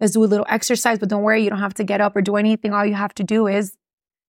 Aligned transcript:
let's 0.00 0.12
do 0.12 0.22
a 0.22 0.26
little 0.26 0.46
exercise, 0.48 0.98
but 0.98 1.08
don't 1.08 1.22
worry, 1.22 1.42
you 1.42 1.50
don't 1.50 1.58
have 1.60 1.74
to 1.74 1.84
get 1.84 2.00
up 2.00 2.16
or 2.16 2.22
do 2.22 2.36
anything. 2.36 2.72
All 2.72 2.86
you 2.86 2.94
have 2.94 3.14
to 3.14 3.24
do 3.24 3.46
is 3.46 3.76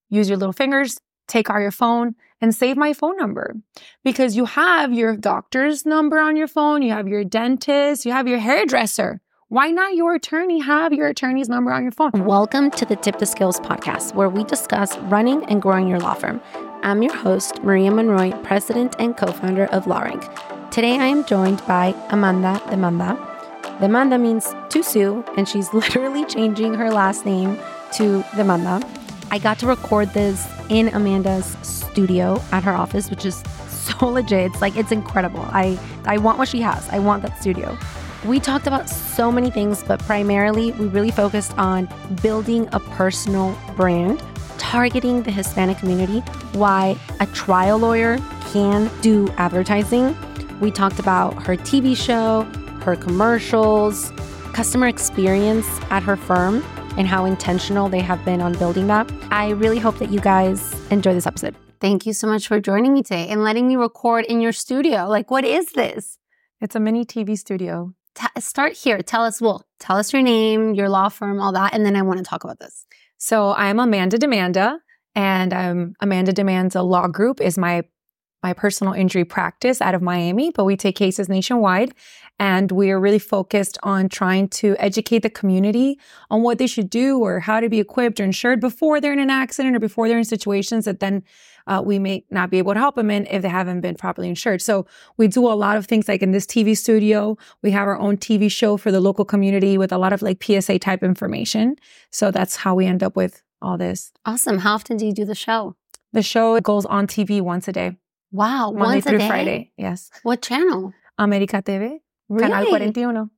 use 0.09 0.29
your 0.29 0.37
little 0.37 0.53
fingers, 0.53 0.99
take 1.27 1.49
out 1.49 1.59
your 1.59 1.71
phone 1.71 2.15
and 2.41 2.55
save 2.55 2.77
my 2.77 2.93
phone 2.93 3.17
number 3.17 3.55
because 4.03 4.35
you 4.35 4.45
have 4.45 4.93
your 4.93 5.15
doctor's 5.15 5.85
number 5.85 6.19
on 6.19 6.35
your 6.35 6.47
phone, 6.47 6.81
you 6.81 6.91
have 6.91 7.07
your 7.07 7.23
dentist, 7.23 8.05
you 8.05 8.11
have 8.11 8.27
your 8.27 8.39
hairdresser. 8.39 9.21
Why 9.49 9.71
not 9.71 9.95
your 9.95 10.13
attorney 10.13 10.59
have 10.59 10.93
your 10.93 11.07
attorney's 11.07 11.49
number 11.49 11.71
on 11.71 11.81
your 11.81 11.91
phone? 11.91 12.11
Welcome 12.25 12.69
to 12.71 12.85
the 12.85 12.95
Tip 12.95 13.17
the 13.17 13.25
Scales 13.25 13.59
podcast, 13.59 14.13
where 14.13 14.29
we 14.29 14.43
discuss 14.43 14.95
running 14.99 15.43
and 15.45 15.59
growing 15.59 15.87
your 15.87 15.99
law 15.99 16.13
firm. 16.13 16.39
I'm 16.83 17.01
your 17.01 17.15
host, 17.15 17.63
Maria 17.63 17.91
Monroy, 17.91 18.31
president 18.43 18.95
and 18.99 19.17
co 19.17 19.31
founder 19.31 19.65
of 19.65 19.85
LawRank. 19.85 20.69
Today 20.69 20.99
I 20.99 21.05
am 21.05 21.25
joined 21.25 21.65
by 21.65 21.95
Amanda 22.09 22.61
Demanda. 22.67 23.28
Demanda 23.79 24.19
means 24.19 24.53
to 24.69 24.83
sue, 24.83 25.23
and 25.37 25.47
she's 25.47 25.73
literally 25.73 26.25
changing 26.25 26.73
her 26.73 26.91
last 26.91 27.25
name 27.25 27.57
to 27.93 28.21
Demanda. 28.35 28.83
I 29.31 29.39
got 29.39 29.57
to 29.59 29.67
record 29.67 30.13
this 30.13 30.47
in 30.69 30.89
Amanda's 30.89 31.55
studio 31.61 32.41
at 32.51 32.63
her 32.63 32.73
office, 32.73 33.09
which 33.09 33.25
is 33.25 33.37
so 33.67 34.07
legit. 34.07 34.51
It's 34.51 34.61
like 34.61 34.75
it's 34.75 34.91
incredible. 34.91 35.45
I 35.51 35.79
I 36.05 36.17
want 36.17 36.37
what 36.37 36.49
she 36.49 36.61
has. 36.61 36.89
I 36.89 36.99
want 36.99 37.23
that 37.23 37.39
studio. 37.39 37.77
We 38.25 38.41
talked 38.41 38.67
about 38.67 38.89
so 38.89 39.31
many 39.31 39.49
things, 39.49 39.81
but 39.81 39.99
primarily 40.01 40.73
we 40.73 40.87
really 40.87 41.11
focused 41.11 41.57
on 41.57 41.87
building 42.21 42.67
a 42.73 42.81
personal 42.81 43.57
brand, 43.77 44.21
targeting 44.57 45.23
the 45.23 45.31
Hispanic 45.31 45.77
community, 45.77 46.19
why 46.51 46.97
a 47.21 47.27
trial 47.27 47.77
lawyer 47.77 48.17
can 48.51 48.91
do 48.99 49.29
advertising. 49.37 50.17
We 50.59 50.69
talked 50.69 50.99
about 50.99 51.41
her 51.43 51.55
TV 51.55 51.95
show, 51.95 52.45
her 52.81 52.95
commercials, 52.95 54.11
customer 54.53 54.87
experience 54.87 55.67
at 55.89 56.03
her 56.03 56.15
firm, 56.15 56.63
and 56.97 57.07
how 57.07 57.25
intentional 57.25 57.89
they 57.89 58.01
have 58.01 58.23
been 58.25 58.41
on 58.41 58.53
building 58.53 58.87
that. 58.87 59.11
I 59.31 59.51
really 59.51 59.79
hope 59.79 59.99
that 59.99 60.11
you 60.11 60.19
guys 60.19 60.73
enjoy 60.91 61.13
this 61.13 61.27
episode. 61.27 61.55
Thank 61.79 62.05
you 62.05 62.13
so 62.13 62.27
much 62.27 62.47
for 62.47 62.59
joining 62.59 62.93
me 62.93 63.03
today 63.03 63.27
and 63.29 63.43
letting 63.43 63.67
me 63.67 63.75
record 63.75 64.25
in 64.25 64.41
your 64.41 64.51
studio. 64.51 65.07
Like, 65.07 65.31
what 65.31 65.45
is 65.45 65.71
this? 65.73 66.17
It's 66.61 66.75
a 66.75 66.79
mini 66.79 67.05
TV 67.05 67.37
studio 67.37 67.93
t- 68.19 68.41
start 68.41 68.73
here. 68.73 69.01
Tell 69.01 69.23
us, 69.23 69.41
well, 69.41 69.65
tell 69.79 69.97
us 69.97 70.13
your 70.13 70.21
name, 70.21 70.73
your 70.73 70.89
law 70.89 71.09
firm, 71.09 71.39
all 71.39 71.51
that, 71.53 71.73
and 71.73 71.85
then 71.85 71.95
I 71.95 72.01
want 72.01 72.19
to 72.19 72.23
talk 72.23 72.43
about 72.43 72.59
this. 72.59 72.85
So 73.17 73.53
I'm 73.53 73.79
Amanda 73.79 74.17
Demanda, 74.17 74.79
and 75.15 75.53
um, 75.53 75.93
Amanda 75.99 76.31
Demanda 76.31 76.87
Law 76.87 77.07
Group 77.07 77.41
is 77.41 77.57
my 77.57 77.83
my 78.41 78.53
personal 78.53 78.93
injury 78.93 79.25
practice 79.25 79.81
out 79.81 79.93
of 79.93 80.01
Miami, 80.01 80.49
but 80.55 80.63
we 80.63 80.77
take 80.77 80.95
cases 80.95 81.27
nationwide. 81.27 81.93
And 82.39 82.71
we 82.71 82.89
are 82.89 82.99
really 82.99 83.19
focused 83.19 83.77
on 83.83 84.07
trying 84.07 84.47
to 84.49 84.75
educate 84.79 85.19
the 85.19 85.29
community 85.29 85.99
on 86.31 86.41
what 86.41 86.57
they 86.57 86.67
should 86.67 86.89
do 86.89 87.19
or 87.19 87.41
how 87.41 87.59
to 87.59 87.67
be 87.67 87.79
equipped 87.79 88.19
or 88.19 88.23
insured 88.23 88.61
before 88.61 89.01
they're 89.01 89.13
in 89.13 89.19
an 89.19 89.29
accident 89.29 89.75
or 89.75 89.79
before 89.79 90.07
they're 90.07 90.17
in 90.17 90.23
situations 90.23 90.85
that 90.85 91.01
then 91.01 91.23
uh, 91.67 91.81
we 91.85 91.99
may 91.99 92.25
not 92.31 92.49
be 92.49 92.57
able 92.57 92.73
to 92.73 92.79
help 92.79 92.95
them 92.95 93.11
in 93.11 93.27
if 93.27 93.41
they 93.41 93.49
haven't 93.49 93.81
been 93.81 93.95
properly 93.95 94.29
insured. 94.29 94.61
So 94.61 94.87
we 95.17 95.27
do 95.27 95.47
a 95.47 95.53
lot 95.53 95.77
of 95.77 95.85
things 95.85 96.07
like 96.07 96.23
in 96.23 96.31
this 96.31 96.45
TV 96.45 96.75
studio, 96.75 97.37
we 97.61 97.71
have 97.71 97.87
our 97.87 97.99
own 97.99 98.17
TV 98.17 98.49
show 98.49 98.77
for 98.77 98.91
the 98.91 99.01
local 99.01 99.25
community 99.25 99.77
with 99.77 99.91
a 99.91 99.97
lot 99.97 100.13
of 100.13 100.21
like 100.21 100.43
PSA 100.43 100.79
type 100.79 101.03
information. 101.03 101.75
So 102.11 102.31
that's 102.31 102.55
how 102.55 102.73
we 102.73 102.85
end 102.85 103.03
up 103.03 103.15
with 103.15 103.43
all 103.61 103.77
this. 103.77 104.11
Awesome. 104.25 104.59
How 104.59 104.75
often 104.75 104.97
do 104.97 105.05
you 105.05 105.13
do 105.13 105.25
the 105.25 105.35
show? 105.35 105.75
The 106.13 106.23
show 106.23 106.59
goes 106.61 106.85
on 106.85 107.05
TV 107.05 107.41
once 107.41 107.67
a 107.67 107.71
day. 107.71 107.97
Wow. 108.31 108.71
Monday 108.71 108.95
once 108.95 109.05
through 109.05 109.15
a 109.15 109.19
day? 109.19 109.27
Friday. 109.27 109.71
Yes. 109.77 110.09
What 110.23 110.41
channel? 110.41 110.93
America 111.17 111.61
TV. 111.61 111.99
Really? 112.29 112.49
Canal 112.49 112.65
41. 112.67 113.29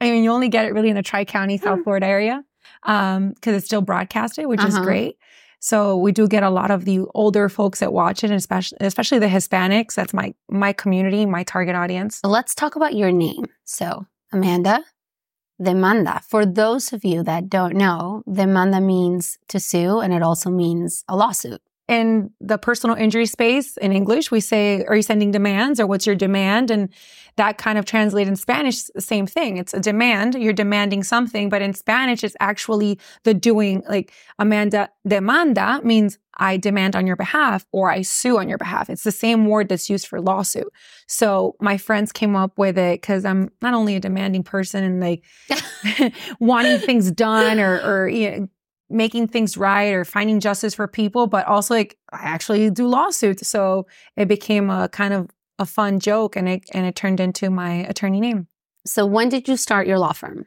I 0.00 0.10
mean, 0.10 0.24
you 0.24 0.30
only 0.32 0.48
get 0.48 0.64
it 0.66 0.72
really 0.74 0.88
in 0.90 0.96
the 0.96 1.02
Tri 1.02 1.24
County, 1.24 1.56
South 1.58 1.78
Hmm. 1.78 1.82
Florida 1.84 2.06
area 2.06 2.44
because 2.84 3.54
it's 3.56 3.66
still 3.66 3.82
broadcasted, 3.82 4.46
which 4.46 4.62
is 4.64 4.74
Uh-huh. 4.74 4.84
great. 4.84 5.16
So 5.60 5.96
we 5.96 6.10
do 6.10 6.26
get 6.26 6.42
a 6.42 6.50
lot 6.50 6.72
of 6.72 6.84
the 6.84 7.00
older 7.14 7.48
folks 7.48 7.78
that 7.80 7.92
watch 7.92 8.24
it, 8.24 8.30
especially 8.32 8.78
especially 8.80 9.20
the 9.20 9.28
Hispanics. 9.28 9.94
That's 9.94 10.12
my 10.12 10.34
my 10.50 10.72
community, 10.72 11.24
my 11.26 11.44
target 11.44 11.76
audience. 11.76 12.20
Let's 12.24 12.54
talk 12.54 12.74
about 12.74 12.94
your 12.94 13.12
name. 13.12 13.44
So, 13.64 14.06
Amanda 14.32 14.84
Demanda. 15.60 16.20
For 16.24 16.44
those 16.44 16.92
of 16.92 17.04
you 17.04 17.22
that 17.22 17.48
don't 17.48 17.76
know, 17.76 18.22
demanda 18.26 18.82
means 18.82 19.38
to 19.48 19.60
sue 19.60 20.00
and 20.00 20.12
it 20.12 20.22
also 20.22 20.50
means 20.50 21.04
a 21.08 21.14
lawsuit. 21.16 21.60
In 21.88 22.30
the 22.40 22.58
personal 22.58 22.96
injury 22.96 23.26
space 23.26 23.76
in 23.76 23.92
English, 23.92 24.30
we 24.30 24.40
say, 24.40 24.84
"Are 24.84 24.96
you 24.96 25.02
sending 25.02 25.30
demands?" 25.30 25.80
or 25.80 25.86
"What's 25.86 26.06
your 26.06 26.14
demand?" 26.14 26.70
And 26.70 26.88
that 27.36 27.58
kind 27.58 27.76
of 27.76 27.84
translates 27.84 28.28
in 28.28 28.36
Spanish. 28.36 28.84
Same 28.98 29.26
thing. 29.26 29.56
It's 29.56 29.74
a 29.74 29.80
demand. 29.80 30.34
You're 30.34 30.52
demanding 30.52 31.02
something, 31.02 31.48
but 31.48 31.60
in 31.60 31.74
Spanish, 31.74 32.22
it's 32.22 32.36
actually 32.40 32.98
the 33.24 33.34
doing. 33.34 33.82
Like 33.88 34.12
Amanda 34.38 34.90
demanda 35.06 35.82
means 35.82 36.18
I 36.38 36.56
demand 36.56 36.96
on 36.96 37.06
your 37.06 37.16
behalf 37.16 37.66
or 37.72 37.90
I 37.90 38.02
sue 38.02 38.38
on 38.38 38.48
your 38.48 38.58
behalf. 38.58 38.88
It's 38.88 39.04
the 39.04 39.12
same 39.12 39.46
word 39.46 39.68
that's 39.68 39.90
used 39.90 40.06
for 40.06 40.20
lawsuit. 40.20 40.72
So 41.06 41.56
my 41.60 41.76
friends 41.76 42.12
came 42.12 42.36
up 42.36 42.58
with 42.58 42.78
it 42.78 43.00
because 43.00 43.24
I'm 43.24 43.50
not 43.60 43.74
only 43.74 43.96
a 43.96 44.00
demanding 44.00 44.42
person 44.42 44.82
and 44.82 45.00
like 45.00 45.24
wanting 46.40 46.78
things 46.78 47.10
done 47.10 47.60
or, 47.60 47.80
or 47.80 48.08
you 48.08 48.30
know, 48.30 48.48
making 48.92 49.28
things 49.28 49.56
right 49.56 49.92
or 49.92 50.04
finding 50.04 50.40
justice 50.40 50.74
for 50.74 50.86
people, 50.86 51.26
but 51.26 51.46
also 51.46 51.74
like 51.74 51.96
I 52.12 52.22
actually 52.22 52.70
do 52.70 52.86
lawsuits. 52.86 53.48
So 53.48 53.86
it 54.16 54.28
became 54.28 54.70
a 54.70 54.88
kind 54.88 55.14
of 55.14 55.30
a 55.58 55.66
fun 55.66 56.00
joke 56.00 56.36
and 56.36 56.48
it 56.48 56.64
and 56.72 56.86
it 56.86 56.94
turned 56.94 57.20
into 57.20 57.50
my 57.50 57.86
attorney 57.88 58.20
name. 58.20 58.48
So, 58.84 59.06
when 59.06 59.28
did 59.28 59.48
you 59.48 59.56
start 59.56 59.86
your 59.86 59.98
law 59.98 60.12
firm? 60.12 60.46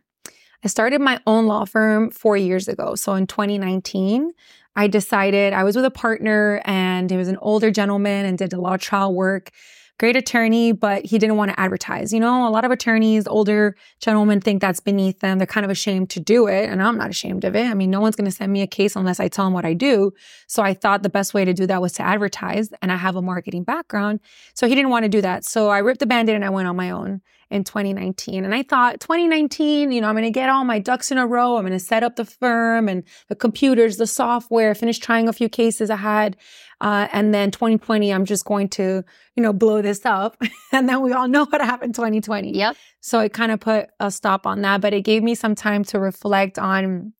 I 0.65 0.67
started 0.67 0.99
my 0.99 1.19
own 1.27 1.45
law 1.45 1.65
firm 1.65 2.09
four 2.09 2.35
years 2.35 2.67
ago. 2.67 2.95
So 2.95 3.13
in 3.13 3.27
2019, 3.27 4.31
I 4.75 4.87
decided 4.87 5.53
I 5.53 5.63
was 5.63 5.75
with 5.75 5.85
a 5.85 5.91
partner 5.91 6.59
and 6.65 7.09
he 7.09 7.17
was 7.17 7.27
an 7.27 7.37
older 7.37 7.69
gentleman 7.69 8.25
and 8.25 8.35
did 8.35 8.51
a 8.51 8.59
lot 8.59 8.73
of 8.73 8.81
trial 8.81 9.13
work. 9.13 9.51
Great 9.97 10.17
attorney, 10.17 10.73
but 10.73 11.05
he 11.05 11.17
didn't 11.17 11.37
want 11.37 11.51
to 11.51 11.59
advertise. 11.59 12.11
You 12.11 12.19
know, 12.19 12.47
a 12.47 12.49
lot 12.49 12.65
of 12.65 12.71
attorneys, 12.71 13.27
older 13.27 13.77
gentlemen 14.01 14.41
think 14.41 14.59
that's 14.59 14.81
beneath 14.81 15.21
them. 15.21 15.37
They're 15.37 15.47
kind 15.47 15.63
of 15.63 15.71
ashamed 15.71 16.09
to 16.11 16.19
do 16.19 16.47
it. 16.47 16.69
And 16.69 16.83
I'm 16.83 16.97
not 16.97 17.09
ashamed 17.09 17.45
of 17.45 17.55
it. 17.55 17.65
I 17.65 17.73
mean, 17.73 17.91
no 17.91 18.01
one's 18.01 18.17
going 18.17 18.29
to 18.29 18.35
send 18.35 18.51
me 18.51 18.61
a 18.61 18.67
case 18.67 18.97
unless 18.97 19.21
I 19.21 19.29
tell 19.29 19.45
them 19.45 19.53
what 19.53 19.63
I 19.63 19.73
do. 19.73 20.11
So 20.47 20.61
I 20.61 20.73
thought 20.73 21.03
the 21.03 21.09
best 21.09 21.33
way 21.33 21.45
to 21.45 21.53
do 21.53 21.65
that 21.67 21.81
was 21.81 21.93
to 21.93 22.03
advertise. 22.03 22.69
And 22.81 22.91
I 22.91 22.97
have 22.97 23.15
a 23.15 23.21
marketing 23.21 23.63
background. 23.63 24.19
So 24.53 24.67
he 24.67 24.75
didn't 24.75 24.91
want 24.91 25.03
to 25.03 25.09
do 25.09 25.21
that. 25.21 25.45
So 25.45 25.69
I 25.69 25.77
ripped 25.77 26.01
the 26.01 26.05
band 26.05 26.29
aid 26.29 26.35
and 26.35 26.43
I 26.43 26.49
went 26.49 26.67
on 26.67 26.75
my 26.75 26.91
own 26.91 27.21
in 27.49 27.63
2019. 27.63 28.43
And 28.43 28.53
I 28.53 28.63
thought 28.63 28.99
2019, 28.99 29.91
you 29.91 30.01
know, 30.01 30.07
I'm 30.07 30.15
going 30.15 30.23
to 30.23 30.31
get 30.31 30.49
all 30.49 30.63
my 30.63 30.79
ducks 30.79 31.11
in 31.11 31.17
a 31.17 31.27
row. 31.27 31.57
I'm 31.57 31.63
going 31.63 31.73
to 31.73 31.79
set 31.79 32.03
up 32.03 32.15
the 32.15 32.25
firm 32.25 32.89
and 32.89 33.03
the 33.29 33.35
computers, 33.35 33.97
the 33.97 34.07
software, 34.07 34.73
finish 34.73 34.99
trying 34.99 35.29
a 35.29 35.33
few 35.33 35.47
cases 35.49 35.89
I 35.89 35.97
had. 35.97 36.37
Uh, 36.81 37.07
and 37.11 37.33
then 37.33 37.51
2020, 37.51 38.13
I'm 38.13 38.25
just 38.25 38.45
going 38.45 38.69
to, 38.69 39.03
you 39.35 39.43
know, 39.43 39.53
blow 39.53 39.81
this 39.81 40.05
up. 40.05 40.37
and 40.71 40.87
then 40.89 41.01
we 41.01 41.13
all 41.13 41.27
know 41.27 41.45
what 41.45 41.61
happened 41.61 41.95
2020. 41.95 42.55
Yep. 42.55 42.75
So 42.99 43.19
it 43.19 43.33
kind 43.33 43.51
of 43.51 43.59
put 43.59 43.89
a 43.99 44.11
stop 44.11 44.45
on 44.45 44.61
that, 44.61 44.81
but 44.81 44.93
it 44.93 45.01
gave 45.01 45.23
me 45.23 45.35
some 45.35 45.55
time 45.55 45.83
to 45.85 45.99
reflect 45.99 46.59
on 46.59 47.13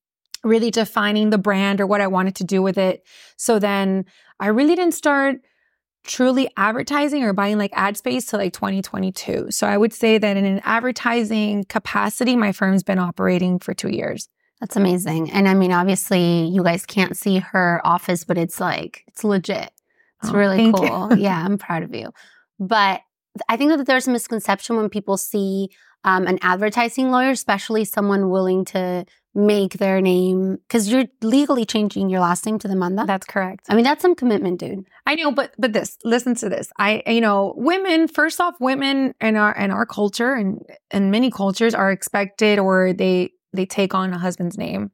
really 0.44 0.70
defining 0.70 1.30
the 1.30 1.38
brand 1.38 1.80
or 1.80 1.86
what 1.86 2.00
I 2.00 2.06
wanted 2.06 2.36
to 2.36 2.44
do 2.44 2.62
with 2.62 2.78
it. 2.78 3.06
So 3.36 3.58
then 3.58 4.04
I 4.38 4.48
really 4.48 4.76
didn't 4.76 4.94
start 4.94 5.40
truly 6.04 6.48
advertising 6.56 7.24
or 7.24 7.32
buying 7.32 7.58
like 7.58 7.72
ad 7.74 7.96
space 7.96 8.26
to 8.26 8.36
like 8.36 8.52
2022. 8.52 9.48
So 9.50 9.66
I 9.66 9.76
would 9.76 9.92
say 9.92 10.18
that 10.18 10.36
in 10.36 10.44
an 10.44 10.60
advertising 10.64 11.64
capacity, 11.64 12.36
my 12.36 12.52
firm's 12.52 12.82
been 12.82 12.98
operating 12.98 13.58
for 13.58 13.74
two 13.74 13.88
years. 13.88 14.28
That's 14.60 14.76
amazing. 14.76 15.30
And 15.32 15.48
I 15.48 15.54
mean, 15.54 15.72
obviously, 15.72 16.46
you 16.46 16.62
guys 16.62 16.86
can't 16.86 17.16
see 17.16 17.38
her 17.38 17.80
office, 17.84 18.24
but 18.24 18.38
it's 18.38 18.58
like, 18.60 19.04
it's 19.08 19.22
legit. 19.24 19.70
It's 20.22 20.32
Oh, 20.32 20.34
really 20.34 20.72
cool. 20.72 21.14
yeah, 21.16 21.44
I'm 21.44 21.58
proud 21.58 21.82
of 21.82 21.94
you. 21.94 22.10
But 22.58 23.02
I 23.50 23.56
think 23.58 23.70
that 23.76 23.86
there's 23.86 24.08
a 24.08 24.10
misconception 24.10 24.76
when 24.76 24.88
people 24.88 25.18
see 25.18 25.68
um, 26.04 26.26
an 26.26 26.38
advertising 26.40 27.10
lawyer, 27.10 27.30
especially 27.30 27.84
someone 27.84 28.30
willing 28.30 28.64
to 28.66 29.04
make 29.34 29.74
their 29.74 30.00
name, 30.00 30.56
because 30.66 30.88
you're 30.90 31.04
legally 31.20 31.66
changing 31.66 32.08
your 32.08 32.20
last 32.20 32.46
name 32.46 32.58
to 32.60 32.68
Demanda. 32.68 33.06
That's 33.06 33.26
correct. 33.26 33.66
I 33.68 33.74
mean, 33.74 33.84
that's 33.84 34.00
some 34.00 34.14
commitment, 34.14 34.58
dude. 34.60 34.86
I 35.04 35.16
know, 35.16 35.30
but 35.32 35.52
but 35.58 35.74
this, 35.74 35.98
listen 36.04 36.34
to 36.36 36.48
this. 36.48 36.72
I 36.78 37.02
you 37.06 37.20
know, 37.20 37.52
women, 37.58 38.08
first 38.08 38.40
off, 38.40 38.54
women 38.60 39.12
in 39.20 39.36
our 39.36 39.54
in 39.54 39.70
our 39.70 39.84
culture 39.84 40.32
and 40.32 40.62
and 40.90 41.10
many 41.10 41.30
cultures 41.30 41.74
are 41.74 41.90
expected 41.92 42.58
or 42.58 42.94
they 42.94 43.32
they 43.56 43.66
take 43.66 43.94
on 43.94 44.12
a 44.12 44.18
husband's 44.18 44.56
name. 44.58 44.90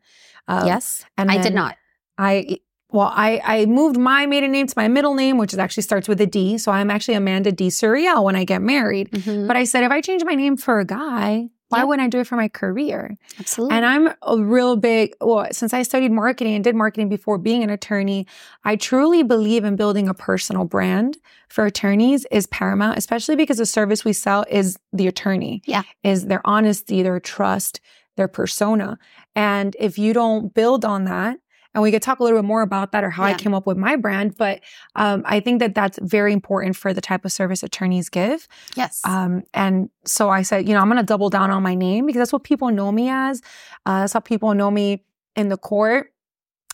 Um, 0.48 0.66
yes, 0.66 1.04
and 1.18 1.30
I 1.30 1.40
did 1.42 1.54
not. 1.54 1.76
I 2.18 2.58
well, 2.90 3.10
I 3.14 3.40
I 3.44 3.66
moved 3.66 3.96
my 3.98 4.26
maiden 4.26 4.52
name 4.52 4.66
to 4.66 4.74
my 4.76 4.88
middle 4.88 5.14
name, 5.14 5.38
which 5.38 5.52
is 5.52 5.58
actually 5.58 5.82
starts 5.84 6.08
with 6.08 6.20
a 6.20 6.26
D. 6.26 6.58
So 6.58 6.72
I'm 6.72 6.90
actually 6.90 7.14
Amanda 7.14 7.52
D. 7.52 7.68
Suriel 7.68 8.24
when 8.24 8.36
I 8.36 8.44
get 8.44 8.60
married. 8.62 9.10
Mhm. 9.10 9.46
But 9.46 9.56
I 9.56 9.64
said 9.64 9.84
if 9.84 9.90
I 9.92 10.00
change 10.00 10.24
my 10.24 10.34
name 10.34 10.56
for 10.56 10.78
a 10.80 10.84
guy, 10.84 11.48
why 11.70 11.78
Yep. 11.78 11.88
wouldn't 11.88 12.04
I 12.04 12.08
do 12.10 12.20
it 12.20 12.26
for 12.26 12.36
my 12.36 12.48
career? 12.48 13.16
Absolutely. 13.40 13.74
And 13.74 13.86
I'm 13.86 14.08
a 14.20 14.36
real 14.44 14.76
big, 14.76 15.14
well, 15.22 15.46
since 15.52 15.72
I 15.72 15.82
studied 15.84 16.12
marketing 16.12 16.54
and 16.54 16.62
did 16.62 16.76
marketing 16.76 17.08
before 17.08 17.38
being 17.38 17.62
an 17.62 17.70
attorney, 17.70 18.26
I 18.62 18.76
truly 18.76 19.22
believe 19.22 19.64
in 19.64 19.74
building 19.76 20.06
a 20.06 20.12
personal 20.12 20.66
brand 20.66 21.16
for 21.48 21.64
attorneys 21.64 22.26
is 22.30 22.46
paramount, 22.48 22.98
especially 22.98 23.36
because 23.36 23.56
the 23.56 23.64
service 23.64 24.04
we 24.04 24.12
sell 24.12 24.44
is 24.50 24.78
the 24.92 25.06
attorney. 25.06 25.62
Yeah. 25.64 25.84
Is 26.04 26.26
their 26.26 26.42
honesty, 26.44 27.02
their 27.02 27.20
trust, 27.20 27.80
their 28.16 28.28
persona. 28.28 28.98
And 29.34 29.76
if 29.78 29.98
you 29.98 30.12
don't 30.12 30.52
build 30.54 30.84
on 30.84 31.04
that, 31.04 31.38
and 31.74 31.82
we 31.82 31.90
could 31.90 32.02
talk 32.02 32.20
a 32.20 32.22
little 32.22 32.38
bit 32.38 32.44
more 32.46 32.60
about 32.60 32.92
that 32.92 33.02
or 33.02 33.08
how 33.08 33.26
Yeah. 33.26 33.30
I 33.32 33.34
came 33.34 33.54
up 33.54 33.66
with 33.66 33.78
my 33.78 33.96
brand, 33.96 34.36
but 34.36 34.60
um, 34.94 35.22
I 35.24 35.40
think 35.40 35.60
that 35.60 35.74
that's 35.74 35.98
very 36.02 36.34
important 36.34 36.76
for 36.76 36.92
the 36.92 37.00
type 37.00 37.24
of 37.24 37.32
service 37.32 37.62
attorneys 37.62 38.10
give. 38.10 38.46
Yes. 38.76 39.00
Um, 39.04 39.42
and 39.54 39.88
so 40.04 40.28
I 40.28 40.42
said, 40.42 40.68
you 40.68 40.74
know, 40.74 40.80
I'm 40.80 40.88
going 40.88 40.98
to 40.98 41.02
double 41.02 41.30
down 41.30 41.50
on 41.50 41.62
my 41.62 41.74
name 41.74 42.04
because 42.04 42.18
that's 42.20 42.32
what 42.32 42.44
people 42.44 42.70
know 42.70 42.92
me 42.92 43.08
as. 43.08 43.40
Uh, 43.86 44.00
that's 44.00 44.12
how 44.12 44.20
people 44.20 44.52
know 44.52 44.70
me 44.70 45.02
in 45.34 45.48
the 45.48 45.56
court. 45.56 46.12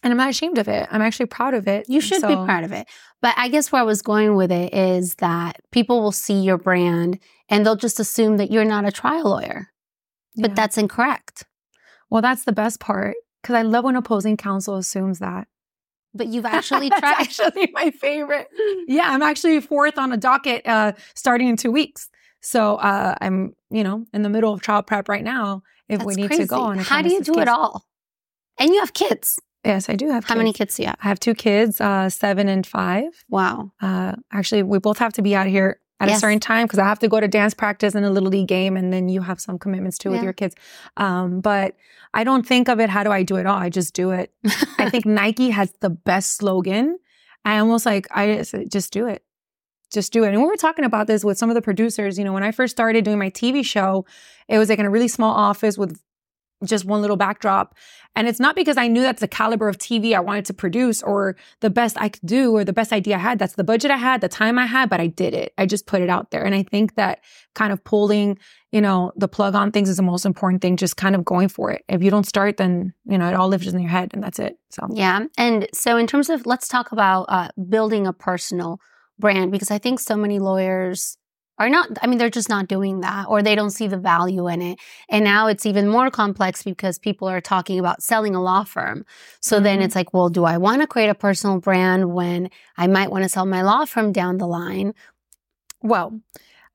And 0.02 0.12
I'm 0.12 0.16
not 0.16 0.30
ashamed 0.30 0.58
of 0.58 0.68
it. 0.68 0.88
I'm 0.90 1.02
actually 1.02 1.26
proud 1.26 1.54
of 1.54 1.66
it. 1.68 1.88
You 1.88 2.00
should 2.00 2.22
be 2.22 2.34
proud 2.34 2.62
of 2.64 2.72
it. 2.72 2.86
But 3.20 3.34
I 3.36 3.48
guess 3.48 3.70
where 3.72 3.82
I 3.82 3.84
was 3.84 4.00
going 4.02 4.34
with 4.36 4.50
it 4.52 4.72
is 4.72 5.16
that 5.16 5.60
people 5.72 6.02
will 6.02 6.12
see 6.12 6.40
your 6.40 6.56
brand 6.58 7.18
and 7.48 7.64
they'll 7.66 7.74
just 7.76 7.98
assume 7.98 8.36
that 8.36 8.50
you're 8.50 8.64
not 8.64 8.84
a 8.84 8.92
trial 8.92 9.30
lawyer. 9.30 9.70
But 10.38 10.50
Yeah. 10.50 10.54
that's 10.54 10.78
incorrect. 10.78 11.44
well, 12.10 12.22
that's 12.22 12.44
the 12.44 12.52
best 12.52 12.80
part 12.80 13.16
because 13.42 13.54
I 13.54 13.62
love 13.62 13.84
when 13.84 13.96
opposing 13.96 14.36
counsel 14.36 14.76
assumes 14.76 15.18
that. 15.18 15.46
But 16.14 16.28
you've 16.28 16.46
actually 16.58 16.88
That's 16.88 17.00
tried. 17.00 17.20
actually 17.20 17.70
my 17.72 17.90
favorite. 17.90 18.48
Yeah, 18.88 19.10
I'm 19.10 19.22
actually 19.22 19.60
fourth 19.60 19.98
on 19.98 20.12
a 20.12 20.16
docket 20.16 20.66
uh, 20.66 20.92
starting 21.14 21.48
in 21.48 21.56
two 21.56 21.70
weeks. 21.70 22.08
So 22.40 22.76
uh, 22.76 23.14
I'm, 23.20 23.54
you 23.70 23.84
know, 23.84 24.06
in 24.14 24.22
the 24.22 24.28
middle 24.30 24.52
of 24.54 24.62
trial 24.62 24.82
prep 24.82 25.08
right 25.08 25.24
now. 25.24 25.62
If 25.88 26.02
we 26.04 26.14
need 26.14 26.28
crazy. 26.28 26.42
to 26.44 26.48
go 26.48 26.60
on, 26.60 26.78
a 26.78 26.82
How 26.82 27.02
do 27.02 27.10
you 27.12 27.22
do 27.22 27.38
it 27.38 27.48
all? 27.48 27.84
And 28.58 28.70
you 28.70 28.80
have 28.80 28.92
kids. 28.94 29.38
Yes, 29.64 29.88
I 29.88 29.96
do 29.96 30.08
have. 30.10 30.24
Kids. 30.24 30.28
How 30.32 30.36
many 30.36 30.50
kids. 30.52 30.58
kids 30.58 30.76
do 30.76 30.82
you 30.84 30.86
have? 30.88 30.96
I 31.02 31.08
have 31.08 31.20
two 31.20 31.34
kids, 31.34 31.80
uh, 31.80 32.08
seven 32.10 32.48
and 32.48 32.66
five. 32.66 33.24
Wow. 33.28 33.72
Uh, 33.80 34.14
actually, 34.32 34.62
we 34.62 34.78
both 34.78 34.98
have 34.98 35.12
to 35.14 35.22
be 35.22 35.34
out 35.34 35.46
here 35.46 35.80
at 36.00 36.08
Yes. 36.08 36.18
a 36.18 36.20
certain 36.20 36.40
time 36.40 36.66
because 36.66 36.78
I 36.78 36.84
have 36.84 36.98
to 37.00 37.08
go 37.08 37.18
to 37.20 37.28
dance 37.28 37.54
practice 37.54 37.94
and 37.94 38.04
a 38.06 38.10
little 38.10 38.28
league 38.28 38.48
game, 38.48 38.76
and 38.76 38.92
then 38.92 39.08
you 39.08 39.20
have 39.22 39.40
some 39.40 39.58
commitments 39.58 39.98
too 39.98 40.10
with 40.10 40.22
your 40.22 40.32
kids. 40.32 40.54
Um, 40.96 41.40
but 41.40 41.74
I 42.14 42.24
don't 42.24 42.46
think 42.46 42.68
of 42.68 42.80
it. 42.80 42.88
How 42.88 43.02
do 43.04 43.10
I 43.10 43.22
do 43.22 43.36
it 43.36 43.46
all? 43.46 43.56
I 43.58 43.68
just 43.68 43.94
do 43.94 44.10
it. 44.10 44.32
I 44.78 44.88
think 44.90 45.04
Nike 45.20 45.50
has 45.50 45.72
the 45.80 45.90
best 45.90 46.36
slogan. 46.36 46.98
I 47.44 47.58
almost 47.58 47.84
like 47.86 48.06
I 48.10 48.36
just, 48.36 48.54
just 48.70 48.92
do 48.92 49.06
it. 49.06 49.22
Just 49.92 50.12
do 50.12 50.24
it. 50.24 50.28
And 50.34 50.42
we 50.42 50.46
were 50.46 50.56
talking 50.56 50.84
about 50.84 51.06
this 51.06 51.24
with 51.24 51.38
some 51.38 51.48
of 51.48 51.54
the 51.54 51.62
producers. 51.62 52.18
You 52.18 52.24
know, 52.24 52.32
when 52.32 52.42
I 52.42 52.50
first 52.52 52.72
started 52.76 53.04
doing 53.04 53.18
my 53.18 53.30
TV 53.30 53.64
show, 53.64 54.04
it 54.46 54.58
was 54.58 54.68
like 54.68 54.78
in 54.78 54.84
a 54.86 54.90
really 54.90 55.08
small 55.08 55.34
office 55.34 55.78
with 55.78 55.98
just 56.64 56.84
one 56.84 57.00
little 57.00 57.16
backdrop. 57.16 57.74
And 58.16 58.26
it's 58.26 58.40
not 58.40 58.56
because 58.56 58.76
I 58.76 58.88
knew 58.88 59.02
that's 59.02 59.20
the 59.20 59.28
caliber 59.28 59.68
of 59.68 59.78
TV 59.78 60.14
I 60.14 60.20
wanted 60.20 60.44
to 60.46 60.54
produce 60.54 61.02
or 61.02 61.36
the 61.60 61.70
best 61.70 61.96
I 62.00 62.08
could 62.08 62.26
do 62.26 62.56
or 62.56 62.64
the 62.64 62.72
best 62.72 62.92
idea 62.92 63.14
I 63.14 63.20
had. 63.20 63.38
That's 63.38 63.54
the 63.54 63.64
budget 63.64 63.90
I 63.90 63.96
had, 63.96 64.20
the 64.20 64.28
time 64.28 64.58
I 64.58 64.66
had, 64.66 64.90
but 64.90 65.00
I 65.00 65.06
did 65.06 65.34
it. 65.34 65.52
I 65.56 65.66
just 65.66 65.86
put 65.86 66.02
it 66.02 66.10
out 66.10 66.30
there. 66.30 66.44
And 66.44 66.54
I 66.54 66.64
think 66.64 66.96
that 66.96 67.20
kind 67.54 67.72
of 67.72 67.84
pulling, 67.84 68.38
you 68.72 68.80
know, 68.80 69.12
the 69.16 69.28
plug 69.28 69.54
on 69.54 69.70
things 69.70 69.88
is 69.88 69.98
the 69.98 70.02
most 70.02 70.26
important 70.26 70.62
thing, 70.62 70.76
just 70.76 70.96
kind 70.96 71.14
of 71.14 71.24
going 71.24 71.48
for 71.48 71.70
it. 71.70 71.84
If 71.88 72.02
you 72.02 72.10
don't 72.10 72.26
start, 72.26 72.56
then, 72.56 72.92
you 73.04 73.18
know, 73.18 73.28
it 73.28 73.34
all 73.34 73.48
lives 73.48 73.68
in 73.68 73.80
your 73.80 73.90
head 73.90 74.10
and 74.12 74.22
that's 74.22 74.40
it. 74.40 74.58
So, 74.70 74.88
Yeah. 74.92 75.26
And 75.36 75.68
so, 75.72 75.96
in 75.96 76.08
terms 76.08 76.28
of, 76.28 76.44
let's 76.44 76.66
talk 76.66 76.90
about 76.90 77.26
uh, 77.28 77.48
building 77.68 78.06
a 78.06 78.12
personal 78.12 78.80
brand, 79.18 79.52
because 79.52 79.70
I 79.70 79.78
think 79.78 80.00
so 80.00 80.16
many 80.16 80.38
lawyers 80.38 81.18
are 81.58 81.68
not, 81.68 81.88
I 82.02 82.06
mean, 82.06 82.18
they're 82.18 82.30
just 82.30 82.48
not 82.48 82.68
doing 82.68 83.00
that 83.00 83.26
or 83.28 83.42
they 83.42 83.54
don't 83.54 83.70
see 83.70 83.88
the 83.88 83.96
value 83.98 84.46
in 84.48 84.62
it. 84.62 84.78
And 85.08 85.24
now 85.24 85.48
it's 85.48 85.66
even 85.66 85.88
more 85.88 86.10
complex 86.10 86.62
because 86.62 86.98
people 86.98 87.28
are 87.28 87.40
talking 87.40 87.78
about 87.78 88.02
selling 88.02 88.34
a 88.34 88.42
law 88.42 88.64
firm. 88.64 89.04
So 89.40 89.58
then 89.58 89.80
Mhm. 89.80 89.84
it's 89.84 89.94
like, 89.96 90.14
well, 90.14 90.28
do 90.28 90.44
I 90.44 90.56
want 90.56 90.82
to 90.82 90.86
create 90.86 91.08
a 91.08 91.14
personal 91.14 91.58
brand 91.58 92.12
when 92.14 92.50
I 92.76 92.86
might 92.86 93.10
want 93.10 93.24
to 93.24 93.28
sell 93.28 93.46
my 93.46 93.62
law 93.62 93.84
firm 93.84 94.12
down 94.12 94.38
the 94.38 94.46
line? 94.46 94.94
Well, 95.82 96.20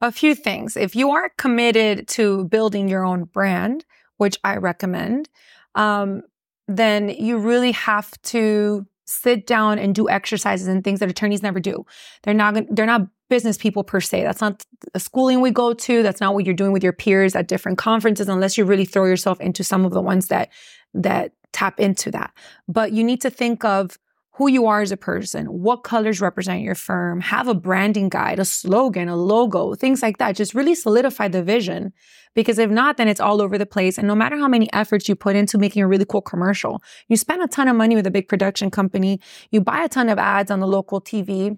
a 0.02 0.12
few 0.12 0.36
things. 0.36 0.76
If 0.76 0.96
you 0.96 1.12
are 1.12 1.30
committed 1.38 2.08
to 2.10 2.46
building 2.46 2.88
your 2.90 3.06
own 3.06 3.24
brand, 3.26 3.86
which 4.18 4.38
I 4.44 4.58
recommend, 4.58 5.30
um, 5.76 6.24
then 6.68 7.10
you 7.10 7.38
really 7.38 7.72
have 7.72 8.12
to 8.24 8.86
sit 9.06 9.46
down 9.46 9.80
and 9.80 9.94
do 9.94 10.10
exercises 10.10 10.68
and 10.68 10.84
things 10.84 11.00
that 11.00 11.10
attorneys 11.10 11.44
never 11.44 11.60
do. 11.60 11.86
They're 12.24 12.34
not 12.34 12.56
they're 12.70 12.86
not 12.86 13.08
business 13.34 13.58
people 13.58 13.84
per 13.84 14.00
se. 14.00 14.22
That's 14.22 14.42
not 14.42 14.64
a 14.94 15.00
schooling 15.00 15.42
we 15.42 15.50
go 15.50 15.74
to. 15.74 16.04
That's 16.04 16.22
not 16.22 16.36
what 16.36 16.46
you're 16.46 16.54
doing 16.54 16.72
with 16.72 16.84
your 16.84 16.94
peers 16.94 17.36
at 17.36 17.48
different 17.48 17.80
conferences 17.80 18.30
unless 18.30 18.60
you 18.60 18.64
really 18.64 18.86
throw 18.86 19.06
yourself 19.06 19.42
into 19.42 19.64
some 19.64 19.86
of 19.86 19.92
the 19.92 20.04
ones 20.04 20.28
that 20.28 20.50
that 20.94 21.32
tap 21.52 21.80
into 21.80 22.12
that. 22.12 22.32
But 22.68 22.92
you 22.92 23.04
need 23.04 23.22
to 23.22 23.32
think 23.32 23.66
of 23.66 23.98
who 24.34 24.48
you 24.50 24.68
are 24.68 24.82
as 24.82 24.92
a 24.92 24.98
person, 24.98 25.48
what 25.48 25.78
colors 25.78 26.22
represent 26.22 26.62
your 26.62 26.76
firm, 26.76 27.22
have 27.22 27.48
a 27.48 27.56
branding 27.56 28.08
guide, 28.08 28.38
a 28.38 28.46
slogan, 28.46 29.10
a 29.10 29.16
logo, 29.16 29.74
things 29.74 30.04
like 30.04 30.20
that. 30.20 30.36
Just 30.36 30.54
really 30.54 30.76
solidify 30.76 31.28
the 31.28 31.42
vision. 31.42 31.92
Because 32.36 32.60
if 32.60 32.70
not, 32.70 32.98
then 32.98 33.08
it's 33.08 33.20
all 33.20 33.42
over 33.42 33.58
the 33.58 33.66
place. 33.66 33.98
And 33.98 34.08
no 34.08 34.16
matter 34.16 34.38
how 34.38 34.48
many 34.48 34.72
efforts 34.74 35.10
you 35.10 35.16
put 35.16 35.36
into 35.36 35.58
making 35.58 35.82
a 35.82 35.88
really 35.88 36.06
cool 36.06 36.22
commercial, 36.22 36.84
you 37.08 37.18
spend 37.18 37.42
a 37.42 37.48
ton 37.48 37.68
of 37.68 37.76
money 37.76 37.96
with 37.96 38.06
a 38.06 38.12
big 38.12 38.28
production 38.28 38.70
company, 38.70 39.20
you 39.50 39.60
buy 39.60 39.84
a 39.84 39.90
ton 39.90 40.10
of 40.10 40.20
ads 40.20 40.52
on 40.52 40.60
the 40.60 40.68
local 40.68 41.02
TV, 41.02 41.58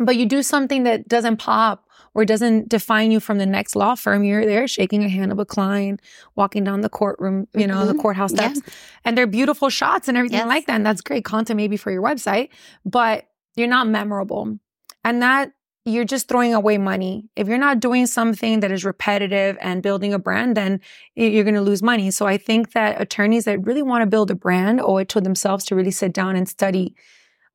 but 0.00 0.16
you 0.16 0.26
do 0.26 0.42
something 0.42 0.82
that 0.84 1.08
doesn't 1.08 1.36
pop 1.36 1.86
or 2.14 2.24
doesn't 2.24 2.68
define 2.68 3.10
you 3.12 3.20
from 3.20 3.38
the 3.38 3.46
next 3.46 3.76
law 3.76 3.94
firm. 3.94 4.24
You're 4.24 4.44
there 4.44 4.66
shaking 4.66 5.04
a 5.04 5.08
hand 5.08 5.30
of 5.30 5.38
a 5.38 5.44
client, 5.44 6.00
walking 6.34 6.64
down 6.64 6.80
the 6.80 6.88
courtroom, 6.88 7.46
you 7.54 7.66
know, 7.66 7.86
the 7.86 7.94
Mhm. 7.94 8.00
courthouse 8.00 8.32
Yeah. 8.32 8.52
steps 8.52 8.60
and 9.04 9.16
they're 9.16 9.28
beautiful 9.28 9.68
shots 9.70 10.08
and 10.08 10.16
everything 10.16 10.38
Yes. 10.38 10.48
like 10.48 10.66
that. 10.66 10.74
And 10.74 10.84
that's 10.86 11.02
great 11.02 11.24
content 11.24 11.56
maybe 11.56 11.76
for 11.76 11.92
your 11.92 12.02
website, 12.02 12.48
but 12.84 13.26
you're 13.54 13.68
not 13.68 13.86
memorable. 13.86 14.58
And 15.04 15.22
that 15.22 15.52
you're 15.86 16.04
just 16.04 16.28
throwing 16.28 16.52
away 16.52 16.76
money. 16.78 17.28
If 17.36 17.48
you're 17.48 17.56
not 17.58 17.80
doing 17.80 18.06
something 18.06 18.60
that 18.60 18.70
is 18.70 18.84
repetitive 18.84 19.56
and 19.60 19.82
building 19.82 20.12
a 20.12 20.18
brand, 20.18 20.56
then 20.56 20.80
you're 21.14 21.42
going 21.44 21.54
to 21.54 21.62
lose 21.62 21.82
money. 21.82 22.10
So 22.10 22.26
I 22.26 22.36
think 22.36 22.72
that 22.72 23.00
attorneys 23.00 23.44
that 23.46 23.64
really 23.64 23.82
want 23.82 24.02
to 24.02 24.06
build 24.06 24.30
a 24.30 24.34
brand 24.34 24.80
owe 24.82 24.98
it 24.98 25.08
to 25.10 25.20
themselves 25.22 25.64
to 25.66 25.74
really 25.74 25.90
sit 25.90 26.12
down 26.12 26.36
and 26.36 26.46
study 26.48 26.94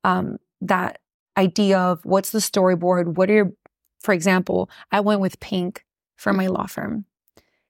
um, 0.02 0.38
that 0.60 0.98
idea 1.36 1.78
of 1.78 2.04
what's 2.04 2.30
the 2.30 2.38
storyboard? 2.38 3.16
What 3.16 3.30
are 3.30 3.34
your, 3.34 3.52
for 4.00 4.12
example, 4.14 4.70
I 4.90 5.00
went 5.00 5.20
with 5.20 5.40
pink 5.40 5.84
for 6.16 6.32
my 6.32 6.46
law 6.46 6.66
firm. 6.66 7.04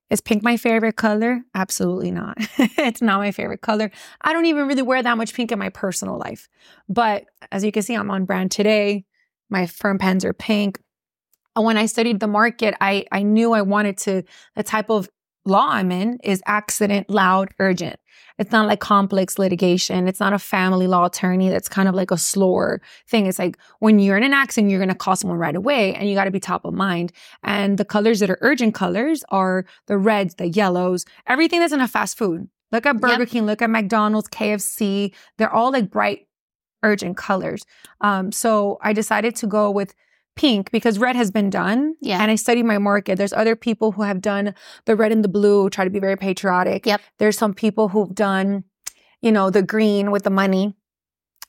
Is 0.09 0.21
pink 0.21 0.45
my 0.45 0.57
favorite 0.57 0.97
color? 0.97 1.41
Absolutely 1.55 2.13
not. 2.13 2.37
it's 2.59 3.03
not 3.03 3.19
my 3.19 3.33
favorite 3.33 3.61
color. 3.61 3.91
I 4.21 4.33
don't 4.33 4.47
even 4.47 4.69
really 4.69 4.83
wear 4.83 5.03
that 5.03 5.17
much 5.17 5.35
pink 5.35 5.51
in 5.51 5.59
my 5.59 5.69
personal 5.69 6.17
life. 6.17 6.49
But 6.89 7.25
as 7.51 7.65
you 7.65 7.73
can 7.73 7.83
see, 7.83 7.95
I'm 7.95 8.11
on 8.11 8.25
brand 8.25 8.53
today. 8.53 9.05
My 9.51 9.67
firm 9.67 9.99
pens 9.99 10.25
are 10.25 10.33
pink. 10.33 10.81
And 11.57 11.65
when 11.65 11.77
I 11.77 11.87
studied 11.87 12.21
the 12.21 12.29
market, 12.29 12.75
I, 12.81 13.07
I 13.11 13.23
knew 13.23 13.53
I 13.53 13.63
wanted 13.63 13.97
to, 13.99 14.23
the 14.55 14.63
type 14.63 14.91
of 14.91 15.09
law 15.45 15.69
I'm 15.71 15.91
in 15.91 16.19
is 16.23 16.43
accident, 16.47 17.11
loud, 17.11 17.53
urgent. 17.59 17.99
It's 18.39 18.53
not 18.53 18.67
like 18.67 18.81
complex 18.81 19.39
litigation. 19.39 20.07
It's 20.09 20.21
not 20.21 20.33
a 20.33 20.39
family 20.39 20.87
law 20.87 21.07
attorney 21.07 21.49
that's 21.49 21.69
kind 21.69 21.89
of 21.89 21.95
like 21.95 22.11
a 22.11 22.19
slower 22.19 22.81
thing. 23.09 23.27
It's 23.27 23.39
like 23.39 23.57
when 23.79 23.99
you're 23.99 24.17
in 24.17 24.25
an 24.25 24.35
accident, 24.35 24.71
you're 24.71 24.79
going 24.79 24.89
to 24.91 24.95
call 24.95 25.17
someone 25.17 25.39
right 25.39 25.57
away 25.57 25.95
and 25.95 26.09
you 26.09 26.15
got 26.15 26.25
to 26.25 26.31
be 26.31 26.41
top 26.41 26.65
of 26.65 26.75
mind. 26.75 27.13
And 27.43 27.79
the 27.79 27.85
colors 27.85 28.21
that 28.21 28.29
are 28.31 28.39
urgent 28.43 28.75
colors 28.75 29.25
are 29.31 29.65
the 29.87 29.97
reds, 29.97 30.35
the 30.35 30.49
yellows, 30.49 31.05
everything 31.27 31.61
that's 31.61 31.73
in 31.73 31.81
a 31.81 31.89
fast 31.89 32.19
food. 32.19 32.49
Look 32.73 32.85
at 32.85 33.01
Burger 33.01 33.21
Yep. 33.21 33.29
King, 33.29 33.47
look 33.47 33.63
at 33.63 33.71
McDonald's, 33.71 34.29
KFC. 34.29 35.15
They're 35.39 35.53
all 35.53 35.71
like 35.73 35.91
bright, 35.91 36.27
urgent 36.83 37.17
colors. 37.17 37.65
Um, 38.01 38.33
so 38.33 38.79
I 38.83 38.93
decided 38.93 39.35
to 39.37 39.47
go 39.47 39.71
with 39.71 39.95
pink 40.37 40.71
because 40.71 40.99
red 40.99 41.17
has 41.17 41.31
been 41.31 41.51
done. 41.51 41.95
Yeah. 42.01 42.21
And 42.21 42.31
I 42.31 42.37
studied 42.37 42.65
my 42.65 42.79
market. 42.79 43.17
There's 43.17 43.33
other 43.33 43.57
people 43.57 43.93
who 43.93 44.03
have 44.03 44.21
done 44.21 44.55
the 44.85 44.95
red 44.95 45.11
and 45.11 45.25
the 45.25 45.29
blue, 45.29 45.69
try 45.71 45.85
to 45.85 45.91
be 45.91 45.99
very 45.99 46.17
patriotic. 46.17 46.87
Yep. 46.87 47.01
There's 47.19 47.39
some 47.39 47.55
people 47.55 47.89
who've 47.89 48.15
done, 48.15 48.65
you 49.23 49.33
know, 49.33 49.51
the 49.51 49.63
green 49.63 50.11
with 50.11 50.23
the 50.23 50.31
money. 50.31 50.77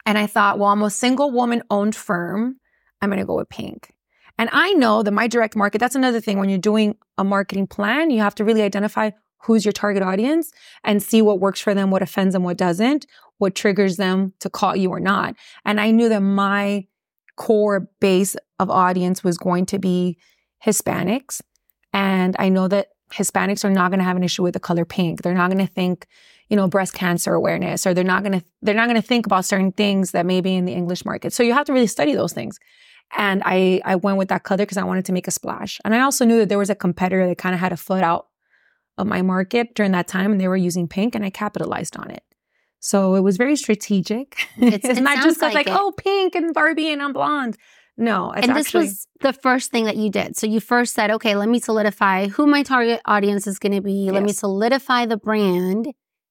And 0.06 0.18
I 0.18 0.26
thought, 0.26 0.58
well, 0.58 0.70
I'm 0.70 0.82
a 0.82 0.90
single 0.90 1.32
woman 1.32 1.62
owned 1.70 1.96
firm. 1.96 2.60
I'm 3.02 3.10
going 3.10 3.20
to 3.20 3.26
go 3.26 3.36
with 3.36 3.50
pink. 3.50 3.94
And 4.38 4.50
I 4.54 4.74
know 4.74 5.04
that 5.04 5.12
my 5.12 5.28
direct 5.28 5.56
market, 5.56 5.80
that's 5.80 5.96
another 5.96 6.22
thing. 6.22 6.38
When 6.38 6.50
you're 6.50 6.58
doing 6.60 6.96
a 7.18 7.24
marketing 7.24 7.68
plan, 7.68 8.10
you 8.10 8.22
have 8.22 8.36
to 8.36 8.46
really 8.46 8.62
identify 8.62 9.12
who's 9.44 9.66
your 9.66 9.72
target 9.72 10.04
audience 10.04 10.52
and 10.84 11.02
see 11.02 11.22
what 11.22 11.40
works 11.40 11.60
for 11.60 11.74
them, 11.74 11.92
what 11.92 12.02
offends 12.02 12.34
them, 12.34 12.44
what 12.44 12.58
doesn't, 12.58 13.06
what 13.38 13.56
triggers 13.56 13.98
them 13.98 14.34
to 14.40 14.50
call 14.50 14.76
you 14.76 14.90
or 14.90 15.00
not. 15.00 15.36
And 15.66 15.80
I 15.80 15.92
knew 15.92 16.10
that 16.10 16.22
my 16.22 16.86
core 17.38 17.90
base 18.00 18.36
of 18.60 18.70
audience 18.70 19.24
was 19.24 19.38
going 19.38 19.66
to 19.68 19.80
be 19.80 20.18
Hispanics. 20.66 21.42
And 21.94 22.36
I 22.38 22.50
know 22.50 22.68
that 22.68 22.90
Hispanics 23.14 23.64
are 23.64 23.70
not 23.70 23.90
going 23.90 24.00
to 24.00 24.06
have 24.06 24.18
an 24.18 24.24
issue 24.24 24.44
with 24.44 24.54
the 24.54 24.60
color 24.60 24.84
pink. 24.84 25.22
They're 25.22 25.34
not 25.34 25.50
going 25.50 25.66
to 25.66 25.72
think, 25.72 26.08
you 26.50 26.58
know, 26.58 26.68
breast 26.68 26.94
cancer 26.94 27.34
awareness, 27.34 27.88
or 27.88 27.94
they're 27.94 28.04
not 28.04 28.24
going 28.24 28.40
to 28.40 28.46
they're 28.62 28.76
not 28.76 28.88
going 28.88 29.02
to 29.02 29.08
think 29.08 29.26
about 29.26 29.46
certain 29.46 29.72
things 29.72 30.12
that 30.12 30.26
may 30.26 30.42
be 30.42 30.56
in 30.56 30.66
the 30.66 30.74
English 30.74 31.06
market. 31.06 31.32
So 31.32 31.44
you 31.44 31.54
have 31.54 31.66
to 31.68 31.74
really 31.74 31.88
study 31.88 32.14
those 32.14 32.34
things. 32.34 32.60
And 33.16 33.42
I 33.46 33.82
I 33.86 33.96
went 33.96 34.18
with 34.18 34.28
that 34.30 34.44
color 34.44 34.58
because 34.66 34.78
I 34.78 34.84
wanted 34.84 35.06
to 35.06 35.14
make 35.14 35.28
a 35.28 35.32
splash. 35.32 35.80
And 35.86 35.96
I 35.96 36.02
also 36.02 36.26
knew 36.26 36.38
that 36.40 36.50
there 36.50 36.58
was 36.58 36.70
a 36.70 36.76
competitor 36.76 37.28
that 37.28 37.38
kind 37.38 37.56
of 37.56 37.62
had 37.62 37.72
a 37.72 37.78
foot 37.78 38.04
out 38.04 38.28
of 38.98 39.08
my 39.08 39.22
market 39.22 39.76
during 39.76 39.94
that 39.94 40.08
time, 40.08 40.32
and 40.32 40.42
they 40.42 40.48
were 40.48 40.58
using 40.58 40.88
pink, 40.88 41.16
and 41.16 41.24
I 41.24 41.30
capitalized 41.30 41.96
on 41.98 42.12
it. 42.12 42.24
So 42.80 43.16
it 43.16 43.22
was 43.22 43.38
very 43.38 43.56
strategic. 43.56 44.38
It's- 44.60 44.82
It's, 44.84 44.86
it 45.00 45.02
not 45.02 45.24
just 45.24 45.42
like 45.42 45.54
like, 45.56 45.68
oh, 45.70 45.94
pink 45.98 46.36
and 46.36 46.54
Barbie 46.54 46.92
and 46.92 47.02
I'm 47.02 47.14
blonde. 47.14 47.58
No, 48.00 48.32
it's 48.32 48.46
and 48.48 48.56
this 48.56 48.68
actually 48.68 48.86
was 48.86 49.08
the 49.22 49.34
first 49.34 49.72
thing 49.72 49.86
that 49.86 49.98
you 49.98 50.12
did. 50.12 50.38
So 50.38 50.46
you 50.46 50.60
first 50.60 50.94
said, 50.94 51.10
okay, 51.12 51.36
let 51.36 51.50
me 51.50 51.60
solidify 51.60 52.28
who 52.28 52.46
my 52.46 52.62
target 52.62 53.02
audience 53.06 53.48
is 53.48 53.58
going 53.58 53.72
to 53.74 53.82
be. 53.82 54.12
Let 54.12 54.22
me 54.22 54.32
solidify 54.34 55.08
the 55.08 55.18
brand. 55.18 55.88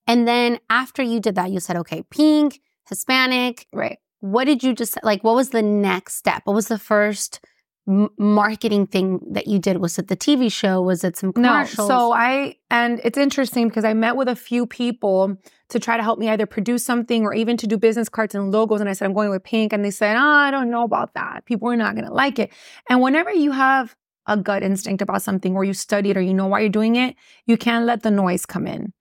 And 0.06 0.28
then 0.28 0.60
after 0.70 1.02
you 1.02 1.18
did 1.18 1.34
that, 1.34 1.50
you 1.50 1.58
said, 1.58 1.74
okay, 1.78 2.04
pink, 2.10 2.60
Hispanic. 2.88 3.66
right. 3.72 3.98
What 4.20 4.44
did 4.44 4.62
you 4.62 4.74
just 4.74 4.96
like? 5.02 5.22
What 5.24 5.34
was 5.34 5.50
the 5.50 5.60
next 5.62 6.14
step? 6.16 6.42
What 6.44 6.54
was 6.54 6.68
the 6.68 6.78
first 6.78 7.40
m- 7.88 8.10
marketing 8.18 8.86
thing 8.86 9.20
that 9.30 9.46
you 9.46 9.58
did? 9.58 9.78
Was 9.78 9.98
it 9.98 10.08
the 10.08 10.16
TV 10.16 10.50
show? 10.50 10.82
Was 10.82 11.04
it 11.04 11.16
some 11.16 11.32
commercials? 11.32 11.88
No, 11.88 11.98
so 11.98 12.12
I 12.12 12.56
and 12.70 13.00
it's 13.04 13.18
interesting 13.18 13.68
because 13.68 13.84
I 13.84 13.94
met 13.94 14.16
with 14.16 14.28
a 14.28 14.36
few 14.36 14.66
people 14.66 15.36
to 15.68 15.78
try 15.78 15.96
to 15.96 16.02
help 16.02 16.18
me 16.18 16.28
either 16.28 16.46
produce 16.46 16.84
something 16.84 17.24
or 17.24 17.34
even 17.34 17.56
to 17.58 17.66
do 17.66 17.76
business 17.76 18.08
cards 18.08 18.34
and 18.34 18.50
logos. 18.50 18.80
And 18.80 18.88
I 18.88 18.92
said 18.92 19.06
I'm 19.06 19.14
going 19.14 19.30
with 19.30 19.44
pink, 19.44 19.72
and 19.72 19.84
they 19.84 19.90
said, 19.90 20.16
"Oh, 20.16 20.20
I 20.20 20.50
don't 20.50 20.70
know 20.70 20.84
about 20.84 21.14
that. 21.14 21.44
People 21.46 21.68
are 21.70 21.76
not 21.76 21.94
going 21.94 22.06
to 22.06 22.12
like 22.12 22.38
it." 22.38 22.52
And 22.88 23.00
whenever 23.00 23.32
you 23.32 23.52
have 23.52 23.96
a 24.26 24.36
gut 24.36 24.62
instinct 24.62 25.02
about 25.02 25.22
something, 25.22 25.54
or 25.54 25.64
you 25.64 25.72
study 25.72 26.10
it, 26.10 26.16
or 26.16 26.20
you 26.22 26.34
know 26.34 26.46
why 26.46 26.60
you're 26.60 26.68
doing 26.68 26.96
it, 26.96 27.16
you 27.46 27.56
can't 27.56 27.86
let 27.86 28.02
the 28.02 28.10
noise 28.10 28.44
come 28.44 28.66
in. 28.66 28.92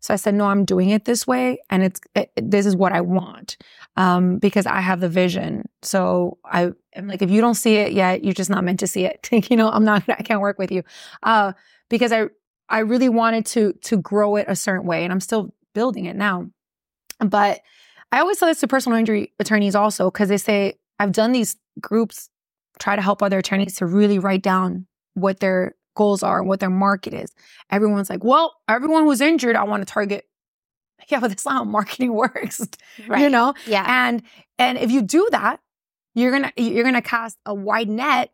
So 0.00 0.12
I 0.12 0.16
said, 0.16 0.34
"No, 0.34 0.46
I'm 0.46 0.64
doing 0.64 0.90
it 0.90 1.06
this 1.06 1.26
way, 1.26 1.58
and 1.70 1.82
it's 1.82 2.00
it, 2.14 2.30
this 2.36 2.66
is 2.66 2.76
what 2.76 2.92
I 2.92 3.00
want 3.00 3.56
um, 3.96 4.38
because 4.38 4.66
I 4.66 4.80
have 4.80 5.00
the 5.00 5.08
vision." 5.08 5.68
So 5.82 6.38
I 6.44 6.72
am 6.94 7.08
like, 7.08 7.22
if 7.22 7.30
you 7.30 7.40
don't 7.40 7.54
see 7.54 7.76
it 7.76 7.92
yet, 7.92 8.24
you're 8.24 8.34
just 8.34 8.50
not 8.50 8.64
meant 8.64 8.80
to 8.80 8.86
see 8.86 9.04
it. 9.04 9.28
you 9.50 9.56
know, 9.56 9.70
I'm 9.70 9.84
not. 9.84 10.04
I 10.08 10.22
can't 10.22 10.40
work 10.40 10.58
with 10.58 10.72
you 10.72 10.82
uh, 11.22 11.52
because 11.88 12.12
I 12.12 12.26
I 12.68 12.80
really 12.80 13.08
wanted 13.08 13.46
to 13.46 13.72
to 13.84 13.96
grow 13.96 14.36
it 14.36 14.46
a 14.48 14.56
certain 14.56 14.86
way, 14.86 15.04
and 15.04 15.12
I'm 15.12 15.20
still 15.20 15.54
building 15.74 16.06
it 16.06 16.16
now. 16.16 16.48
But 17.20 17.60
I 18.12 18.20
always 18.20 18.38
tell 18.38 18.48
this 18.48 18.60
to 18.60 18.68
personal 18.68 18.98
injury 18.98 19.32
attorneys 19.38 19.74
also 19.74 20.10
because 20.10 20.28
they 20.28 20.36
say 20.36 20.78
I've 20.98 21.12
done 21.12 21.32
these 21.32 21.56
groups 21.80 22.30
try 22.78 22.96
to 22.96 23.02
help 23.02 23.22
other 23.22 23.38
attorneys 23.38 23.76
to 23.76 23.86
really 23.86 24.18
write 24.18 24.42
down 24.42 24.86
what 25.14 25.40
their 25.40 25.74
goals 25.94 26.22
are 26.22 26.40
and 26.40 26.48
what 26.48 26.60
their 26.60 26.70
market 26.70 27.14
is. 27.14 27.32
Everyone's 27.70 28.10
like, 28.10 28.24
well, 28.24 28.54
everyone 28.68 29.04
who's 29.04 29.20
injured, 29.20 29.56
I 29.56 29.64
want 29.64 29.86
to 29.86 29.92
target. 29.92 30.26
Yeah, 31.10 31.20
but 31.20 31.28
that's 31.28 31.44
not 31.44 31.54
how 31.54 31.64
marketing 31.64 32.12
works. 32.24 32.60
right. 33.06 33.22
You 33.22 33.28
know, 33.30 33.54
yeah. 33.66 33.84
and 33.86 34.22
and 34.58 34.78
if 34.78 34.90
you 34.90 35.02
do 35.02 35.28
that, 35.32 35.60
you're 36.14 36.32
gonna 36.32 36.52
you're 36.56 36.84
gonna 36.84 37.02
cast 37.02 37.38
a 37.46 37.54
wide 37.54 37.88
net. 37.88 38.32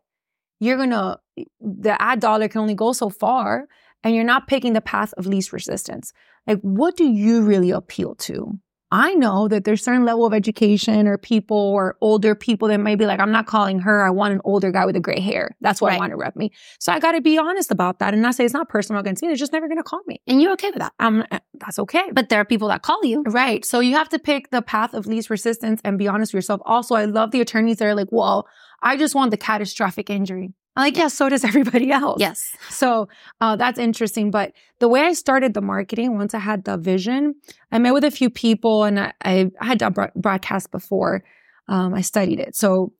You're 0.59 0.77
gonna 0.77 1.19
the 1.59 2.01
ad 2.01 2.19
dollar 2.19 2.47
can 2.47 2.61
only 2.61 2.75
go 2.75 2.93
so 2.93 3.09
far, 3.09 3.67
and 4.03 4.15
you're 4.15 4.23
not 4.23 4.47
picking 4.47 4.73
the 4.73 4.81
path 4.81 5.13
of 5.17 5.25
least 5.25 5.51
resistance. 5.51 6.13
Like, 6.47 6.59
what 6.61 6.95
do 6.97 7.03
you 7.03 7.41
really 7.41 7.71
appeal 7.71 8.15
to? 8.15 8.59
I 8.91 9.13
know 9.13 9.47
that 9.47 9.63
there's 9.63 9.83
certain 9.83 10.03
level 10.03 10.25
of 10.25 10.33
education 10.33 11.07
or 11.07 11.17
people 11.17 11.57
or 11.57 11.95
older 12.01 12.35
people 12.35 12.67
that 12.67 12.79
may 12.79 12.95
be 12.95 13.05
like, 13.05 13.21
I'm 13.21 13.31
not 13.31 13.45
calling 13.45 13.79
her. 13.79 14.03
I 14.03 14.09
want 14.09 14.33
an 14.33 14.41
older 14.43 14.69
guy 14.71 14.85
with 14.85 14.97
a 14.97 14.99
gray 14.99 15.21
hair. 15.21 15.55
That's 15.61 15.79
what 15.81 15.93
I 15.93 15.97
want 15.97 16.11
to 16.11 16.17
rep 16.17 16.35
me. 16.35 16.51
So 16.79 16.91
I 16.91 16.99
got 16.99 17.13
to 17.13 17.21
be 17.21 17.37
honest 17.37 17.71
about 17.71 17.99
that 17.99 18.13
and 18.13 18.21
not 18.21 18.35
say 18.35 18.43
it's 18.43 18.53
not 18.53 18.67
personal 18.67 18.99
against 18.99 19.21
me. 19.21 19.29
They're 19.29 19.37
just 19.37 19.53
never 19.53 19.67
going 19.67 19.77
to 19.77 19.83
call 19.83 20.01
me. 20.07 20.21
and 20.27 20.41
you're 20.41 20.51
okay 20.53 20.69
with 20.71 20.79
that. 20.79 20.93
Um, 20.99 21.23
that's 21.53 21.79
okay. 21.79 22.11
But 22.11 22.27
there 22.29 22.41
are 22.41 22.45
people 22.45 22.67
that 22.67 22.81
call 22.81 22.99
you. 23.05 23.23
Right. 23.25 23.63
So 23.63 23.79
you 23.79 23.95
have 23.95 24.09
to 24.09 24.19
pick 24.19 24.49
the 24.49 24.61
path 24.61 24.93
of 24.93 25.05
least 25.05 25.29
resistance 25.29 25.79
and 25.85 25.97
be 25.97 26.07
honest 26.07 26.33
with 26.33 26.39
yourself. 26.39 26.61
Also, 26.65 26.95
I 26.95 27.05
love 27.05 27.31
the 27.31 27.39
attorneys 27.39 27.77
that 27.77 27.85
are 27.85 27.95
like, 27.95 28.09
well, 28.11 28.47
I 28.83 28.97
just 28.97 29.15
want 29.15 29.31
the 29.31 29.37
catastrophic 29.37 30.09
injury. 30.09 30.53
I'm 30.75 30.85
like, 30.85 30.97
yeah, 30.97 31.07
so 31.07 31.29
does 31.29 31.43
everybody 31.51 31.91
else. 31.91 32.19
Yes. 32.19 32.55
So 32.69 33.09
uh, 33.39 33.55
that's 33.55 33.79
interesting. 33.79 34.31
But 34.31 34.53
the 34.79 34.87
way 34.87 35.01
I 35.01 35.13
started 35.13 35.53
the 35.53 35.61
marketing, 35.61 36.17
once 36.17 36.33
I 36.33 36.39
had 36.39 36.63
the 36.63 36.77
vision, 36.77 37.35
I 37.71 37.79
met 37.79 37.93
with 37.93 38.03
a 38.03 38.11
few 38.11 38.29
people 38.29 38.83
and 38.83 38.99
I, 38.99 39.13
I 39.23 39.51
had 39.61 39.79
done 39.79 39.93
broadcast 40.15 40.71
before. 40.71 41.23
Um, 41.67 41.93
I 41.93 42.01
studied 42.01 42.39
it. 42.39 42.55
So, 42.55 42.93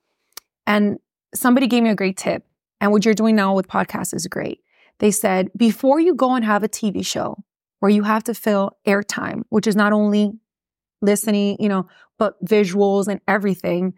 and 0.67 0.99
somebody 1.33 1.67
gave 1.67 1.83
me 1.83 1.89
a 1.89 1.95
great 1.95 2.17
tip. 2.17 2.45
And 2.79 2.91
what 2.91 3.05
you're 3.05 3.13
doing 3.13 3.35
now 3.35 3.53
with 3.53 3.67
podcasts 3.67 4.13
is 4.13 4.25
great. 4.27 4.61
They 4.99 5.11
said, 5.11 5.49
before 5.55 5.99
you 5.99 6.15
go 6.15 6.35
and 6.35 6.45
have 6.45 6.63
a 6.63 6.69
TV 6.69 7.05
show 7.05 7.43
where 7.79 7.91
you 7.91 8.03
have 8.03 8.23
to 8.25 8.33
fill 8.33 8.77
airtime, 8.87 9.43
which 9.49 9.67
is 9.67 9.75
not 9.75 9.93
only 9.93 10.33
listening, 11.01 11.57
you 11.59 11.69
know, 11.69 11.87
but 12.17 12.43
visuals 12.45 13.07
and 13.07 13.19
everything, 13.27 13.93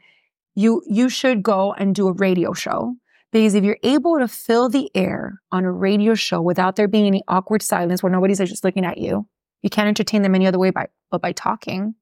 you 0.55 0.81
you 0.87 1.09
should 1.09 1.43
go 1.43 1.73
and 1.73 1.93
do 1.95 2.07
a 2.07 2.13
radio 2.13 2.53
show. 2.53 2.95
Because 3.33 3.55
if 3.55 3.63
you're 3.63 3.79
able 3.81 4.19
to 4.19 4.27
fill 4.27 4.69
the 4.69 4.91
air 4.93 5.41
on 5.51 5.65
a 5.65 5.71
radio 5.71 6.13
show 6.13 6.39
without 6.39 6.75
there 6.75 6.87
being 6.87 7.07
any 7.07 7.23
awkward 7.27 7.63
silence 7.63 8.03
where 8.03 8.11
nobody's 8.11 8.37
just 8.37 8.63
looking 8.63 8.85
at 8.85 8.99
you, 8.99 9.27
you 9.63 9.71
can't 9.71 9.87
entertain 9.87 10.21
them 10.21 10.35
any 10.35 10.45
other 10.45 10.59
way 10.59 10.69
by 10.69 10.87
but 11.09 11.19
by 11.19 11.31
talking, 11.31 11.95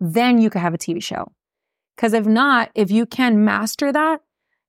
then 0.00 0.38
you 0.38 0.50
could 0.50 0.60
have 0.60 0.74
a 0.74 0.78
TV 0.78 1.02
show. 1.02 1.32
Because 1.96 2.12
if 2.12 2.26
not, 2.26 2.70
if 2.74 2.90
you 2.90 3.06
can 3.06 3.42
master 3.44 3.90
that, 3.90 4.20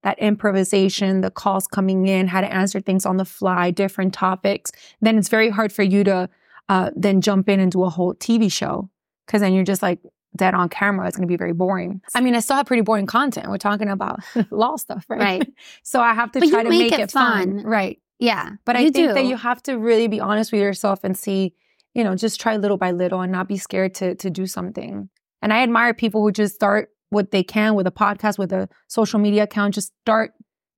that 0.03 0.17
improvisation, 0.19 1.21
the 1.21 1.29
calls 1.29 1.67
coming 1.67 2.07
in, 2.07 2.27
how 2.27 2.39
to 2.39 2.51
answer 2.51 2.79
things 2.79 3.05
on 3.05 3.17
the 3.17 3.25
fly, 3.25 3.69
different 3.69 4.13
topics, 4.13 4.71
then 5.01 5.17
it's 5.17 5.29
very 5.29 5.49
hard 5.49 5.73
for 5.73 5.83
you 5.83 6.05
to 6.05 6.29
uh, 6.69 6.91
then 6.95 7.19
jump 7.19 7.49
in 7.49 7.59
and 7.59 7.71
do 7.71 7.83
a 7.83 7.89
whole 7.89 8.15
TV 8.15 8.49
show. 8.49 8.89
Because 9.27 9.41
then 9.41 9.53
you're 9.53 9.65
just 9.65 9.81
like 9.81 9.99
dead 10.39 10.55
on 10.55 10.69
camera. 10.69 11.07
It's 11.07 11.15
going 11.15 11.27
to 11.27 11.31
be 11.31 11.37
very 11.37 11.53
boring. 11.53 12.01
I 12.15 12.21
mean, 12.21 12.33
I 12.35 12.39
still 12.39 12.55
have 12.55 12.65
pretty 12.65 12.81
boring 12.81 13.05
content. 13.05 13.47
We're 13.49 13.57
talking 13.59 13.89
about 13.89 14.21
law 14.51 14.75
stuff, 14.77 15.05
right? 15.09 15.19
Right. 15.19 15.47
so 15.83 16.01
I 16.01 16.13
have 16.15 16.31
to 16.31 16.39
But 16.39 16.49
try 16.49 16.63
to 16.63 16.69
make 16.69 16.89
make, 16.91 16.93
it 16.93 17.01
it, 17.01 17.11
fun. 17.11 17.57
fun. 17.57 17.63
right? 17.65 17.99
Yeah. 18.17 18.53
But 18.65 18.75
I 18.75 18.83
think 18.89 18.95
do. 18.95 19.13
that 19.13 19.25
you 19.25 19.37
have 19.37 19.61
to 19.63 19.77
really 19.77 20.07
be 20.07 20.19
honest 20.19 20.51
with 20.51 20.61
yourself 20.61 21.01
and 21.03 21.15
see, 21.15 21.53
you 21.93 22.03
know, 22.03 22.15
just 22.15 22.39
try 22.41 22.57
little 22.57 22.77
by 22.77 22.91
little 22.91 23.21
and 23.21 23.31
not 23.31 23.47
be 23.47 23.57
scared 23.57 23.93
to 23.95 24.15
to 24.15 24.29
do 24.29 24.47
something. 24.47 25.09
And 25.41 25.53
I 25.53 25.61
admire 25.63 25.93
people 25.93 26.21
who 26.23 26.31
just 26.31 26.55
start 26.55 26.89
what 27.11 27.31
they 27.31 27.43
can 27.43 27.75
with 27.75 27.87
a 27.87 27.91
podcast, 27.91 28.37
with 28.37 28.51
a 28.51 28.67
social 28.87 29.19
media 29.19 29.43
account. 29.43 29.73
Just 29.75 29.93
start 30.03 30.31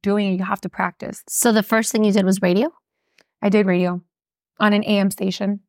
doing 0.03 0.33
it. 0.33 0.37
You 0.39 0.43
have 0.45 0.61
to 0.61 0.69
practice. 0.69 1.23
So 1.29 1.51
the 1.51 1.63
first 1.63 1.91
thing 1.91 2.03
you 2.03 2.11
did 2.11 2.25
was 2.25 2.41
radio 2.41 2.69
I 3.41 3.49
did 3.49 3.65
radio 3.65 4.01
on 4.59 4.73
an 4.73 4.83
AM 4.83 5.09
station. 5.11 5.61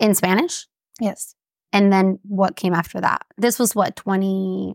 in 0.00 0.14
Spanish. 0.14 0.66
Yes. 1.00 1.34
And 1.72 1.92
then 1.92 2.18
what 2.22 2.56
came 2.56 2.74
after 2.74 3.00
that? 3.00 3.22
This 3.38 3.58
was 3.58 3.74
what, 3.74 3.96
20? 3.96 4.74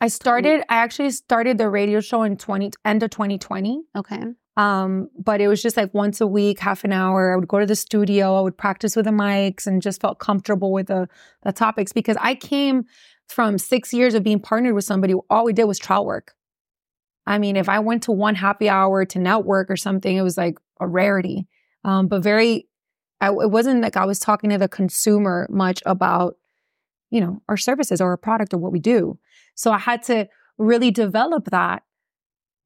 I 0.00 0.08
started, 0.08 0.62
I 0.68 0.76
actually 0.76 1.10
started 1.10 1.58
the 1.58 1.68
radio 1.68 2.00
show 2.00 2.22
in 2.22 2.36
20, 2.36 2.70
end 2.84 3.02
of 3.02 3.10
2020. 3.10 3.82
Okay. 3.96 4.22
Um, 4.56 5.08
but 5.18 5.40
it 5.40 5.48
was 5.48 5.62
just 5.62 5.76
like 5.76 5.92
once 5.92 6.20
a 6.20 6.26
week, 6.26 6.60
half 6.60 6.84
an 6.84 6.92
hour. 6.92 7.32
I 7.32 7.36
would 7.36 7.48
go 7.48 7.58
to 7.58 7.66
the 7.66 7.76
studio, 7.76 8.36
I 8.36 8.40
would 8.40 8.56
practice 8.56 8.96
with 8.96 9.04
the 9.04 9.10
mics 9.10 9.66
and 9.66 9.82
just 9.82 10.00
felt 10.00 10.18
comfortable 10.18 10.72
with 10.72 10.86
the, 10.86 11.08
the 11.42 11.52
topics 11.52 11.92
because 11.92 12.16
I 12.20 12.34
came 12.34 12.84
from 13.28 13.58
six 13.58 13.92
years 13.92 14.14
of 14.14 14.22
being 14.22 14.40
partnered 14.40 14.74
with 14.74 14.84
somebody. 14.84 15.14
All 15.28 15.44
we 15.44 15.52
did 15.52 15.64
was 15.64 15.78
trial 15.78 16.06
work. 16.06 16.34
I 17.26 17.38
mean, 17.38 17.56
if 17.56 17.68
I 17.68 17.78
went 17.80 18.02
to 18.04 18.12
one 18.12 18.34
happy 18.34 18.68
hour 18.68 19.04
to 19.06 19.18
network 19.18 19.70
or 19.70 19.76
something, 19.76 20.14
it 20.14 20.22
was 20.22 20.36
like 20.36 20.58
a 20.80 20.86
rarity. 20.86 21.48
Um, 21.82 22.06
but 22.08 22.22
very, 22.22 22.68
I, 23.24 23.28
it 23.30 23.50
wasn't 23.50 23.82
like 23.82 23.96
I 23.96 24.04
was 24.04 24.18
talking 24.18 24.50
to 24.50 24.58
the 24.58 24.68
consumer 24.68 25.46
much 25.50 25.82
about, 25.86 26.36
you 27.10 27.20
know, 27.20 27.42
our 27.48 27.56
services 27.56 28.00
or 28.00 28.10
our 28.10 28.16
product 28.16 28.54
or 28.54 28.58
what 28.58 28.72
we 28.72 28.78
do. 28.78 29.18
So 29.54 29.72
I 29.72 29.78
had 29.78 30.02
to 30.04 30.28
really 30.58 30.90
develop 30.90 31.50
that 31.50 31.82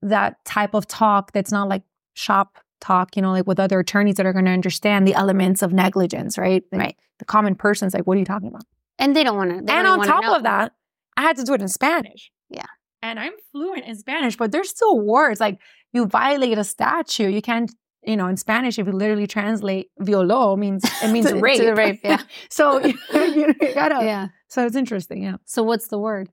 that 0.02 0.44
type 0.44 0.74
of 0.74 0.86
talk 0.86 1.32
that's 1.32 1.50
not 1.50 1.68
like 1.68 1.82
shop 2.14 2.58
talk, 2.80 3.16
you 3.16 3.22
know, 3.22 3.32
like 3.32 3.46
with 3.46 3.58
other 3.58 3.80
attorneys 3.80 4.16
that 4.16 4.26
are 4.26 4.32
going 4.32 4.44
to 4.44 4.50
understand 4.50 5.06
the 5.06 5.14
elements 5.14 5.62
of 5.62 5.72
negligence, 5.72 6.38
right? 6.38 6.62
Like, 6.70 6.80
Right. 6.80 6.96
The 7.18 7.24
common 7.24 7.56
person's 7.56 7.94
like, 7.94 8.06
what 8.06 8.16
are 8.16 8.20
you 8.20 8.24
talking 8.24 8.48
about? 8.48 8.62
And 8.98 9.14
they 9.14 9.24
don't 9.24 9.36
want 9.36 9.50
to. 9.50 9.72
and 9.72 9.86
on 9.86 10.06
top 10.06 10.24
of 10.36 10.44
that, 10.44 10.72
I 11.16 11.22
had 11.22 11.36
to 11.36 11.44
do 11.44 11.54
it 11.54 11.60
in 11.60 11.68
Spanish. 11.68 12.30
Yeah. 12.48 12.66
And 13.02 13.18
I'm 13.18 13.32
fluent 13.52 13.84
in 13.84 13.96
Spanish, 13.96 14.36
but 14.36 14.52
there's 14.52 14.70
still 14.70 15.00
words 15.00 15.40
like 15.40 15.58
you 15.92 16.06
violate 16.06 16.58
a 16.58 16.64
statute. 16.64 17.32
You 17.32 17.42
can't, 17.42 17.72
you 18.08 18.16
know, 18.16 18.26
in 18.26 18.36
Spanish, 18.36 18.78
if 18.78 18.86
you 18.86 18.92
literally 18.92 19.26
translate 19.26 19.86
violó 20.00 20.56
means 20.58 20.82
it 21.02 21.10
means 21.14 21.26
To- 21.26 21.34
to 21.34 21.40
rape. 21.40 21.76
rape, 21.76 22.00
yeah. 22.02 22.22
so 22.50 22.64
you, 22.84 22.94
you 23.12 23.54
gotta. 23.74 24.04
Yeah. 24.04 24.28
So 24.48 24.64
it's 24.66 24.76
interesting. 24.76 25.22
Yeah. 25.22 25.36
So 25.44 25.62
what's 25.62 25.88
the 25.88 25.98
word? 25.98 26.30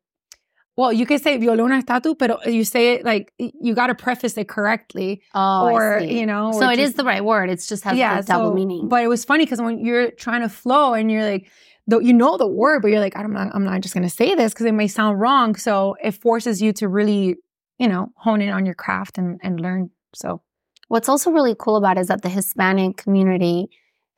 Well, 0.77 0.91
you 0.91 1.05
could 1.05 1.21
say 1.21 1.37
violó 1.37 1.63
un 1.71 1.81
estatus, 1.81 2.15
but 2.17 2.29
you 2.51 2.65
say 2.65 2.93
it 2.95 3.05
like 3.05 3.31
you 3.37 3.73
got 3.75 3.87
to 3.87 3.95
preface 3.95 4.37
it 4.37 4.47
correctly, 4.49 5.21
Oh, 5.33 5.69
or 5.71 5.97
I 5.99 5.99
see. 6.07 6.19
you 6.19 6.25
know, 6.25 6.51
So 6.51 6.69
it 6.69 6.79
is 6.79 6.87
just- 6.89 6.97
the 6.97 7.05
right 7.05 7.23
word. 7.23 7.49
It's 7.49 7.67
just 7.67 7.83
has 7.85 7.95
the 7.97 8.33
double 8.33 8.49
so- 8.51 8.53
meaning. 8.55 8.89
But 8.89 9.03
it 9.03 9.07
was 9.07 9.23
funny 9.23 9.45
because 9.45 9.61
when 9.61 9.79
you're 9.85 10.11
trying 10.11 10.41
to 10.41 10.49
flow 10.49 10.93
and 10.93 11.09
you're 11.11 11.23
like, 11.23 11.49
though 11.87 11.99
you 11.99 12.13
know 12.13 12.35
the 12.37 12.47
word, 12.47 12.81
but 12.81 12.89
you're 12.91 12.99
like, 12.99 13.15
I'm 13.15 13.31
not, 13.31 13.47
I'm 13.55 13.63
not 13.63 13.79
just 13.81 13.93
gonna 13.93 14.09
say 14.09 14.35
this 14.35 14.53
because 14.53 14.65
it 14.65 14.73
may 14.73 14.87
sound 14.87 15.19
wrong. 15.21 15.55
So 15.55 15.95
it 16.03 16.11
forces 16.11 16.61
you 16.61 16.73
to 16.73 16.89
really, 16.89 17.35
you 17.79 17.87
know, 17.87 18.07
hone 18.17 18.41
in 18.41 18.49
on 18.49 18.65
your 18.65 18.75
craft 18.75 19.17
and 19.17 19.39
and 19.43 19.59
learn. 19.61 19.91
So 20.13 20.41
What's 20.87 21.09
also 21.09 21.31
really 21.31 21.55
cool 21.57 21.77
about 21.77 21.97
is 21.97 22.07
that 22.07 22.21
the 22.21 22.29
Hispanic 22.29 22.97
community, 22.97 23.69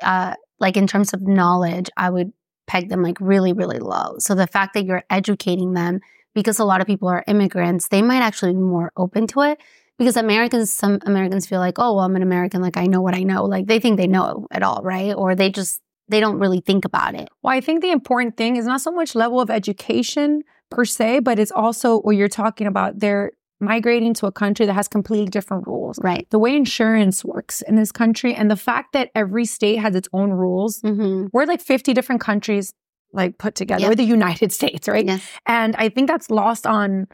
uh, 0.02 0.36
like 0.60 0.78
in 0.78 0.88
terms 0.88 1.14
of 1.14 1.22
knowledge, 1.22 1.90
I 1.98 2.10
would 2.10 2.34
peg 2.68 2.90
them 2.90 3.02
like 3.02 3.18
really, 3.22 3.54
really 3.54 3.80
low. 3.80 4.16
So 4.20 4.36
the 4.36 4.48
fact 4.48 4.74
that 4.74 4.86
you're 4.86 5.04
educating 5.10 5.74
them, 5.74 6.02
because 6.36 6.60
a 6.60 6.66
lot 6.66 6.82
of 6.82 6.88
people 6.88 7.08
are 7.08 7.24
immigrants, 7.28 7.88
they 7.88 8.02
might 8.02 8.22
actually 8.22 8.54
be 8.54 8.60
more 8.60 8.92
open 8.98 9.28
to 9.28 9.42
it. 9.42 9.60
Because 9.98 10.16
Americans, 10.16 10.72
some 10.72 11.00
Americans 11.08 11.48
feel 11.48 11.60
like, 11.60 11.80
oh, 11.80 11.96
well, 11.96 12.06
I'm 12.06 12.16
an 12.16 12.22
American, 12.22 12.62
like 12.62 12.78
I 12.78 12.86
know 12.86 13.02
what 13.02 13.16
I 13.16 13.24
know. 13.24 13.46
Like 13.46 13.66
they 13.66 13.80
think 13.80 13.98
they 13.98 14.06
know 14.06 14.48
it 14.54 14.62
all, 14.62 14.82
right? 14.84 15.16
Or 15.16 15.34
they 15.34 15.50
just 15.50 15.82
they 16.08 16.20
don't 16.20 16.38
really 16.38 16.62
think 16.62 16.86
about 16.86 17.16
it. 17.16 17.30
Well, 17.42 17.56
I 17.56 17.62
think 17.62 17.82
the 17.82 17.92
important 17.92 18.38
thing 18.38 18.58
is 18.58 18.66
not 18.66 18.82
so 18.82 18.92
much 18.92 19.16
level 19.16 19.42
of 19.42 19.50
education 19.50 20.44
per 20.70 20.86
se, 20.86 21.22
but 21.22 21.40
it's 21.40 21.52
also 21.52 22.00
what 22.02 22.16
you're 22.16 22.28
talking 22.28 22.68
about. 22.68 23.00
They're 23.00 23.32
migrating 23.60 24.14
to 24.16 24.28
a 24.28 24.32
country 24.32 24.66
that 24.66 24.74
has 24.74 24.88
completely 24.88 25.28
different 25.28 25.68
rules. 25.68 26.00
Right. 26.02 26.28
The 26.30 26.40
way 26.40 26.56
insurance 26.56 27.26
works 27.26 27.62
in 27.64 27.76
this 27.76 27.92
country 27.92 28.34
and 28.34 28.52
the 28.52 28.56
fact 28.56 28.94
that 28.94 29.10
every 29.16 29.46
state 29.46 29.78
has 29.78 29.96
its 29.96 30.08
own 30.14 30.32
rules. 30.32 30.82
Mm-hmm. 30.82 31.28
We're 31.34 31.46
like 31.46 31.62
50 31.62 31.94
different 31.94 32.22
countries 32.22 32.74
like 33.14 33.38
put 33.38 33.56
together. 33.56 33.82
Yeah. 33.82 33.90
We're 33.90 33.96
the 33.96 34.04
United 34.04 34.52
States, 34.52 34.88
right? 34.88 35.06
Yes. 35.06 35.24
And 35.46 35.76
I 35.78 35.90
think 35.90 36.08
that's 36.08 36.30
lost 36.30 36.68
on 36.68 37.08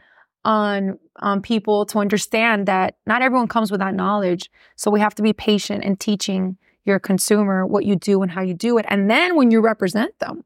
on 0.44 0.98
on 1.20 1.40
people 1.40 1.86
to 1.86 1.98
understand 1.98 2.66
that 2.66 2.96
not 3.06 3.22
everyone 3.22 3.48
comes 3.48 3.70
with 3.70 3.80
that 3.80 3.94
knowledge. 3.94 4.50
So 4.76 4.90
we 4.90 5.00
have 5.00 5.14
to 5.14 5.22
be 5.22 5.32
patient 5.32 5.84
in 5.84 5.96
teaching 5.96 6.58
your 6.84 6.98
consumer 6.98 7.66
what 7.66 7.84
you 7.86 7.96
do 7.96 8.20
and 8.20 8.30
how 8.30 8.42
you 8.42 8.52
do 8.52 8.76
it. 8.78 8.84
And 8.88 9.10
then 9.10 9.36
when 9.36 9.50
you 9.50 9.60
represent 9.60 10.18
them, 10.18 10.44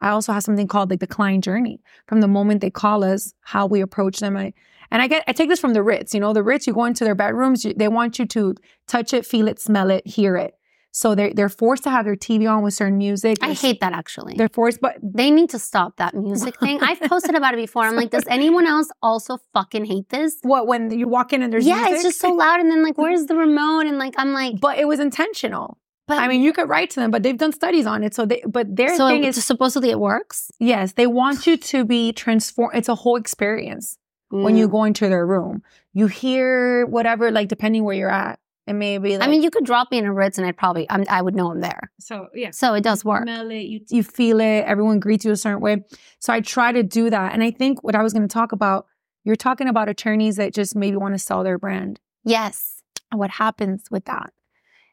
I 0.00 0.10
also 0.10 0.32
have 0.32 0.44
something 0.44 0.68
called 0.68 0.90
like 0.90 1.00
the 1.00 1.06
client 1.06 1.42
journey. 1.42 1.80
From 2.06 2.20
the 2.20 2.28
moment 2.28 2.60
they 2.60 2.70
call 2.70 3.02
us, 3.02 3.32
how 3.40 3.66
we 3.66 3.80
approach 3.80 4.18
them. 4.18 4.36
I, 4.36 4.52
and 4.94 5.02
I 5.02 5.06
get 5.08 5.24
I 5.28 5.32
take 5.32 5.48
this 5.52 5.60
from 5.64 5.74
the 5.74 5.82
Ritz. 5.82 6.14
You 6.14 6.20
know, 6.20 6.32
the 6.32 6.42
Ritz, 6.50 6.66
you 6.68 6.72
go 6.72 6.84
into 6.84 7.04
their 7.04 7.16
bedrooms, 7.16 7.64
you, 7.64 7.74
they 7.74 7.88
want 7.88 8.18
you 8.20 8.26
to 8.36 8.54
touch 8.86 9.12
it, 9.12 9.26
feel 9.26 9.46
it, 9.48 9.58
smell 9.60 9.90
it, 9.90 10.06
hear 10.06 10.36
it. 10.46 10.54
So 10.92 11.16
they're 11.16 11.34
they're 11.34 11.48
forced 11.62 11.82
to 11.86 11.90
have 11.90 12.04
their 12.08 12.14
TV 12.26 12.48
on 12.48 12.62
with 12.62 12.74
certain 12.74 12.98
music. 12.98 13.38
I 13.42 13.52
hate 13.52 13.80
that 13.80 13.92
actually. 13.92 14.34
they're 14.38 14.48
forced, 14.60 14.80
but 14.80 14.94
They 15.02 15.28
need 15.38 15.50
to 15.50 15.58
stop 15.58 15.96
that 15.96 16.14
music 16.14 16.54
thing. 16.64 16.78
I've 16.88 17.00
posted 17.00 17.34
about 17.34 17.52
it 17.54 17.56
before. 17.66 17.82
I'm 17.82 17.96
like, 17.96 18.10
does 18.10 18.22
anyone 18.38 18.66
else 18.74 18.88
also 19.02 19.38
fucking 19.54 19.84
hate 19.86 20.08
this? 20.10 20.36
what 20.42 20.68
when 20.68 20.82
you 20.96 21.08
walk 21.08 21.32
in 21.32 21.42
and 21.42 21.52
there's 21.52 21.66
yeah, 21.66 21.76
music? 21.82 21.94
it's 21.94 22.02
just 22.04 22.20
so 22.20 22.30
loud. 22.32 22.60
And 22.60 22.70
then 22.70 22.82
like, 22.88 22.96
where's 22.96 23.26
the 23.26 23.34
remote? 23.34 23.86
And 23.86 23.98
like, 23.98 24.14
I'm 24.18 24.32
like, 24.32 24.60
but 24.60 24.78
it 24.78 24.86
was 24.86 25.00
intentional. 25.00 25.78
but 26.06 26.18
I 26.18 26.28
mean, 26.28 26.42
you 26.46 26.52
could 26.52 26.68
write 26.68 26.90
to 26.90 27.00
them, 27.00 27.10
but 27.10 27.20
they've 27.24 27.36
done 27.44 27.52
studies 27.52 27.86
on 27.86 28.04
it. 28.04 28.14
So 28.14 28.24
they, 28.30 28.40
but 28.46 28.66
their 28.80 28.94
so 28.96 29.08
thing 29.08 29.24
it- 29.24 29.36
is, 29.36 29.44
supposedly 29.44 29.90
it 29.90 29.98
works 29.98 30.38
yes, 30.60 30.92
they 30.92 31.08
want 31.08 31.38
you 31.48 31.56
to 31.72 31.84
be 31.84 32.12
transformed. 32.12 32.76
It's 32.78 32.88
a 32.88 32.94
whole 33.02 33.16
experience 33.16 33.98
when 34.42 34.56
you 34.56 34.68
Mm. 34.68 34.72
go 34.72 34.84
into 34.84 35.08
their 35.08 35.26
room. 35.26 35.62
You 35.92 36.06
hear 36.08 36.86
whatever, 36.86 37.30
like 37.30 37.48
depending 37.48 37.84
where 37.84 37.94
you're 37.96 38.10
at, 38.10 38.38
it 38.66 38.72
may 38.72 38.98
be. 38.98 39.16
Like, 39.18 39.28
I 39.28 39.30
mean, 39.30 39.42
you 39.42 39.50
could 39.50 39.64
drop 39.64 39.90
me 39.90 39.98
in 39.98 40.06
a 40.06 40.12
Ritz 40.12 40.38
and 40.38 40.46
I'd 40.46 40.56
probably, 40.56 40.86
I'm, 40.90 41.04
I 41.08 41.22
would 41.22 41.34
know 41.36 41.50
I'm 41.50 41.60
there. 41.60 41.90
so 42.00 42.28
yeah, 42.34 42.50
So 42.50 42.74
it 42.74 42.82
does 42.82 43.04
work. 43.04 43.22
smell 43.22 43.50
it, 43.50 43.62
you 43.62 43.80
you 43.90 44.02
feel 44.02 44.40
it. 44.40 44.64
Everyone 44.64 44.98
greets 45.00 45.24
you 45.24 45.30
a 45.32 45.36
certain 45.36 45.60
way. 45.60 45.84
So 46.18 46.32
I 46.32 46.40
try 46.40 46.72
to 46.72 46.82
do 46.82 47.10
that, 47.10 47.32
and 47.32 47.42
I 47.42 47.50
think 47.50 47.82
what 47.84 47.94
I 47.94 48.02
was 48.02 48.12
going 48.12 48.26
to 48.26 48.32
talk 48.32 48.52
about, 48.52 48.86
you're 49.24 49.36
talking 49.36 49.68
about 49.68 49.88
attorneys 49.88 50.36
that 50.36 50.52
just 50.54 50.74
maybe 50.74 50.96
want 50.96 51.14
to 51.14 51.18
sell 51.18 51.44
their 51.44 51.58
brand. 51.58 52.00
Yes. 52.24 52.82
And 53.10 53.18
what 53.20 53.30
happens 53.30 53.84
with 53.90 54.04
that 54.06 54.32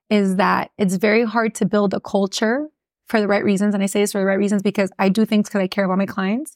is 0.10 0.36
that 0.36 0.71
it's 0.77 0.95
very 0.95 1.24
hard 1.24 1.55
to 1.55 1.65
build 1.65 1.93
a 1.93 2.00
culture 2.00 2.67
for 3.07 3.19
the 3.19 3.27
right 3.27 3.43
reasons. 3.43 3.74
And 3.74 3.81
I 3.83 3.88
say 3.88 4.01
this 4.01 4.12
for 4.12 4.19
the 4.19 4.25
right 4.25 4.38
reasons 4.38 4.62
because 4.62 4.91
I 5.00 5.10
do 5.10 5.25
things 5.25 5.48
because 5.50 5.62
I 5.62 5.67
care 5.67 5.86
about 5.86 5.98
my 5.98 6.05
clients. 6.05 6.55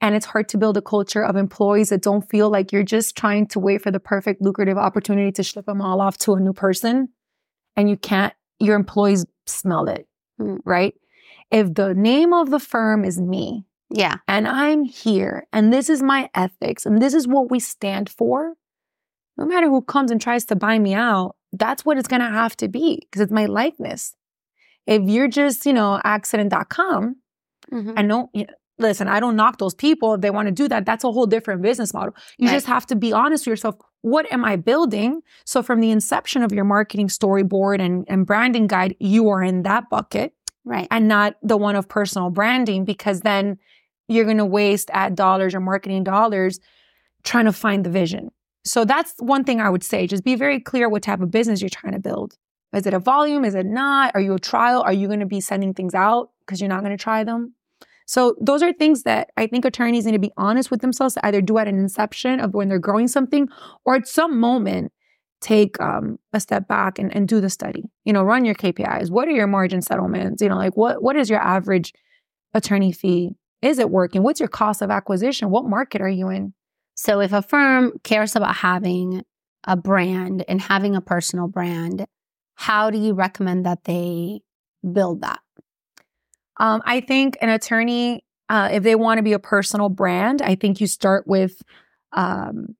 And 0.00 0.14
it's 0.14 0.26
hard 0.26 0.48
to 0.50 0.58
build 0.58 0.76
a 0.78 0.82
culture 0.82 1.22
of 1.22 1.36
employees 1.36 1.90
that 1.90 2.02
don't 2.02 2.28
feel 2.30 2.48
like 2.50 2.72
you're 2.72 2.82
just 2.82 3.16
trying 3.16 3.46
to 3.48 3.58
wait 3.60 3.82
for 3.82 3.90
the 3.90 4.00
perfect 4.00 4.40
lucrative 4.40 4.78
opportunity 4.78 5.30
to 5.32 5.42
ship 5.42 5.66
them 5.66 5.82
all 5.82 6.00
off 6.00 6.16
to 6.18 6.34
a 6.34 6.40
new 6.40 6.52
person. 6.54 7.10
And 7.76 7.88
you 7.90 7.96
can't, 7.96 8.32
your 8.58 8.76
employees 8.76 9.26
smell 9.46 9.88
it, 9.88 10.06
Mm. 10.40 10.60
right? 10.64 10.94
If 11.50 11.74
the 11.74 11.94
name 11.94 12.32
of 12.32 12.50
the 12.50 12.60
firm 12.60 13.04
is 13.04 13.20
me, 13.20 13.66
Yeah. 13.90 14.16
and 14.26 14.48
I'm 14.48 14.84
here, 14.84 15.46
and 15.52 15.72
this 15.72 15.90
is 15.90 16.02
my 16.02 16.30
ethics, 16.34 16.86
and 16.86 17.00
this 17.02 17.12
is 17.12 17.28
what 17.28 17.50
we 17.50 17.58
stand 17.60 18.08
for, 18.08 18.54
no 19.36 19.44
matter 19.44 19.68
who 19.68 19.82
comes 19.82 20.10
and 20.10 20.20
tries 20.20 20.44
to 20.46 20.56
buy 20.56 20.78
me 20.78 20.94
out, 20.94 21.36
that's 21.52 21.84
what 21.84 21.98
it's 21.98 22.08
gonna 22.08 22.30
have 22.30 22.56
to 22.58 22.68
be 22.68 23.00
because 23.02 23.20
it's 23.20 23.32
my 23.32 23.46
likeness. 23.46 24.14
If 24.86 25.02
you're 25.02 25.28
just, 25.28 25.66
you 25.66 25.72
know, 25.72 26.00
accident.com, 26.04 27.16
Mhm. 27.70 27.94
and 27.96 28.08
no, 28.08 28.30
you 28.32 28.46
listen, 28.80 29.08
I 29.08 29.20
don't 29.20 29.36
knock 29.36 29.58
those 29.58 29.74
people. 29.74 30.14
If 30.14 30.20
they 30.22 30.30
want 30.30 30.46
to 30.46 30.52
do 30.52 30.68
that, 30.68 30.84
that's 30.86 31.04
a 31.04 31.12
whole 31.12 31.26
different 31.26 31.62
business 31.62 31.92
model. 31.94 32.14
You 32.38 32.48
Right. 32.48 32.54
just 32.54 32.66
have 32.66 32.86
to 32.86 32.96
be 32.96 33.12
honest 33.12 33.42
with 33.46 33.52
yourself. 33.52 33.76
What 34.02 34.30
am 34.32 34.44
I 34.44 34.56
building? 34.56 35.20
So, 35.44 35.62
from 35.62 35.80
the 35.80 35.90
inception 35.90 36.42
of 36.42 36.52
your 36.52 36.64
marketing 36.64 37.08
storyboard 37.08 37.80
and, 37.80 38.04
and 38.08 38.26
branding 38.26 38.66
guide, 38.66 38.96
you 38.98 39.28
are 39.28 39.42
in 39.42 39.62
that 39.62 39.90
bucket 39.90 40.32
Right. 40.64 40.88
and 40.90 41.06
not 41.08 41.36
the 41.42 41.56
one 41.56 41.76
of 41.76 41.88
personal 41.88 42.30
branding 42.30 42.84
because 42.84 43.20
then 43.20 43.58
you're 44.08 44.24
going 44.24 44.38
to 44.38 44.46
waste 44.46 44.90
ad 44.92 45.14
dollars 45.14 45.54
or 45.54 45.60
marketing 45.60 46.02
dollars 46.04 46.58
trying 47.22 47.44
to 47.44 47.52
find 47.52 47.84
the 47.84 47.90
vision. 47.90 48.30
So 48.64 48.84
that's 48.84 49.14
one 49.18 49.44
thing 49.44 49.60
I 49.60 49.70
would 49.70 49.82
say. 49.84 50.06
Just 50.06 50.24
be 50.24 50.34
very 50.34 50.60
clear 50.60 50.88
what 50.88 51.02
type 51.02 51.20
of 51.20 51.30
business 51.30 51.60
you're 51.62 51.70
trying 51.70 51.92
to 51.94 51.98
build. 52.00 52.34
Is 52.74 52.86
it 52.86 52.94
a 52.94 52.98
volume? 52.98 53.44
Is 53.44 53.54
it 53.54 53.66
not? 53.66 54.12
Are 54.14 54.20
you 54.20 54.34
a 54.34 54.38
trial? 54.38 54.82
Are 54.82 54.92
you 54.92 55.06
going 55.08 55.20
to 55.20 55.26
be 55.26 55.40
sending 55.40 55.74
things 55.74 55.94
out 55.94 56.30
because 56.40 56.60
you're 56.60 56.68
not 56.68 56.80
going 56.82 56.96
to 56.96 57.02
try 57.02 57.24
them? 57.24 57.54
So 58.10 58.34
those 58.40 58.60
are 58.60 58.72
things 58.72 59.04
that 59.04 59.30
I 59.36 59.46
think 59.46 59.64
attorneys 59.64 60.04
need 60.04 60.12
to 60.12 60.18
be 60.18 60.32
honest 60.36 60.68
with 60.68 60.80
themselves 60.80 61.14
to 61.14 61.24
either 61.24 61.40
do 61.40 61.58
at 61.58 61.68
an 61.68 61.78
inception 61.78 62.40
of 62.40 62.54
when 62.54 62.68
they're 62.68 62.80
growing 62.80 63.06
something 63.06 63.48
or 63.84 63.94
at 63.94 64.08
some 64.08 64.40
moment 64.40 64.90
take 65.40 65.80
um, 65.80 66.18
a 66.32 66.40
step 66.40 66.66
back 66.66 66.98
and, 66.98 67.14
and 67.14 67.28
do 67.28 67.40
the 67.40 67.48
study. 67.48 67.84
You 68.04 68.12
know, 68.12 68.24
run 68.24 68.44
your 68.44 68.56
KPIs. 68.56 69.12
What 69.12 69.28
are 69.28 69.30
your 69.30 69.46
margin 69.46 69.80
settlements? 69.80 70.42
You 70.42 70.48
know, 70.48 70.56
like 70.56 70.76
what 70.76 71.04
what 71.04 71.14
is 71.14 71.30
your 71.30 71.38
average 71.38 71.92
attorney 72.52 72.90
fee? 72.90 73.36
Is 73.62 73.78
it 73.78 73.90
working? 73.90 74.24
What's 74.24 74.40
your 74.40 74.48
cost 74.48 74.82
of 74.82 74.90
acquisition? 74.90 75.50
What 75.50 75.66
market 75.66 76.00
are 76.00 76.08
you 76.08 76.30
in? 76.30 76.52
So 76.96 77.20
if 77.20 77.32
a 77.32 77.42
firm 77.42 77.92
cares 78.02 78.34
about 78.34 78.56
having 78.56 79.22
a 79.68 79.76
brand 79.76 80.44
and 80.48 80.60
having 80.60 80.96
a 80.96 81.00
personal 81.00 81.46
brand, 81.46 82.06
how 82.56 82.90
do 82.90 82.98
you 82.98 83.14
recommend 83.14 83.66
that 83.66 83.84
they 83.84 84.40
build 84.92 85.20
that? 85.20 85.38
Um, 86.60 86.82
I 86.84 87.00
think 87.00 87.38
an 87.40 87.48
attorney, 87.48 88.22
uh, 88.50 88.68
if 88.70 88.82
they 88.82 88.94
want 88.94 89.18
to 89.18 89.22
be 89.22 89.32
a 89.32 89.38
personal 89.38 89.88
brand, 89.88 90.42
I 90.42 90.54
think 90.54 90.80
you 90.80 90.86
start 90.86 91.26
with 91.26 91.62
um, 92.12 92.76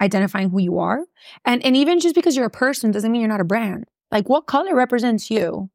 identifying 0.00 0.50
who 0.50 0.60
you 0.60 0.78
are, 0.78 1.00
and 1.44 1.64
and 1.64 1.74
even 1.74 2.00
just 2.00 2.14
because 2.14 2.36
you're 2.36 2.46
a 2.46 2.50
person 2.50 2.90
doesn't 2.90 3.10
mean 3.10 3.22
you're 3.22 3.28
not 3.28 3.40
a 3.40 3.44
brand. 3.44 3.86
Like, 4.12 4.28
what 4.28 4.46
color 4.46 4.74
represents 4.74 5.30
you? 5.30 5.70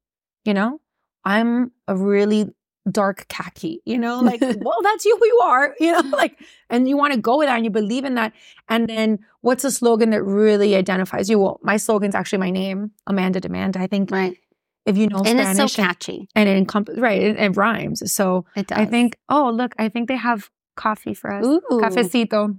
You 0.45 0.53
know, 0.53 0.79
I'm 1.25 1.71
a 1.87 1.95
really 1.97 2.49
dark 2.91 3.25
khaki. 3.29 3.81
You 3.85 3.97
know, 3.97 4.19
like, 4.19 4.41
well, 4.61 4.77
that's 4.83 5.05
you 5.05 5.17
who 5.17 5.25
you 5.25 5.39
are. 5.43 5.75
You 5.79 5.93
know, 5.93 6.01
like, 6.17 6.39
and 6.69 6.87
you 6.87 6.97
want 6.97 7.13
to 7.13 7.19
go 7.19 7.39
with 7.39 7.47
that, 7.47 7.55
and 7.55 7.65
you 7.65 7.71
believe 7.71 8.05
in 8.05 8.13
that. 8.15 8.33
And 8.69 8.87
then, 8.87 9.19
what's 9.41 9.63
a 9.63 9.71
slogan 9.71 10.11
that 10.11 10.23
really 10.23 10.75
identifies 10.75 11.31
you? 11.31 11.39
Well, 11.39 11.59
my 11.63 11.77
slogan's 11.77 12.13
actually 12.13 12.39
my 12.39 12.51
name, 12.51 12.91
Amanda 13.07 13.39
Demand. 13.39 13.75
I 13.75 13.87
think 13.87 14.11
Right. 14.11 14.37
If 14.85 14.97
you 14.97 15.07
know 15.07 15.17
and 15.17 15.39
Spanish, 15.39 15.63
it's 15.63 15.73
so 15.75 15.81
catchy. 15.83 16.27
and 16.35 16.49
it 16.49 16.57
encompasses 16.57 16.99
right 17.01 17.21
it, 17.21 17.37
it 17.37 17.55
rhymes 17.55 18.11
so 18.11 18.45
It 18.55 18.67
does. 18.67 18.77
i 18.77 18.85
think 18.85 19.17
oh 19.29 19.49
look 19.49 19.73
i 19.79 19.87
think 19.89 20.07
they 20.09 20.15
have 20.17 20.49
coffee 20.75 21.13
for 21.13 21.31
us 21.31 21.45
Ooh. 21.45 21.61
cafecito 21.71 22.57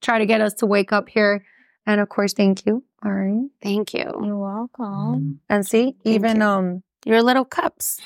try 0.00 0.18
to 0.18 0.26
get 0.26 0.40
us 0.40 0.54
to 0.54 0.66
wake 0.66 0.92
up 0.92 1.08
here 1.08 1.44
and 1.86 2.00
of 2.00 2.08
course 2.08 2.32
thank 2.32 2.64
you 2.66 2.84
all 3.04 3.12
right 3.12 3.48
Thank 3.62 3.92
you. 3.94 4.10
you're 4.24 4.36
welcome 4.38 5.40
and 5.48 5.66
see 5.66 5.96
Thank 6.04 6.14
even 6.16 6.36
you. 6.38 6.42
um 6.42 6.82
Your 7.04 7.22
little 7.22 7.44
cups 7.44 8.00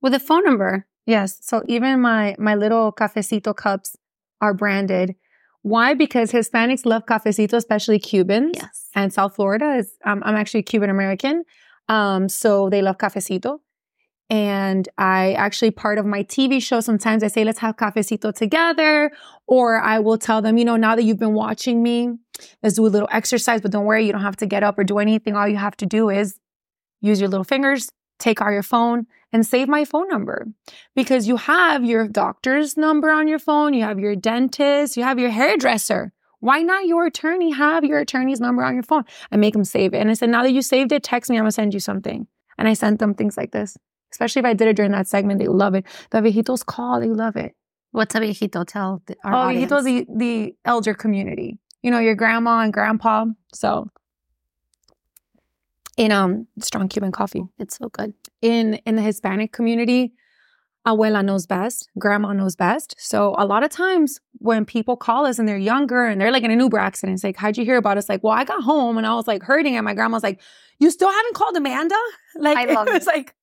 with 0.00 0.14
a 0.14 0.20
phone 0.20 0.44
number. 0.44 0.86
yes 1.06 1.38
so 1.42 1.62
even 1.68 2.00
my 2.00 2.34
my 2.38 2.54
little 2.54 2.92
cafecito 2.92 3.54
cups 3.54 3.96
are 4.40 4.54
branded 4.54 5.14
why 5.62 5.94
because 5.94 6.30
hispanics 6.32 6.84
love 6.84 7.04
cafecito 7.06 7.54
especially 7.54 7.98
cubans 7.98 8.52
Yes. 8.54 8.88
and 8.94 9.12
South 9.12 9.34
Florida 9.36 9.76
is 9.76 9.92
um, 10.04 10.22
I'm 10.24 10.36
actually 10.36 10.62
Cuban 10.62 10.90
American. 10.90 11.44
Um, 11.88 12.28
so 12.28 12.70
they 12.70 12.82
love 12.82 12.98
cafecito. 12.98 13.60
And 14.30 14.88
I 14.96 15.34
actually 15.34 15.70
part 15.70 15.98
of 15.98 16.06
my 16.06 16.24
TV 16.24 16.60
show, 16.62 16.80
sometimes 16.80 17.22
I 17.22 17.28
say, 17.28 17.44
let's 17.44 17.58
have 17.58 17.76
cafecito 17.76 18.34
together. 18.34 19.12
Or 19.46 19.80
I 19.80 19.98
will 19.98 20.16
tell 20.16 20.40
them, 20.40 20.56
you 20.56 20.64
know, 20.64 20.76
now 20.76 20.96
that 20.96 21.02
you've 21.02 21.18
been 21.18 21.34
watching 21.34 21.82
me, 21.82 22.08
let's 22.62 22.76
do 22.76 22.86
a 22.86 22.88
little 22.88 23.08
exercise, 23.12 23.60
but 23.60 23.70
don't 23.70 23.84
worry, 23.84 24.06
you 24.06 24.12
don't 24.12 24.22
have 24.22 24.36
to 24.38 24.46
get 24.46 24.62
up 24.62 24.78
or 24.78 24.84
do 24.84 24.98
anything. 24.98 25.36
All 25.36 25.46
you 25.46 25.56
have 25.56 25.76
to 25.78 25.86
do 25.86 26.08
is 26.08 26.40
use 27.02 27.20
your 27.20 27.28
little 27.28 27.44
fingers, 27.44 27.90
take 28.18 28.40
out 28.40 28.50
your 28.50 28.62
phone 28.62 29.06
and 29.30 29.46
save 29.46 29.68
my 29.68 29.84
phone 29.84 30.08
number 30.08 30.46
because 30.96 31.28
you 31.28 31.36
have 31.36 31.84
your 31.84 32.08
doctor's 32.08 32.78
number 32.78 33.10
on 33.10 33.28
your 33.28 33.38
phone. 33.38 33.74
You 33.74 33.82
have 33.82 33.98
your 33.98 34.16
dentist, 34.16 34.96
you 34.96 35.02
have 35.02 35.18
your 35.18 35.30
hairdresser. 35.30 36.13
Why 36.44 36.60
not 36.60 36.86
your 36.86 37.06
attorney 37.06 37.52
have 37.52 37.84
your 37.84 38.00
attorney's 38.00 38.38
number 38.38 38.62
on 38.62 38.74
your 38.74 38.82
phone? 38.82 39.04
I 39.32 39.36
make 39.38 39.54
them 39.54 39.64
save 39.64 39.94
it. 39.94 39.96
And 39.96 40.10
I 40.10 40.12
said, 40.12 40.28
now 40.28 40.42
that 40.42 40.52
you 40.52 40.60
saved 40.60 40.92
it, 40.92 41.02
text 41.02 41.30
me. 41.30 41.38
I'm 41.38 41.44
going 41.44 41.48
to 41.48 41.52
send 41.52 41.72
you 41.72 41.80
something. 41.80 42.26
And 42.58 42.68
I 42.68 42.74
sent 42.74 42.98
them 42.98 43.14
things 43.14 43.38
like 43.38 43.52
this. 43.52 43.78
Especially 44.12 44.40
if 44.40 44.44
I 44.44 44.52
did 44.52 44.68
it 44.68 44.76
during 44.76 44.92
that 44.92 45.08
segment, 45.08 45.40
they 45.40 45.48
love 45.48 45.74
it. 45.74 45.86
The 46.10 46.18
viejitos 46.18 46.66
call, 46.66 47.00
they 47.00 47.08
love 47.08 47.36
it. 47.36 47.54
What's 47.92 48.14
a 48.14 48.20
viejito? 48.20 48.66
Tell 48.66 49.02
our 49.24 49.32
oh, 49.32 49.36
audience. 49.36 49.72
viejitos, 49.72 49.84
the, 49.84 50.06
the 50.14 50.54
elder 50.66 50.92
community. 50.92 51.58
You 51.80 51.90
know, 51.90 51.98
your 51.98 52.14
grandma 52.14 52.60
and 52.60 52.74
grandpa. 52.74 53.24
So, 53.54 53.88
in 55.96 56.12
um 56.12 56.46
strong 56.60 56.88
Cuban 56.88 57.12
coffee. 57.12 57.44
It's 57.58 57.78
so 57.78 57.88
good. 57.88 58.12
in 58.42 58.74
in 58.84 58.96
the 58.96 59.02
Hispanic 59.02 59.52
community, 59.52 60.12
abuela 60.86 61.24
knows 61.24 61.46
best, 61.46 61.88
grandma 61.98 62.32
knows 62.32 62.56
best. 62.56 62.94
So 62.98 63.34
a 63.38 63.46
lot 63.46 63.62
of 63.64 63.70
times 63.70 64.20
when 64.38 64.64
people 64.64 64.96
call 64.96 65.24
us 65.26 65.38
and 65.38 65.48
they're 65.48 65.56
younger 65.56 66.04
and 66.04 66.20
they're 66.20 66.30
like 66.30 66.42
in 66.42 66.50
an 66.50 66.60
Uber 66.60 66.78
accident, 66.78 67.14
it's 67.14 67.24
like, 67.24 67.36
how'd 67.36 67.56
you 67.56 67.64
hear 67.64 67.76
about 67.76 67.96
us? 67.98 68.08
Like, 68.08 68.22
well, 68.22 68.34
I 68.34 68.44
got 68.44 68.62
home 68.62 68.98
and 68.98 69.06
I 69.06 69.14
was 69.14 69.26
like 69.26 69.42
hurting, 69.42 69.76
and 69.76 69.84
my 69.84 69.94
grandma's 69.94 70.22
like, 70.22 70.40
you 70.78 70.90
still 70.90 71.10
haven't 71.10 71.34
called 71.34 71.56
Amanda? 71.56 71.96
Like, 72.36 72.58
I 72.58 72.64
love 72.74 72.88
it. 72.92 72.94
was 72.94 73.06
like, 73.06 73.34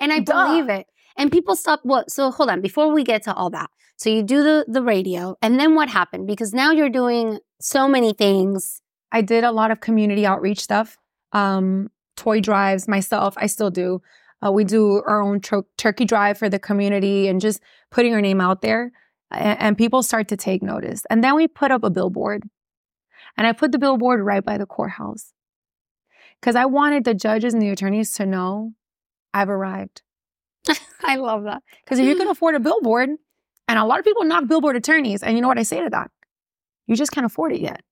And 0.00 0.12
I 0.12 0.20
Duh. 0.20 0.46
believe 0.46 0.68
it. 0.70 0.86
And 1.16 1.30
people 1.30 1.54
stop. 1.54 1.80
What? 1.82 2.10
So 2.10 2.30
hold 2.30 2.48
on. 2.48 2.60
Before 2.62 2.92
we 2.92 3.04
get 3.04 3.22
to 3.24 3.34
all 3.34 3.50
that, 3.50 3.68
so 3.96 4.08
you 4.10 4.22
do 4.22 4.42
the 4.42 4.64
the 4.68 4.82
radio, 4.82 5.36
and 5.42 5.58
then 5.60 5.74
what 5.74 5.88
happened? 5.88 6.26
Because 6.26 6.54
now 6.54 6.70
you're 6.72 6.88
doing 6.88 7.40
so 7.60 7.86
many 7.88 8.12
things. 8.14 8.80
I 9.12 9.20
did 9.22 9.42
a 9.44 9.52
lot 9.52 9.70
of 9.70 9.80
community 9.80 10.24
outreach 10.26 10.60
stuff, 10.60 10.96
um, 11.32 11.88
toy 12.16 12.40
drives 12.40 12.86
myself. 12.88 13.34
I 13.36 13.46
still 13.46 13.70
do. 13.70 14.00
Uh, 14.44 14.52
we 14.52 14.64
do 14.64 15.02
our 15.06 15.20
own 15.20 15.40
tr- 15.40 15.66
turkey 15.76 16.04
drive 16.04 16.38
for 16.38 16.48
the 16.48 16.58
community 16.58 17.28
and 17.28 17.40
just 17.40 17.60
putting 17.90 18.14
our 18.14 18.20
name 18.20 18.40
out 18.40 18.62
there. 18.62 18.92
And, 19.30 19.60
and 19.60 19.78
people 19.78 20.02
start 20.02 20.28
to 20.28 20.36
take 20.36 20.62
notice. 20.62 21.02
And 21.10 21.22
then 21.22 21.34
we 21.34 21.48
put 21.48 21.70
up 21.70 21.82
a 21.82 21.90
billboard. 21.90 22.44
And 23.36 23.46
I 23.46 23.52
put 23.52 23.72
the 23.72 23.78
billboard 23.78 24.20
right 24.20 24.44
by 24.44 24.58
the 24.58 24.66
courthouse 24.66 25.32
because 26.40 26.56
I 26.56 26.66
wanted 26.66 27.04
the 27.04 27.14
judges 27.14 27.52
and 27.52 27.62
the 27.62 27.70
attorneys 27.70 28.12
to 28.14 28.26
know 28.26 28.72
I've 29.32 29.48
arrived. 29.48 30.02
I 31.02 31.16
love 31.16 31.44
that. 31.44 31.62
Because 31.84 31.98
if 31.98 32.06
you 32.06 32.16
can 32.16 32.28
afford 32.28 32.54
a 32.54 32.60
billboard, 32.60 33.10
and 33.68 33.78
a 33.78 33.84
lot 33.84 33.98
of 33.98 34.04
people 34.04 34.24
knock 34.24 34.48
billboard 34.48 34.76
attorneys, 34.76 35.22
and 35.22 35.36
you 35.36 35.42
know 35.42 35.48
what 35.48 35.58
I 35.58 35.62
say 35.62 35.82
to 35.82 35.90
that? 35.90 36.10
You 36.86 36.96
just 36.96 37.12
can't 37.12 37.26
afford 37.26 37.52
it 37.52 37.60
yet. 37.60 37.82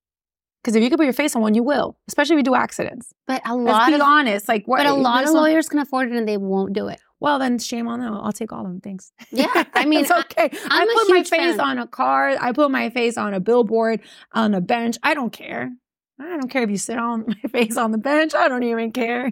Because 0.66 0.74
if 0.74 0.82
you 0.82 0.88
can 0.88 0.98
put 0.98 1.04
your 1.04 1.12
face 1.12 1.36
on 1.36 1.42
one, 1.42 1.54
you 1.54 1.62
will, 1.62 1.96
especially 2.08 2.34
if 2.34 2.38
you 2.38 2.42
do 2.42 2.56
accidents. 2.56 3.14
But 3.28 3.40
a 3.46 3.54
lot. 3.54 3.72
Let's 3.72 3.86
be 3.86 3.94
of 3.94 4.00
honest. 4.00 4.48
Like, 4.48 4.66
what, 4.66 4.78
but 4.78 4.86
a 4.86 4.94
lot 4.94 5.22
of 5.22 5.30
lawyers 5.30 5.68
can 5.68 5.78
afford 5.78 6.10
it 6.10 6.18
and 6.18 6.26
they 6.26 6.36
won't 6.36 6.72
do 6.72 6.88
it. 6.88 6.98
Well, 7.20 7.38
then 7.38 7.60
shame 7.60 7.86
on 7.86 8.00
them. 8.00 8.12
I'll 8.12 8.32
take 8.32 8.52
all 8.52 8.62
of 8.62 8.66
them. 8.66 8.80
Thanks. 8.80 9.12
Yeah, 9.30 9.62
I 9.74 9.84
mean, 9.86 10.00
it's 10.00 10.10
okay. 10.10 10.50
I, 10.68 10.82
a 10.82 10.86
put 10.92 11.08
my 11.08 11.22
face 11.22 11.54
fan. 11.54 11.60
on 11.60 11.78
a 11.78 11.86
car. 11.86 12.36
I 12.40 12.50
put 12.50 12.72
my 12.72 12.90
face 12.90 13.16
on 13.16 13.32
a 13.32 13.38
billboard, 13.38 14.00
on 14.32 14.54
a 14.54 14.60
bench. 14.60 14.96
I 15.04 15.14
don't 15.14 15.32
care. 15.32 15.70
I 16.20 16.24
don't 16.36 16.48
care 16.48 16.64
if 16.64 16.70
you 16.70 16.78
sit 16.78 16.98
on 16.98 17.26
my 17.44 17.48
face 17.48 17.76
on 17.76 17.92
the 17.92 17.98
bench. 17.98 18.34
I 18.34 18.48
don't 18.48 18.64
even 18.64 18.90
care. 18.90 19.30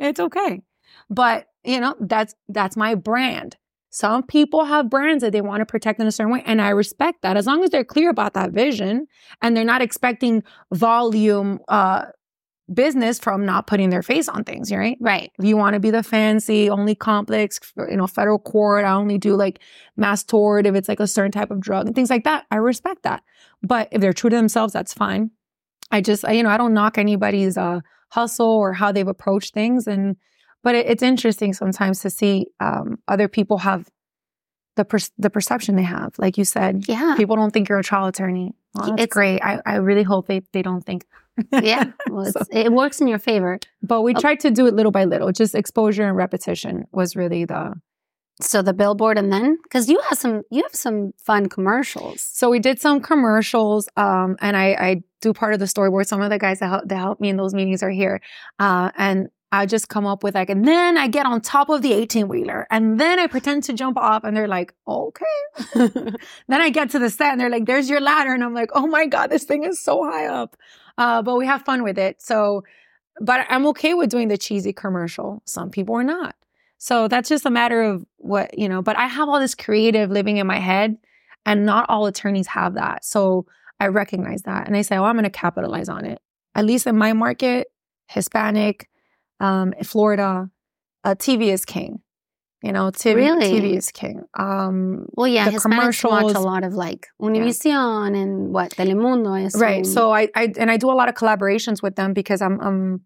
It's 0.00 0.18
okay. 0.18 0.60
But 1.08 1.46
you 1.62 1.78
know, 1.78 1.94
that's 2.00 2.34
that's 2.48 2.76
my 2.76 2.96
brand. 2.96 3.56
Some 3.94 4.24
people 4.24 4.64
have 4.64 4.90
brands 4.90 5.22
that 5.22 5.30
they 5.30 5.40
want 5.40 5.60
to 5.60 5.66
protect 5.66 6.00
in 6.00 6.06
a 6.08 6.10
certain 6.10 6.32
way, 6.32 6.42
and 6.44 6.60
I 6.60 6.70
respect 6.70 7.22
that 7.22 7.36
as 7.36 7.46
long 7.46 7.62
as 7.62 7.70
they're 7.70 7.84
clear 7.84 8.10
about 8.10 8.34
that 8.34 8.50
vision 8.50 9.06
and 9.40 9.56
they're 9.56 9.64
not 9.64 9.82
expecting 9.82 10.42
volume 10.72 11.60
uh, 11.68 12.06
business 12.72 13.20
from 13.20 13.46
not 13.46 13.68
putting 13.68 13.90
their 13.90 14.02
face 14.02 14.28
on 14.28 14.42
things. 14.42 14.72
Right? 14.72 14.96
Right. 15.00 15.30
If 15.38 15.44
you 15.44 15.56
want 15.56 15.74
to 15.74 15.80
be 15.80 15.92
the 15.92 16.02
fancy, 16.02 16.68
only 16.68 16.96
complex, 16.96 17.60
you 17.88 17.96
know, 17.96 18.08
federal 18.08 18.40
court, 18.40 18.84
I 18.84 18.90
only 18.94 19.16
do 19.16 19.36
like 19.36 19.60
mass 19.96 20.24
tort 20.24 20.66
if 20.66 20.74
it's 20.74 20.88
like 20.88 20.98
a 20.98 21.06
certain 21.06 21.30
type 21.30 21.52
of 21.52 21.60
drug 21.60 21.86
and 21.86 21.94
things 21.94 22.10
like 22.10 22.24
that. 22.24 22.46
I 22.50 22.56
respect 22.56 23.04
that. 23.04 23.22
But 23.62 23.86
if 23.92 24.00
they're 24.00 24.12
true 24.12 24.30
to 24.30 24.34
themselves, 24.34 24.72
that's 24.72 24.92
fine. 24.92 25.30
I 25.92 26.00
just, 26.00 26.24
I- 26.24 26.32
you 26.32 26.42
know, 26.42 26.50
I 26.50 26.56
don't 26.56 26.74
knock 26.74 26.98
anybody's 26.98 27.56
uh, 27.56 27.78
hustle 28.08 28.50
or 28.50 28.72
how 28.72 28.90
they've 28.90 29.06
approached 29.06 29.54
things. 29.54 29.86
And, 29.86 30.16
but 30.64 30.74
it, 30.74 30.86
it's 30.86 31.02
interesting 31.02 31.52
sometimes 31.52 32.00
to 32.00 32.10
see 32.10 32.48
um, 32.58 32.98
other 33.06 33.28
people 33.28 33.58
have 33.58 33.88
the 34.76 34.84
per- 34.84 34.98
the 35.18 35.30
perception 35.30 35.76
they 35.76 35.82
have. 35.84 36.14
Like 36.18 36.36
you 36.36 36.44
said, 36.44 36.88
Yeah. 36.88 37.14
people 37.16 37.36
don't 37.36 37.52
think 37.52 37.68
you're 37.68 37.78
a 37.78 37.84
trial 37.84 38.06
attorney. 38.06 38.54
Well, 38.74 38.94
It's- 38.94 39.06
great. 39.08 39.40
I, 39.40 39.60
I 39.64 39.76
really 39.76 40.02
hope 40.02 40.26
they, 40.26 40.40
they 40.52 40.62
don't 40.62 40.84
think. 40.84 41.04
yeah. 41.52 41.92
Well, 42.10 42.24
So- 42.32 42.40
it 42.50 42.72
works 42.72 43.00
in 43.00 43.06
your 43.06 43.20
favor. 43.20 43.58
But 43.82 44.02
we 44.02 44.14
Oh. 44.16 44.20
tried 44.20 44.40
to 44.40 44.50
do 44.50 44.66
it 44.66 44.74
little 44.74 44.90
by 44.92 45.04
little. 45.04 45.30
Just 45.30 45.54
exposure 45.54 46.04
and 46.08 46.16
repetition 46.16 46.84
was 46.90 47.14
really 47.14 47.44
the 47.44 47.74
So 48.40 48.62
the 48.62 48.72
billboard 48.74 49.16
and 49.16 49.32
then 49.32 49.58
because 49.62 49.88
you 49.88 50.00
have 50.08 50.18
some 50.18 50.42
you 50.50 50.62
have 50.66 50.74
some 50.74 51.12
fun 51.24 51.48
commercials. 51.48 52.20
So 52.38 52.50
we 52.50 52.58
did 52.58 52.80
some 52.80 52.98
commercials, 53.00 53.88
um, 53.96 54.34
and 54.40 54.56
I, 54.56 54.66
I 54.88 54.90
do 55.20 55.32
part 55.32 55.54
of 55.54 55.60
the 55.60 55.66
storyboard. 55.74 56.06
Some 56.06 56.20
of 56.20 56.30
the 56.30 56.38
guys 56.38 56.58
that 56.58 56.68
help, 56.68 56.82
that 56.88 56.98
help 56.98 57.20
me 57.20 57.28
in 57.28 57.36
those 57.36 57.54
meetings 57.54 57.80
are 57.84 57.90
here, 58.02 58.18
uh, 58.58 58.90
and 58.96 59.28
I 59.54 59.66
just 59.66 59.88
come 59.88 60.04
up 60.04 60.24
with 60.24 60.34
like, 60.34 60.50
and 60.50 60.66
then 60.66 60.98
I 60.98 61.06
get 61.06 61.26
on 61.26 61.40
top 61.40 61.68
of 61.68 61.82
the 61.82 61.92
eighteen 61.92 62.28
wheeler, 62.28 62.66
and 62.70 62.98
then 62.98 63.18
I 63.20 63.26
pretend 63.28 63.62
to 63.64 63.72
jump 63.72 63.96
off, 63.96 64.24
and 64.24 64.36
they're 64.36 64.48
like, 64.48 64.74
okay. 64.88 65.24
then 65.74 66.60
I 66.60 66.70
get 66.70 66.90
to 66.90 66.98
the 66.98 67.08
set, 67.08 67.32
and 67.32 67.40
they're 67.40 67.50
like, 67.50 67.66
"There's 67.66 67.88
your 67.88 68.00
ladder," 68.00 68.34
and 68.34 68.42
I'm 68.42 68.54
like, 68.54 68.70
"Oh 68.74 68.86
my 68.86 69.06
god, 69.06 69.30
this 69.30 69.44
thing 69.44 69.62
is 69.64 69.80
so 69.80 70.04
high 70.04 70.26
up," 70.26 70.56
uh, 70.98 71.22
but 71.22 71.36
we 71.36 71.46
have 71.46 71.62
fun 71.62 71.84
with 71.84 71.98
it. 71.98 72.20
So, 72.20 72.64
but 73.20 73.46
I'm 73.48 73.64
okay 73.68 73.94
with 73.94 74.10
doing 74.10 74.28
the 74.28 74.38
cheesy 74.38 74.72
commercial. 74.72 75.42
Some 75.46 75.70
people 75.70 75.94
are 75.94 76.04
not. 76.04 76.34
So 76.78 77.08
that's 77.08 77.28
just 77.28 77.46
a 77.46 77.50
matter 77.50 77.82
of 77.82 78.04
what, 78.18 78.58
you 78.58 78.68
know, 78.68 78.82
but 78.82 78.98
I 78.98 79.06
have 79.06 79.28
all 79.28 79.40
this 79.40 79.54
creative 79.54 80.10
living 80.10 80.36
in 80.36 80.46
my 80.46 80.58
head 80.58 80.98
and 81.46 81.64
not 81.64 81.86
all 81.88 82.04
attorneys 82.04 82.46
have 82.48 82.74
that. 82.74 83.06
So 83.06 83.46
I 83.80 83.86
recognize 83.86 84.42
that 84.42 84.66
and 84.66 84.76
I 84.76 84.82
say, 84.82 84.96
oh, 84.96 85.04
I'm 85.04 85.14
going 85.14 85.24
to 85.24 85.30
capitalize 85.30 85.88
on 85.88 86.04
it. 86.04 86.20
At 86.54 86.66
least 86.66 86.86
in 86.86 86.98
my 86.98 87.14
market, 87.14 87.68
Hispanic, 88.08 88.88
um, 89.40 89.74
Florida, 89.82 90.50
uh, 91.04 91.14
TV 91.14 91.52
is 91.52 91.64
king. 91.64 92.00
You 92.62 92.72
know, 92.72 92.90
TV, 92.90 93.16
Really? 93.16 93.52
TV 93.52 93.76
is 93.76 93.90
king. 93.90 94.22
Um, 94.38 95.04
Well, 95.12 95.28
yeah, 95.28 95.50
The 95.50 95.58
Hispanics 95.58 96.08
watch 96.08 96.34
a 96.34 96.40
lot 96.40 96.64
of 96.64 96.72
like 96.72 97.08
Univision 97.20 98.16
and 98.16 98.54
what 98.54 98.70
Telemundo 98.70 99.44
is. 99.44 99.54
right. 99.60 99.84
So 99.84 100.12
I, 100.12 100.28
I, 100.34 100.50
and 100.58 100.70
I 100.70 100.78
do 100.78 100.90
a 100.90 100.96
lot 100.96 101.10
of 101.10 101.14
collaborations 101.14 101.82
with 101.82 101.96
them 101.96 102.14
because 102.14 102.40
I'm, 102.40 102.58
um, 102.60 103.00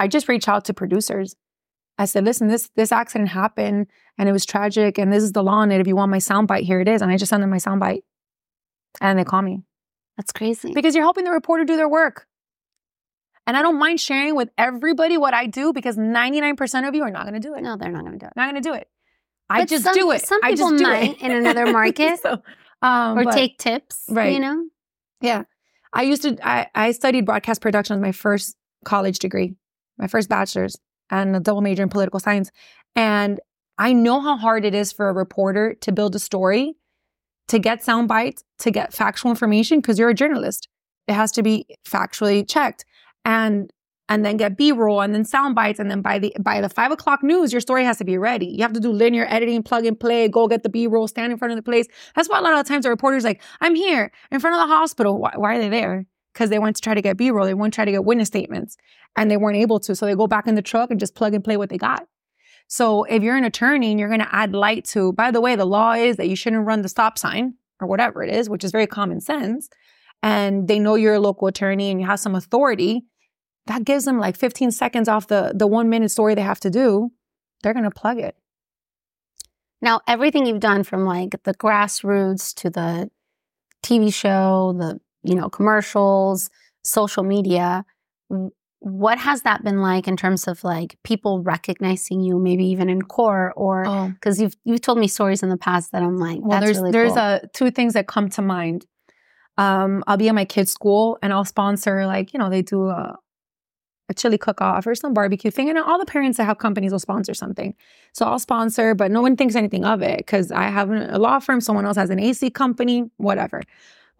I 0.00 0.08
just 0.08 0.28
reach 0.28 0.48
out 0.48 0.64
to 0.64 0.74
producers. 0.74 1.36
I 1.96 2.06
said, 2.06 2.24
listen, 2.24 2.48
this 2.48 2.70
this 2.76 2.92
accident 2.92 3.30
happened 3.30 3.86
and 4.18 4.28
it 4.28 4.32
was 4.32 4.44
tragic, 4.46 4.98
and 4.98 5.12
this 5.12 5.22
is 5.22 5.32
the 5.32 5.42
law 5.42 5.54
on 5.54 5.70
it. 5.72 5.80
If 5.80 5.86
you 5.86 5.96
want 5.96 6.10
my 6.10 6.18
soundbite, 6.18 6.62
here 6.62 6.80
it 6.80 6.88
is. 6.88 7.02
And 7.02 7.10
I 7.10 7.16
just 7.16 7.30
send 7.30 7.42
them 7.42 7.50
my 7.50 7.56
soundbite, 7.56 8.02
and 9.00 9.18
they 9.18 9.24
call 9.24 9.42
me 9.42 9.62
that's 10.16 10.32
crazy. 10.32 10.72
because 10.74 10.94
you're 10.94 11.04
helping 11.04 11.24
the 11.24 11.30
reporter 11.32 11.64
do 11.64 11.76
their 11.76 11.88
work. 11.88 12.26
And 13.48 13.56
I 13.56 13.62
don't 13.62 13.78
mind 13.78 13.98
sharing 13.98 14.34
with 14.36 14.50
everybody 14.58 15.16
what 15.16 15.32
I 15.32 15.46
do 15.46 15.72
because 15.72 15.96
99% 15.96 16.86
of 16.86 16.94
you 16.94 17.02
are 17.02 17.10
not 17.10 17.22
going 17.22 17.32
to 17.32 17.40
do 17.40 17.54
it. 17.54 17.62
no, 17.62 17.78
they're 17.78 17.90
not 17.90 18.02
going 18.04 18.12
to 18.12 18.18
do 18.18 18.26
it. 18.26 18.32
Not 18.36 18.50
going 18.50 18.62
to 18.62 18.68
do 18.68 18.74
it. 18.74 18.86
I 19.48 19.60
But 19.60 19.68
just 19.70 19.84
some- 19.84 19.94
do 19.94 20.10
it. 20.10 20.26
some 20.26 20.38
I 20.44 20.50
people 20.50 20.70
just 20.72 20.82
might 20.82 21.12
it. 21.12 21.20
in 21.22 21.32
another 21.32 21.64
market. 21.72 22.20
So, 22.20 22.42
um, 22.82 23.18
Or 23.18 23.24
but- 23.24 23.32
take 23.32 23.56
tips, 23.56 24.04
right. 24.10 24.34
You 24.34 24.40
know, 24.40 24.64
Yeah. 25.22 25.44
I 25.94 26.02
used 26.02 26.20
to, 26.24 26.36
I, 26.46 26.66
I 26.74 26.92
studied 26.92 27.24
broadcast 27.24 27.62
production 27.62 27.96
as 27.96 28.02
my 28.02 28.12
first 28.12 28.54
college 28.84 29.18
degree, 29.18 29.54
my 29.96 30.06
first 30.08 30.28
bachelor's, 30.28 30.76
and 31.10 31.34
a 31.34 31.40
double 31.40 31.62
major 31.62 31.82
in 31.82 31.88
political 31.88 32.20
science. 32.20 32.50
And 32.94 33.40
I 33.78 33.94
know 33.94 34.20
how 34.20 34.36
hard 34.36 34.66
it 34.66 34.74
is 34.74 34.92
for 34.92 35.08
a 35.08 35.14
reporter 35.14 35.72
to 35.80 35.90
build 35.92 36.14
a 36.14 36.18
story, 36.18 36.74
to 37.46 37.58
get 37.58 37.82
sound 37.82 38.08
bites, 38.08 38.44
to 38.58 38.70
get 38.70 38.92
factual 38.92 39.30
information, 39.30 39.80
because 39.80 39.98
you're 39.98 40.10
a 40.10 40.14
journalist. 40.14 40.68
It 41.06 41.14
has 41.14 41.32
to 41.32 41.42
be 41.42 41.64
factually 41.86 42.46
checked. 42.46 42.84
And 43.28 43.70
and 44.08 44.24
then 44.24 44.38
get 44.38 44.56
B-roll 44.56 45.02
and 45.02 45.14
then 45.14 45.24
sound 45.24 45.54
bites. 45.54 45.78
And 45.78 45.90
then 45.90 46.00
by 46.00 46.18
the 46.18 46.34
by 46.40 46.62
the 46.62 46.70
five 46.70 46.90
o'clock 46.90 47.22
news, 47.22 47.52
your 47.52 47.60
story 47.60 47.84
has 47.84 47.98
to 47.98 48.04
be 48.04 48.16
ready. 48.16 48.46
You 48.46 48.62
have 48.62 48.72
to 48.72 48.80
do 48.80 48.90
linear 48.90 49.26
editing, 49.28 49.62
plug 49.62 49.84
and 49.84 50.00
play, 50.00 50.28
go 50.28 50.48
get 50.48 50.62
the 50.62 50.70
B-roll, 50.70 51.06
stand 51.06 51.30
in 51.30 51.38
front 51.38 51.52
of 51.52 51.56
the 51.56 51.62
place. 51.62 51.86
That's 52.14 52.28
why 52.28 52.38
a 52.38 52.42
lot 52.42 52.58
of 52.58 52.66
times 52.66 52.84
the 52.84 52.88
reporter's 52.88 53.24
like, 53.24 53.42
I'm 53.60 53.74
here 53.74 54.10
in 54.30 54.40
front 54.40 54.56
of 54.56 54.66
the 54.66 54.74
hospital. 54.74 55.18
Why, 55.18 55.32
why 55.36 55.56
are 55.56 55.60
they 55.60 55.68
there? 55.68 56.06
Because 56.32 56.48
they 56.48 56.58
went 56.58 56.76
to 56.76 56.82
try 56.82 56.94
to 56.94 57.02
get 57.02 57.18
B-roll. 57.18 57.44
They 57.44 57.52
went 57.52 57.74
to 57.74 57.76
try 57.76 57.84
to 57.84 57.90
get 57.90 58.04
witness 58.06 58.28
statements 58.28 58.78
and 59.14 59.30
they 59.30 59.36
weren't 59.36 59.58
able 59.58 59.78
to. 59.80 59.94
So 59.94 60.06
they 60.06 60.14
go 60.14 60.26
back 60.26 60.46
in 60.46 60.54
the 60.54 60.62
truck 60.62 60.90
and 60.90 60.98
just 60.98 61.14
plug 61.14 61.34
and 61.34 61.44
play 61.44 61.58
what 61.58 61.68
they 61.68 61.78
got. 61.78 62.06
So 62.66 63.04
if 63.04 63.22
you're 63.22 63.36
an 63.36 63.44
attorney 63.44 63.90
and 63.90 64.00
you're 64.00 64.08
going 64.08 64.20
to 64.20 64.34
add 64.34 64.54
light 64.54 64.86
to, 64.86 65.12
by 65.12 65.30
the 65.30 65.42
way, 65.42 65.54
the 65.54 65.66
law 65.66 65.92
is 65.92 66.16
that 66.16 66.28
you 66.28 66.36
shouldn't 66.36 66.66
run 66.66 66.80
the 66.80 66.88
stop 66.88 67.18
sign 67.18 67.54
or 67.80 67.88
whatever 67.88 68.22
it 68.22 68.34
is, 68.34 68.48
which 68.48 68.64
is 68.64 68.72
very 68.72 68.86
common 68.86 69.20
sense. 69.20 69.68
And 70.22 70.66
they 70.66 70.78
know 70.78 70.94
you're 70.94 71.14
a 71.14 71.20
local 71.20 71.48
attorney 71.48 71.90
and 71.90 72.00
you 72.00 72.06
have 72.06 72.20
some 72.20 72.34
authority. 72.34 73.04
That 73.68 73.84
gives 73.84 74.04
them 74.04 74.18
like 74.18 74.36
15 74.36 74.70
seconds 74.72 75.08
off 75.08 75.28
the, 75.28 75.52
the 75.54 75.66
one 75.66 75.88
minute 75.88 76.10
story 76.10 76.34
they 76.34 76.42
have 76.42 76.60
to 76.60 76.70
do. 76.70 77.10
They're 77.62 77.72
going 77.74 77.84
to 77.84 77.90
plug 77.90 78.18
it. 78.18 78.34
now 79.80 80.00
everything 80.08 80.44
you've 80.46 80.60
done 80.60 80.82
from 80.84 81.04
like 81.04 81.36
the 81.44 81.54
grassroots 81.54 82.52
to 82.56 82.70
the 82.70 83.10
TV 83.84 84.12
show, 84.12 84.74
the 84.78 85.00
you 85.22 85.34
know 85.34 85.48
commercials, 85.48 86.50
social 86.82 87.22
media. 87.22 87.84
What 88.80 89.18
has 89.18 89.42
that 89.42 89.64
been 89.64 89.80
like 89.82 90.06
in 90.06 90.16
terms 90.16 90.46
of 90.46 90.62
like 90.62 90.96
people 91.02 91.42
recognizing 91.42 92.20
you, 92.20 92.38
maybe 92.38 92.64
even 92.66 92.88
in 92.88 93.02
court, 93.02 93.52
or 93.56 93.84
Oh, 93.86 94.08
because 94.14 94.40
you've 94.40 94.56
you've 94.64 94.80
told 94.80 94.98
me 94.98 95.08
stories 95.08 95.42
in 95.42 95.48
the 95.48 95.56
past 95.56 95.90
that 95.92 96.02
I'm 96.02 96.16
like, 96.18 96.38
Well, 96.40 96.50
that's 96.50 96.64
there's 96.64 96.78
really 96.78 96.92
there's 96.92 97.12
cool. 97.14 97.18
a 97.22 97.40
two 97.52 97.70
things 97.70 97.94
that 97.94 98.06
come 98.06 98.28
to 98.30 98.42
mind. 98.42 98.86
Um, 99.56 100.04
I'll 100.06 100.16
be 100.16 100.28
at 100.28 100.34
my 100.36 100.44
kid's 100.44 100.70
school 100.70 101.18
and 101.22 101.32
I'll 101.32 101.44
sponsor 101.44 102.06
like 102.06 102.32
you 102.32 102.38
know 102.38 102.48
they 102.50 102.62
do 102.62 102.86
a 102.88 103.16
a 104.08 104.14
chili 104.14 104.38
cook 104.38 104.60
off 104.60 104.86
or 104.86 104.94
some 104.94 105.12
barbecue 105.12 105.50
thing, 105.50 105.68
and 105.68 105.78
all 105.78 105.98
the 105.98 106.06
parents 106.06 106.38
that 106.38 106.44
have 106.44 106.58
companies 106.58 106.92
will 106.92 106.98
sponsor 106.98 107.34
something. 107.34 107.74
So 108.12 108.26
I'll 108.26 108.38
sponsor, 108.38 108.94
but 108.94 109.10
no 109.10 109.20
one 109.20 109.36
thinks 109.36 109.54
anything 109.54 109.84
of 109.84 110.02
it 110.02 110.18
because 110.18 110.50
I 110.50 110.64
have 110.64 110.90
a 110.90 111.18
law 111.18 111.38
firm, 111.38 111.60
someone 111.60 111.84
else 111.84 111.96
has 111.96 112.10
an 112.10 112.18
AC 112.18 112.50
company, 112.50 113.10
whatever. 113.16 113.62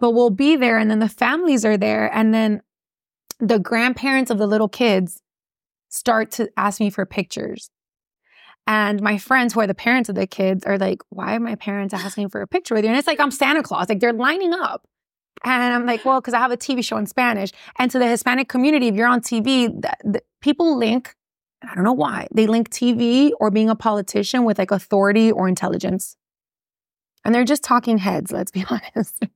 But 0.01 0.13
we'll 0.13 0.31
be 0.31 0.57
there, 0.57 0.79
and 0.79 0.91
then 0.91 0.99
the 0.99 1.09
families 1.09 1.65
are 1.65 1.77
there, 1.77 2.15
and 2.15 2.33
then 2.33 2.63
the 3.41 3.59
grandparents 3.59 4.31
of 4.31 4.39
the 4.39 4.47
little 4.47 4.69
kids 4.69 5.23
start 5.89 6.31
to 6.33 6.51
ask 6.57 6.81
me 6.81 6.91
for 6.91 7.07
pictures. 7.07 7.71
And 8.67 9.01
my 9.01 9.17
friends 9.17 9.55
who 9.55 9.61
are 9.61 9.67
the 9.67 9.75
parents 9.75 10.11
of 10.11 10.15
the 10.15 10.27
kids 10.27 10.65
are 10.67 10.77
like, 10.77 11.03
why 11.09 11.37
are 11.37 11.41
my 11.41 11.55
parents 11.55 11.95
asking 11.95 12.29
for 12.29 12.43
a 12.43 12.47
picture 12.47 12.75
with 12.75 12.85
you? 12.85 12.91
And 12.91 12.99
it's 12.99 13.07
like, 13.07 13.19
I'm 13.19 13.31
Santa 13.31 13.63
Claus. 13.63 13.89
Like 13.89 14.01
they're 14.01 14.13
lining 14.13 14.53
up. 14.53 14.87
And 15.45 15.75
I'm 15.75 15.87
like, 15.87 16.05
well, 16.05 16.21
because 16.21 16.35
I 16.35 16.39
have 16.39 16.51
a 16.51 16.57
TV 16.57 16.85
show 16.85 16.97
in 16.97 17.07
Spanish. 17.07 17.53
And 17.79 17.91
to 17.91 17.99
the 17.99 18.07
Hispanic 18.07 18.49
community, 18.49 18.89
if 18.89 18.95
you're 18.95 19.09
on 19.09 19.21
TV, 19.21 19.83
people 20.41 20.77
link, 20.77 21.15
I 21.63 21.75
don't 21.75 21.85
know 21.85 21.93
why, 21.93 22.29
they 22.33 22.47
link 22.47 22.71
TV 22.71 23.31
or 23.41 23.51
being 23.51 23.71
a 23.71 23.77
politician 23.77 24.45
with 24.45 24.59
like 24.59 24.71
authority 24.71 25.31
or 25.31 25.49
intelligence. 25.49 26.17
And 27.25 27.35
they're 27.35 27.45
just 27.45 27.63
talking 27.63 27.99
heads, 27.99 28.33
let's 28.33 28.51
be 28.51 28.65
honest. 28.71 29.27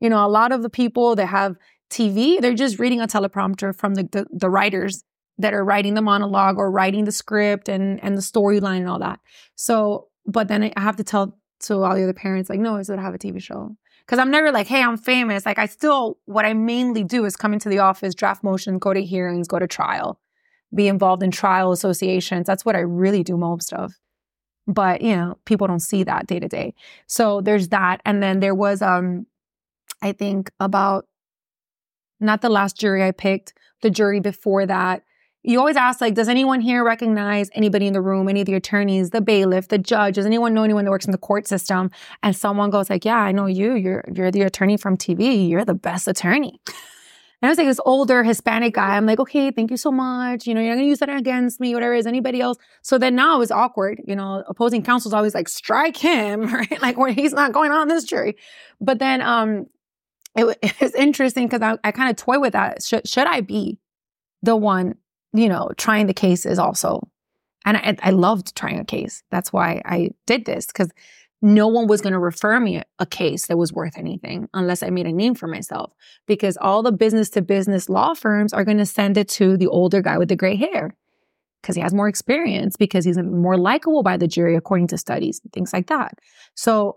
you 0.00 0.08
know, 0.08 0.24
a 0.24 0.28
lot 0.28 0.52
of 0.52 0.62
the 0.62 0.70
people 0.70 1.16
that 1.16 1.26
have 1.26 1.56
TV, 1.90 2.40
they're 2.40 2.54
just 2.54 2.78
reading 2.78 3.00
a 3.00 3.06
teleprompter 3.06 3.76
from 3.76 3.94
the, 3.94 4.04
the, 4.10 4.26
the 4.32 4.48
writers 4.48 5.04
that 5.38 5.54
are 5.54 5.64
writing 5.64 5.94
the 5.94 6.02
monologue 6.02 6.58
or 6.58 6.70
writing 6.70 7.04
the 7.04 7.12
script 7.12 7.68
and 7.68 8.02
and 8.02 8.16
the 8.16 8.20
storyline 8.22 8.78
and 8.78 8.88
all 8.88 8.98
that. 8.98 9.20
So, 9.56 10.08
but 10.26 10.48
then 10.48 10.72
I 10.76 10.80
have 10.80 10.96
to 10.96 11.04
tell 11.04 11.38
to 11.60 11.82
all 11.82 11.94
the 11.94 12.02
other 12.02 12.12
parents 12.12 12.50
like, 12.50 12.60
no, 12.60 12.76
I 12.76 12.82
still 12.82 12.98
have 12.98 13.14
a 13.14 13.18
TV 13.18 13.42
show. 13.42 13.76
Cause 14.12 14.18
I'm 14.18 14.30
never 14.30 14.52
like, 14.52 14.66
hey, 14.66 14.82
I'm 14.82 14.98
famous. 14.98 15.46
Like 15.46 15.58
I 15.58 15.64
still, 15.64 16.18
what 16.26 16.44
I 16.44 16.52
mainly 16.52 17.02
do 17.02 17.24
is 17.24 17.34
come 17.34 17.54
into 17.54 17.70
the 17.70 17.78
office, 17.78 18.14
draft 18.14 18.44
motions, 18.44 18.78
go 18.78 18.92
to 18.92 19.02
hearings, 19.02 19.48
go 19.48 19.58
to 19.58 19.66
trial, 19.66 20.20
be 20.74 20.86
involved 20.86 21.22
in 21.22 21.30
trial 21.30 21.72
associations. 21.72 22.46
That's 22.46 22.62
what 22.62 22.76
I 22.76 22.80
really 22.80 23.22
do 23.22 23.38
most 23.38 23.72
of. 23.72 23.94
But 24.66 25.00
you 25.00 25.16
know, 25.16 25.38
people 25.46 25.66
don't 25.66 25.80
see 25.80 26.02
that 26.02 26.26
day 26.26 26.38
to 26.40 26.46
day. 26.46 26.74
So 27.06 27.40
there's 27.40 27.68
that. 27.68 28.02
And 28.04 28.22
then 28.22 28.40
there 28.40 28.54
was 28.54 28.82
um, 28.82 29.26
I 30.02 30.12
think 30.12 30.50
about 30.60 31.06
not 32.20 32.42
the 32.42 32.50
last 32.50 32.76
jury 32.76 33.02
I 33.02 33.12
picked, 33.12 33.54
the 33.80 33.88
jury 33.88 34.20
before 34.20 34.66
that 34.66 35.04
you 35.44 35.58
always 35.58 35.76
ask 35.76 36.00
like 36.00 36.14
does 36.14 36.28
anyone 36.28 36.60
here 36.60 36.84
recognize 36.84 37.50
anybody 37.54 37.86
in 37.86 37.92
the 37.92 38.00
room 38.00 38.28
any 38.28 38.40
of 38.40 38.46
the 38.46 38.54
attorneys 38.54 39.10
the 39.10 39.20
bailiff 39.20 39.68
the 39.68 39.78
judge 39.78 40.14
does 40.14 40.26
anyone 40.26 40.54
know 40.54 40.62
anyone 40.64 40.84
that 40.84 40.90
works 40.90 41.04
in 41.04 41.12
the 41.12 41.18
court 41.18 41.46
system 41.46 41.90
and 42.22 42.36
someone 42.36 42.70
goes 42.70 42.88
like 42.88 43.04
yeah 43.04 43.18
i 43.18 43.32
know 43.32 43.46
you 43.46 43.74
you're 43.74 44.04
you're 44.12 44.30
the 44.30 44.42
attorney 44.42 44.76
from 44.76 44.96
tv 44.96 45.48
you're 45.48 45.64
the 45.64 45.74
best 45.74 46.06
attorney 46.08 46.60
and 47.42 47.48
I 47.48 47.50
was 47.50 47.58
like 47.58 47.66
this 47.66 47.80
older 47.84 48.22
Hispanic 48.22 48.74
guy. 48.74 48.96
I'm 48.96 49.04
like, 49.04 49.18
okay, 49.18 49.50
thank 49.50 49.72
you 49.72 49.76
so 49.76 49.90
much. 49.90 50.46
You 50.46 50.54
know, 50.54 50.60
you're 50.60 50.70
not 50.70 50.76
gonna 50.76 50.86
use 50.86 51.00
that 51.00 51.08
against 51.08 51.58
me, 51.58 51.74
whatever 51.74 51.92
is 51.92 52.06
anybody 52.06 52.40
else. 52.40 52.56
So 52.82 52.98
then 52.98 53.16
now 53.16 53.34
it 53.34 53.38
was 53.40 53.50
awkward. 53.50 54.00
You 54.06 54.14
know, 54.14 54.44
opposing 54.46 54.84
counsel's 54.84 55.12
always 55.12 55.34
like, 55.34 55.48
strike 55.48 55.96
him, 55.96 56.42
right? 56.54 56.80
Like 56.80 56.96
when 56.96 57.14
he's 57.14 57.32
not 57.32 57.50
going 57.50 57.72
on 57.72 57.88
this 57.88 58.04
jury. 58.04 58.36
But 58.80 59.00
then 59.00 59.22
um 59.22 59.66
it, 60.36 60.56
it 60.62 60.80
was 60.80 60.94
interesting 60.94 61.48
because 61.48 61.62
I, 61.62 61.78
I 61.82 61.90
kind 61.90 62.10
of 62.10 62.16
toy 62.16 62.38
with 62.38 62.52
that. 62.52 62.80
Should, 62.80 63.08
should 63.08 63.26
I 63.26 63.40
be 63.40 63.80
the 64.44 64.54
one 64.54 64.94
you 65.32 65.48
know, 65.48 65.70
trying 65.76 66.06
the 66.06 66.14
cases 66.14 66.58
also. 66.58 67.08
And 67.64 67.76
I, 67.76 67.96
I 68.02 68.10
loved 68.10 68.56
trying 68.56 68.78
a 68.78 68.84
case. 68.84 69.22
That's 69.30 69.52
why 69.52 69.82
I 69.84 70.10
did 70.26 70.44
this 70.44 70.66
because 70.66 70.90
no 71.40 71.66
one 71.66 71.88
was 71.88 72.00
going 72.00 72.12
to 72.12 72.18
refer 72.18 72.60
me 72.60 72.82
a 72.98 73.06
case 73.06 73.46
that 73.46 73.58
was 73.58 73.72
worth 73.72 73.98
anything 73.98 74.48
unless 74.54 74.82
I 74.82 74.90
made 74.90 75.06
a 75.06 75.12
name 75.12 75.34
for 75.34 75.48
myself. 75.48 75.92
Because 76.26 76.56
all 76.56 76.82
the 76.82 76.92
business 76.92 77.30
to 77.30 77.42
business 77.42 77.88
law 77.88 78.14
firms 78.14 78.52
are 78.52 78.64
going 78.64 78.78
to 78.78 78.86
send 78.86 79.16
it 79.16 79.28
to 79.30 79.56
the 79.56 79.66
older 79.66 80.00
guy 80.00 80.18
with 80.18 80.28
the 80.28 80.36
gray 80.36 80.56
hair 80.56 80.96
because 81.60 81.76
he 81.76 81.82
has 81.82 81.94
more 81.94 82.08
experience, 82.08 82.76
because 82.76 83.04
he's 83.04 83.18
more 83.18 83.56
likable 83.56 84.02
by 84.02 84.16
the 84.16 84.26
jury, 84.26 84.56
according 84.56 84.88
to 84.88 84.98
studies 84.98 85.40
and 85.42 85.52
things 85.52 85.72
like 85.72 85.86
that. 85.88 86.14
So 86.54 86.96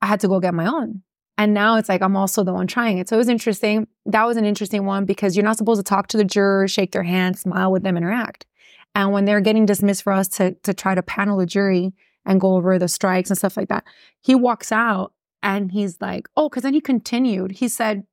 I 0.00 0.06
had 0.06 0.20
to 0.20 0.28
go 0.28 0.40
get 0.40 0.54
my 0.54 0.66
own. 0.66 1.02
And 1.38 1.52
now 1.52 1.76
it's 1.76 1.88
like 1.88 2.02
I'm 2.02 2.16
also 2.16 2.44
the 2.44 2.54
one 2.54 2.66
trying 2.66 2.98
it. 2.98 3.08
So 3.08 3.16
it 3.16 3.18
was 3.18 3.28
interesting. 3.28 3.86
That 4.06 4.24
was 4.24 4.36
an 4.36 4.44
interesting 4.44 4.86
one 4.86 5.04
because 5.04 5.36
you're 5.36 5.44
not 5.44 5.58
supposed 5.58 5.78
to 5.78 5.84
talk 5.84 6.06
to 6.08 6.16
the 6.16 6.24
jurors, 6.24 6.70
shake 6.70 6.92
their 6.92 7.02
hand, 7.02 7.38
smile 7.38 7.70
with 7.70 7.82
them, 7.82 7.96
interact. 7.96 8.46
And 8.94 9.12
when 9.12 9.26
they're 9.26 9.42
getting 9.42 9.66
dismissed 9.66 10.02
for 10.02 10.12
us 10.12 10.28
to, 10.28 10.54
to 10.62 10.72
try 10.72 10.94
to 10.94 11.02
panel 11.02 11.36
the 11.36 11.46
jury 11.46 11.92
and 12.24 12.40
go 12.40 12.56
over 12.56 12.78
the 12.78 12.88
strikes 12.88 13.28
and 13.28 13.38
stuff 13.38 13.56
like 13.56 13.68
that, 13.68 13.84
he 14.22 14.34
walks 14.34 14.72
out 14.72 15.12
and 15.42 15.70
he's 15.70 16.00
like, 16.00 16.26
oh, 16.36 16.48
because 16.48 16.62
then 16.62 16.72
he 16.72 16.80
continued. 16.80 17.52
He 17.52 17.68
said, 17.68 18.04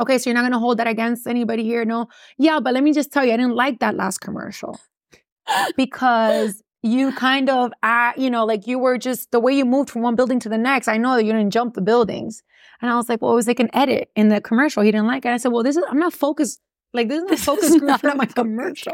okay, 0.00 0.18
so 0.18 0.28
you're 0.28 0.34
not 0.34 0.42
going 0.42 0.52
to 0.52 0.58
hold 0.58 0.78
that 0.78 0.88
against 0.88 1.28
anybody 1.28 1.62
here? 1.62 1.84
No. 1.84 2.08
Yeah, 2.38 2.58
but 2.58 2.74
let 2.74 2.82
me 2.82 2.92
just 2.92 3.12
tell 3.12 3.24
you, 3.24 3.32
I 3.32 3.36
didn't 3.36 3.54
like 3.54 3.78
that 3.78 3.94
last 3.94 4.18
commercial 4.18 4.80
because 5.76 6.62
you 6.82 7.12
kind 7.12 7.50
of, 7.50 7.72
uh, 7.82 8.12
you 8.16 8.30
know, 8.30 8.44
like 8.44 8.66
you 8.66 8.78
were 8.78 8.96
just 8.96 9.30
the 9.32 9.40
way 9.40 9.52
you 9.52 9.64
moved 9.64 9.90
from 9.90 10.02
one 10.02 10.16
building 10.16 10.40
to 10.40 10.48
the 10.48 10.58
next. 10.58 10.88
I 10.88 10.96
know 10.96 11.14
that 11.16 11.24
you 11.24 11.32
didn't 11.32 11.52
jump 11.52 11.74
the 11.74 11.82
buildings. 11.82 12.42
And 12.80 12.90
I 12.90 12.96
was 12.96 13.08
like, 13.08 13.20
well, 13.20 13.32
it 13.32 13.36
was 13.36 13.46
like 13.46 13.60
an 13.60 13.70
edit 13.74 14.10
in 14.16 14.28
the 14.28 14.40
commercial. 14.40 14.82
He 14.82 14.90
didn't 14.90 15.06
like 15.06 15.24
it. 15.26 15.30
I 15.30 15.36
said, 15.36 15.52
well, 15.52 15.62
this 15.62 15.76
is, 15.76 15.84
I'm 15.88 15.98
not 15.98 16.14
focused. 16.14 16.60
Like, 16.92 17.08
this 17.08 17.22
is 17.22 17.30
not 17.30 17.38
focus 17.38 17.78
group 17.78 18.00
for 18.00 18.14
my 18.14 18.24
commercial. 18.26 18.92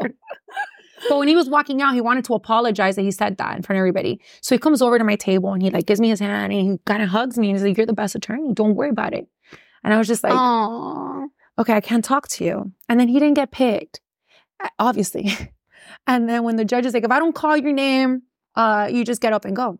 but 1.09 1.17
when 1.17 1.27
he 1.27 1.35
was 1.35 1.49
walking 1.49 1.81
out, 1.81 1.93
he 1.93 2.01
wanted 2.01 2.25
to 2.25 2.33
apologize 2.33 2.95
that 2.95 3.03
he 3.03 3.11
said 3.11 3.37
that 3.37 3.55
in 3.55 3.63
front 3.63 3.77
of 3.77 3.79
everybody. 3.79 4.19
So 4.41 4.53
he 4.53 4.59
comes 4.59 4.81
over 4.81 4.97
to 4.97 5.03
my 5.03 5.15
table 5.15 5.53
and 5.53 5.63
he 5.63 5.69
like 5.69 5.85
gives 5.85 6.01
me 6.01 6.09
his 6.09 6.19
hand 6.19 6.51
and 6.51 6.71
he 6.71 6.77
kind 6.85 7.01
of 7.01 7.09
hugs 7.09 7.37
me 7.37 7.49
and 7.49 7.57
he's 7.57 7.65
like, 7.65 7.77
you're 7.77 7.85
the 7.85 7.93
best 7.93 8.15
attorney. 8.15 8.53
Don't 8.53 8.75
worry 8.75 8.89
about 8.89 9.13
it. 9.13 9.27
And 9.83 9.93
I 9.93 9.97
was 9.97 10.07
just 10.07 10.23
like, 10.23 10.33
Aww. 10.33 11.27
okay, 11.57 11.73
I 11.73 11.81
can't 11.81 12.03
talk 12.03 12.27
to 12.29 12.43
you. 12.43 12.71
And 12.89 12.99
then 12.99 13.07
he 13.07 13.19
didn't 13.19 13.35
get 13.35 13.51
picked, 13.51 14.01
obviously. 14.77 15.31
And 16.05 16.29
then 16.29 16.43
when 16.43 16.55
the 16.55 16.65
judge 16.65 16.85
is 16.85 16.93
like, 16.93 17.03
if 17.03 17.11
I 17.11 17.19
don't 17.19 17.35
call 17.35 17.57
your 17.57 17.73
name, 17.73 18.23
uh, 18.55 18.89
you 18.91 19.03
just 19.03 19.21
get 19.21 19.33
up 19.33 19.45
and 19.45 19.55
go. 19.55 19.79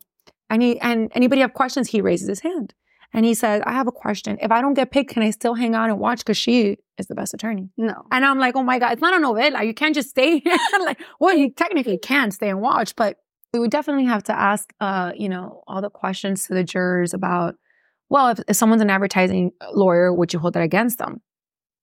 And 0.49 0.61
he 0.61 0.79
and 0.79 1.11
anybody 1.13 1.41
have 1.41 1.53
questions, 1.53 1.89
he 1.89 2.01
raises 2.01 2.27
his 2.27 2.39
hand. 2.39 2.73
And 3.13 3.25
he 3.25 3.33
says, 3.33 3.61
I 3.65 3.71
have 3.71 3.87
a 3.87 3.91
question. 3.91 4.37
If 4.41 4.51
I 4.51 4.61
don't 4.61 4.73
get 4.73 4.91
picked, 4.91 5.11
can 5.11 5.23
I 5.23 5.31
still 5.31 5.53
hang 5.53 5.75
out 5.75 5.89
and 5.89 5.99
watch? 5.99 6.19
Because 6.19 6.37
she 6.37 6.77
is 6.97 7.07
the 7.07 7.15
best 7.15 7.33
attorney. 7.33 7.69
No. 7.77 8.05
And 8.11 8.25
I'm 8.25 8.37
like, 8.37 8.55
oh 8.55 8.63
my 8.63 8.79
God, 8.79 8.91
it's 8.91 9.01
not 9.01 9.19
a 9.19 9.23
novela. 9.23 9.65
You 9.65 9.73
can't 9.73 9.95
just 9.95 10.09
stay 10.09 10.39
here. 10.39 10.57
like, 10.79 11.01
well, 11.19 11.35
you 11.35 11.51
technically 11.51 11.97
can 11.97 12.31
stay 12.31 12.49
and 12.49 12.61
watch, 12.61 12.95
but 12.95 13.17
we 13.53 13.59
would 13.59 13.71
definitely 13.71 14.05
have 14.05 14.23
to 14.23 14.37
ask, 14.37 14.73
uh, 14.81 15.13
you 15.15 15.29
know, 15.29 15.63
all 15.67 15.81
the 15.81 15.89
questions 15.89 16.47
to 16.47 16.53
the 16.53 16.63
jurors 16.63 17.13
about, 17.13 17.55
well, 18.09 18.29
if, 18.29 18.39
if 18.47 18.55
someone's 18.55 18.81
an 18.81 18.89
advertising 18.89 19.51
lawyer, 19.73 20.13
would 20.13 20.33
you 20.33 20.39
hold 20.39 20.53
that 20.53 20.63
against 20.63 20.97
them? 20.97 21.21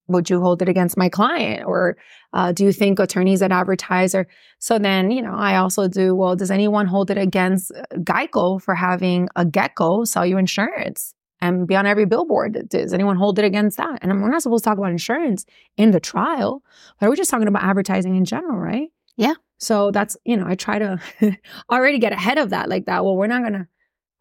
Would 0.09 0.29
you 0.29 0.41
hold 0.41 0.63
it 0.63 0.69
against 0.69 0.97
my 0.97 1.09
client? 1.09 1.65
Or 1.67 1.97
uh, 2.35 2.53
do 2.53 2.65
you 2.65 2.73
think 2.73 2.99
attorneys 2.99 3.41
that 3.41 3.53
advertise 3.53 4.15
are 4.15 4.27
so 4.59 4.79
then 4.79 5.11
you 5.11 5.23
know 5.23 5.35
i 5.35 5.57
also 5.57 5.89
do 5.89 6.15
well 6.15 6.37
does 6.37 6.51
anyone 6.51 6.87
hold 6.87 7.11
it 7.11 7.17
against 7.17 7.73
uh, 7.73 7.83
geico 7.99 8.61
for 8.61 8.75
having 8.75 9.29
a 9.37 9.45
gecko 9.45 10.05
sell 10.05 10.27
you 10.27 10.37
insurance 10.37 11.15
and 11.41 11.67
be 11.67 11.77
on 11.77 11.87
every 11.87 12.07
billboard? 12.07 12.69
Does 12.71 12.95
anyone 12.95 13.17
hold 13.17 13.39
it 13.39 13.45
against 13.45 13.77
that? 13.77 13.99
And 14.01 14.23
we're 14.23 14.31
not 14.31 14.43
supposed 14.43 14.65
to 14.65 14.71
talk 14.71 14.79
about 14.79 14.91
insurance 14.91 15.45
in 15.77 15.93
the 15.93 16.01
trial 16.01 16.63
but 16.99 17.09
we're 17.09 17.17
just 17.17 17.31
talking 17.31 17.49
about 17.49 17.63
advertising 17.63 18.17
in 18.17 18.25
general 18.25 18.59
right? 18.59 18.89
Yeah. 19.17 19.35
So 19.59 19.91
that's 19.93 20.17
you 20.25 20.37
know 20.37 20.47
i 20.47 20.55
try 20.57 20.79
to 20.79 21.01
already 21.71 21.99
get 21.99 22.13
ahead 22.13 22.39
of 22.39 22.51
that 22.51 22.69
like 22.69 22.87
that 22.87 23.05
well 23.05 23.17
we're 23.17 23.29
not 23.29 23.43
gonna 23.43 23.69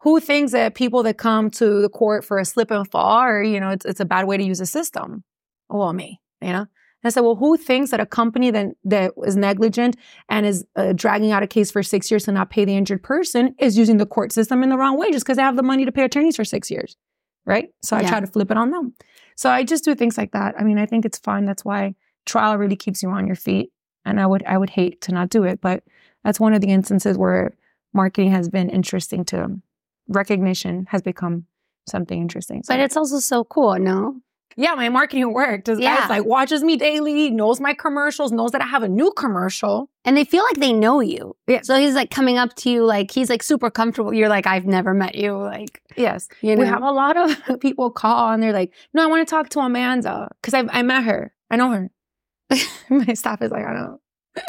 who 0.00 0.20
thinks 0.20 0.52
that 0.52 0.74
people 0.74 1.02
that 1.02 1.16
come 1.16 1.50
to 1.50 1.80
the 1.80 1.88
court 1.88 2.24
for 2.24 2.38
a 2.38 2.44
slip 2.44 2.70
and 2.70 2.88
fall 2.90 3.22
or 3.24 3.42
you 3.42 3.58
know 3.58 3.70
it's, 3.70 3.84
it's 3.84 4.00
a 4.00 4.04
bad 4.04 4.26
way 4.26 4.36
to 4.36 4.44
use 4.44 4.60
a 4.60 4.66
system 4.66 5.24
well, 5.68 5.92
me, 5.92 6.20
you 6.40 6.48
know? 6.48 6.60
And 6.60 6.68
I 7.04 7.08
said, 7.10 7.20
well, 7.20 7.34
who 7.36 7.56
thinks 7.56 7.90
that 7.90 8.00
a 8.00 8.06
company 8.06 8.50
that, 8.50 8.66
that 8.84 9.12
is 9.26 9.36
negligent 9.36 9.96
and 10.28 10.46
is 10.46 10.64
uh, 10.76 10.94
dragging 10.94 11.32
out 11.32 11.42
a 11.42 11.46
case 11.46 11.70
for 11.70 11.82
six 11.82 12.10
years 12.10 12.24
to 12.24 12.32
not 12.32 12.50
pay 12.50 12.64
the 12.64 12.76
injured 12.76 13.02
person 13.02 13.54
is 13.58 13.76
using 13.76 13.98
the 13.98 14.06
court 14.06 14.32
system 14.32 14.62
in 14.62 14.70
the 14.70 14.78
wrong 14.78 14.96
way 14.96 15.10
just 15.10 15.24
because 15.24 15.36
they 15.36 15.42
have 15.42 15.56
the 15.56 15.62
money 15.62 15.84
to 15.84 15.92
pay 15.92 16.04
attorneys 16.04 16.36
for 16.36 16.44
six 16.44 16.70
years? 16.70 16.96
Right. 17.44 17.68
So 17.82 17.96
yeah. 17.96 18.06
I 18.06 18.08
try 18.08 18.20
to 18.20 18.26
flip 18.26 18.50
it 18.50 18.56
on 18.56 18.70
them. 18.70 18.94
So 19.36 19.50
I 19.50 19.64
just 19.64 19.84
do 19.84 19.94
things 19.94 20.16
like 20.16 20.32
that. 20.32 20.54
I 20.58 20.64
mean, 20.64 20.78
I 20.78 20.86
think 20.86 21.04
it's 21.04 21.18
fun. 21.18 21.44
That's 21.44 21.64
why 21.64 21.94
trial 22.24 22.56
really 22.56 22.76
keeps 22.76 23.02
you 23.02 23.10
on 23.10 23.26
your 23.26 23.36
feet. 23.36 23.70
And 24.06 24.18
I 24.18 24.26
would 24.26 24.42
I 24.44 24.56
would 24.56 24.70
hate 24.70 25.00
to 25.02 25.12
not 25.12 25.28
do 25.28 25.44
it, 25.44 25.60
but 25.60 25.82
that's 26.24 26.40
one 26.40 26.54
of 26.54 26.62
the 26.62 26.68
instances 26.68 27.18
where 27.18 27.54
marketing 27.92 28.30
has 28.30 28.48
been 28.48 28.70
interesting 28.70 29.24
to 29.26 29.60
recognition 30.08 30.86
has 30.90 31.02
become 31.02 31.46
something 31.86 32.20
interesting. 32.20 32.62
So. 32.62 32.72
But 32.72 32.80
it's 32.80 32.96
also 32.96 33.18
so 33.18 33.44
cool, 33.44 33.78
no? 33.78 34.20
Yeah, 34.56 34.74
my 34.74 34.88
marketing 34.88 35.32
worked. 35.32 35.66
This 35.66 35.78
yeah. 35.78 36.00
guy's 36.00 36.10
like 36.10 36.24
watches 36.24 36.62
me 36.62 36.76
daily, 36.76 37.30
knows 37.30 37.60
my 37.60 37.74
commercials, 37.74 38.32
knows 38.32 38.52
that 38.52 38.62
I 38.62 38.66
have 38.66 38.82
a 38.82 38.88
new 38.88 39.12
commercial. 39.12 39.90
And 40.04 40.16
they 40.16 40.24
feel 40.24 40.42
like 40.44 40.56
they 40.56 40.72
know 40.72 41.00
you. 41.00 41.36
Yeah. 41.46 41.62
So 41.62 41.76
he's 41.76 41.94
like 41.94 42.10
coming 42.10 42.38
up 42.38 42.54
to 42.56 42.70
you 42.70 42.84
like 42.84 43.10
he's 43.10 43.30
like 43.30 43.42
super 43.42 43.70
comfortable. 43.70 44.12
You're 44.12 44.28
like, 44.28 44.46
I've 44.46 44.66
never 44.66 44.94
met 44.94 45.14
you. 45.14 45.36
Like 45.36 45.80
Yes. 45.96 46.28
You 46.40 46.56
know? 46.56 46.62
We 46.62 46.68
have 46.68 46.82
a 46.82 46.92
lot 46.92 47.16
of 47.16 47.60
people 47.60 47.90
call 47.90 48.32
and 48.32 48.42
they're 48.42 48.52
like, 48.52 48.72
No, 48.92 49.02
I 49.02 49.06
want 49.06 49.26
to 49.26 49.30
talk 49.30 49.48
to 49.50 49.60
Amanda. 49.60 50.28
Cause 50.42 50.54
I 50.54 50.64
I 50.70 50.82
met 50.82 51.04
her. 51.04 51.32
I 51.50 51.56
know 51.56 51.70
her. 51.70 51.90
my 52.90 53.14
staff 53.14 53.42
is 53.42 53.50
like, 53.50 53.64
I 53.64 53.72
don't 53.72 54.00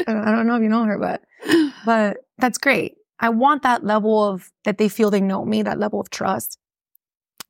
I 0.07 0.31
don't 0.31 0.47
know 0.47 0.55
if 0.55 0.63
you 0.63 0.69
know 0.69 0.83
her, 0.85 0.97
but 0.97 1.21
but 1.85 2.17
that's 2.37 2.57
great. 2.57 2.95
I 3.19 3.29
want 3.29 3.63
that 3.63 3.83
level 3.83 4.23
of 4.23 4.51
that 4.65 4.77
they 4.77 4.89
feel 4.89 5.09
they 5.09 5.21
know 5.21 5.45
me, 5.45 5.63
that 5.63 5.79
level 5.79 5.99
of 5.99 6.09
trust. 6.09 6.57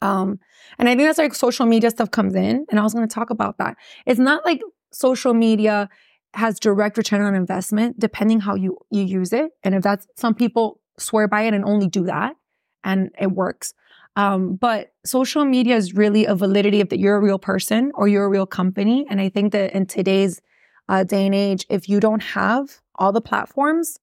Um, 0.01 0.39
and 0.77 0.89
I 0.89 0.95
think 0.95 1.08
that's 1.08 1.17
like 1.17 1.34
social 1.34 1.65
media 1.65 1.89
stuff 1.89 2.12
comes 2.12 2.36
in. 2.36 2.65
And 2.69 2.79
I 2.79 2.84
was 2.84 2.93
going 2.93 3.08
to 3.08 3.13
talk 3.13 3.29
about 3.29 3.58
that. 3.58 3.77
It's 4.05 4.19
not 4.19 4.45
like 4.45 4.62
social 4.91 5.34
media 5.34 5.89
has 6.34 6.60
direct 6.60 6.97
return 6.97 7.21
on 7.21 7.34
investment, 7.34 7.99
depending 7.99 8.41
how 8.41 8.55
you, 8.55 8.77
you 8.91 9.03
use 9.03 9.31
it. 9.31 9.51
And 9.63 9.73
if 9.73 9.84
that's 9.84 10.05
some 10.15 10.36
people 10.36 10.81
swear 10.99 11.27
by 11.27 11.43
it 11.43 11.53
and 11.53 11.63
only 11.65 11.88
do 11.88 12.03
that 12.05 12.36
and 12.84 13.10
it 13.19 13.31
works. 13.31 13.73
Um, 14.15 14.55
but 14.55 14.93
social 15.05 15.43
media 15.43 15.75
is 15.75 15.93
really 15.93 16.25
a 16.25 16.36
validity 16.36 16.79
of 16.81 16.89
that 16.89 16.99
you're 16.99 17.17
a 17.17 17.21
real 17.21 17.39
person 17.39 17.91
or 17.95 18.08
you're 18.08 18.25
a 18.25 18.29
real 18.29 18.45
company. 18.45 19.05
And 19.10 19.19
I 19.19 19.29
think 19.29 19.51
that 19.51 19.73
in 19.73 19.86
today's 19.86 20.41
uh, 20.88 21.03
day 21.03 21.25
and 21.25 21.36
age, 21.36 21.65
if 21.69 21.89
you 21.89 21.99
don't 21.99 22.21
have 22.21 22.79
all 22.95 23.12
the 23.12 23.21
platforms, 23.21 23.97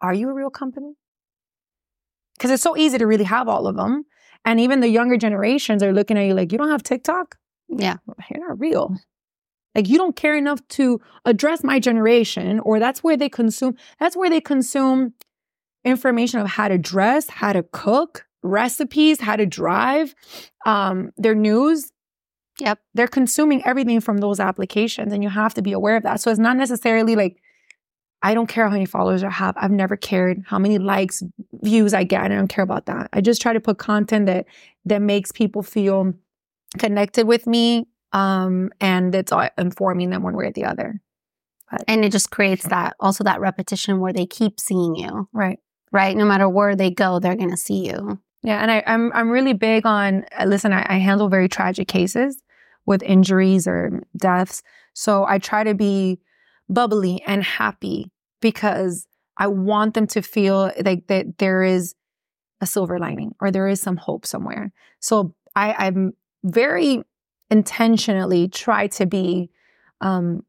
are 0.00 0.14
you 0.14 0.28
a 0.28 0.34
real 0.34 0.50
company? 0.50 0.94
Because 2.36 2.50
it's 2.50 2.62
so 2.62 2.76
easy 2.76 2.98
to 2.98 3.06
really 3.06 3.24
have 3.24 3.48
all 3.48 3.66
of 3.66 3.76
them. 3.76 4.04
And 4.46 4.60
even 4.60 4.80
the 4.80 4.88
younger 4.88 5.16
generations 5.16 5.82
are 5.82 5.92
looking 5.92 6.16
at 6.16 6.22
you 6.22 6.32
like, 6.32 6.52
you 6.52 6.58
don't 6.58 6.70
have 6.70 6.84
TikTok? 6.84 7.36
Yeah. 7.68 7.96
You're 8.30 8.48
not 8.48 8.60
real. 8.60 8.96
Like 9.74 9.88
you 9.88 9.98
don't 9.98 10.16
care 10.16 10.36
enough 10.36 10.66
to 10.68 11.00
address 11.26 11.62
my 11.62 11.78
generation, 11.80 12.60
or 12.60 12.78
that's 12.78 13.04
where 13.04 13.16
they 13.16 13.28
consume, 13.28 13.76
that's 14.00 14.16
where 14.16 14.30
they 14.30 14.40
consume 14.40 15.12
information 15.84 16.40
of 16.40 16.46
how 16.46 16.68
to 16.68 16.78
dress, 16.78 17.28
how 17.28 17.52
to 17.52 17.62
cook, 17.72 18.24
recipes, 18.42 19.20
how 19.20 19.36
to 19.36 19.44
drive, 19.44 20.14
um, 20.64 21.10
their 21.18 21.34
news. 21.34 21.90
Yep. 22.60 22.78
They're 22.94 23.08
consuming 23.08 23.66
everything 23.66 24.00
from 24.00 24.18
those 24.18 24.40
applications 24.40 25.12
and 25.12 25.22
you 25.22 25.28
have 25.28 25.54
to 25.54 25.62
be 25.62 25.72
aware 25.72 25.96
of 25.96 26.04
that. 26.04 26.20
So 26.20 26.30
it's 26.30 26.40
not 26.40 26.56
necessarily 26.56 27.16
like, 27.16 27.36
I 28.22 28.32
don't 28.32 28.46
care 28.46 28.64
how 28.64 28.72
many 28.72 28.86
followers 28.86 29.22
I 29.22 29.30
have. 29.30 29.56
I've 29.58 29.70
never 29.70 29.96
cared 29.96 30.42
how 30.46 30.58
many 30.58 30.78
likes, 30.78 31.22
views 31.66 31.92
I 31.92 32.04
get. 32.04 32.22
I 32.22 32.28
don't 32.28 32.48
care 32.48 32.64
about 32.64 32.86
that. 32.86 33.08
I 33.12 33.20
just 33.20 33.42
try 33.42 33.52
to 33.52 33.60
put 33.60 33.78
content 33.78 34.26
that 34.26 34.46
that 34.84 35.02
makes 35.02 35.32
people 35.32 35.62
feel 35.62 36.14
connected 36.78 37.26
with 37.26 37.46
me 37.46 37.86
um, 38.12 38.70
and 38.80 39.14
it's 39.14 39.32
informing 39.58 40.10
them 40.10 40.22
one 40.22 40.36
way 40.36 40.46
or 40.46 40.52
the 40.52 40.64
other. 40.64 41.02
But, 41.70 41.84
and 41.88 42.04
it 42.04 42.12
just 42.12 42.30
creates 42.30 42.66
that 42.68 42.94
also 43.00 43.24
that 43.24 43.40
repetition 43.40 43.98
where 43.98 44.12
they 44.12 44.26
keep 44.26 44.60
seeing 44.60 44.94
you. 44.94 45.28
Right. 45.32 45.58
Right. 45.92 46.16
No 46.16 46.24
matter 46.24 46.48
where 46.48 46.76
they 46.76 46.90
go, 46.90 47.18
they're 47.18 47.36
gonna 47.36 47.56
see 47.56 47.86
you. 47.88 48.20
Yeah. 48.42 48.60
And 48.62 48.70
I, 48.70 48.82
I'm 48.86 49.12
I'm 49.12 49.30
really 49.30 49.54
big 49.54 49.84
on 49.84 50.24
uh, 50.38 50.44
listen, 50.44 50.72
I, 50.72 50.86
I 50.88 50.98
handle 50.98 51.28
very 51.28 51.48
tragic 51.48 51.88
cases 51.88 52.42
with 52.86 53.02
injuries 53.02 53.66
or 53.66 54.02
deaths. 54.16 54.62
So 54.94 55.24
I 55.26 55.38
try 55.38 55.64
to 55.64 55.74
be 55.74 56.20
bubbly 56.68 57.22
and 57.26 57.42
happy 57.42 58.12
because 58.40 59.06
I 59.38 59.46
want 59.48 59.94
them 59.94 60.06
to 60.08 60.22
feel 60.22 60.72
like 60.84 61.06
that 61.08 61.38
there 61.38 61.62
is 61.62 61.94
a 62.60 62.66
silver 62.66 62.98
lining 62.98 63.34
or 63.40 63.50
there 63.50 63.68
is 63.68 63.80
some 63.80 63.96
hope 63.96 64.26
somewhere. 64.26 64.72
So 65.00 65.34
I, 65.54 65.74
I'm 65.74 66.12
very 66.42 67.02
intentionally 67.50 68.48
try 68.48 68.86
to 68.88 69.06
be 69.06 69.50
um, 70.00 70.44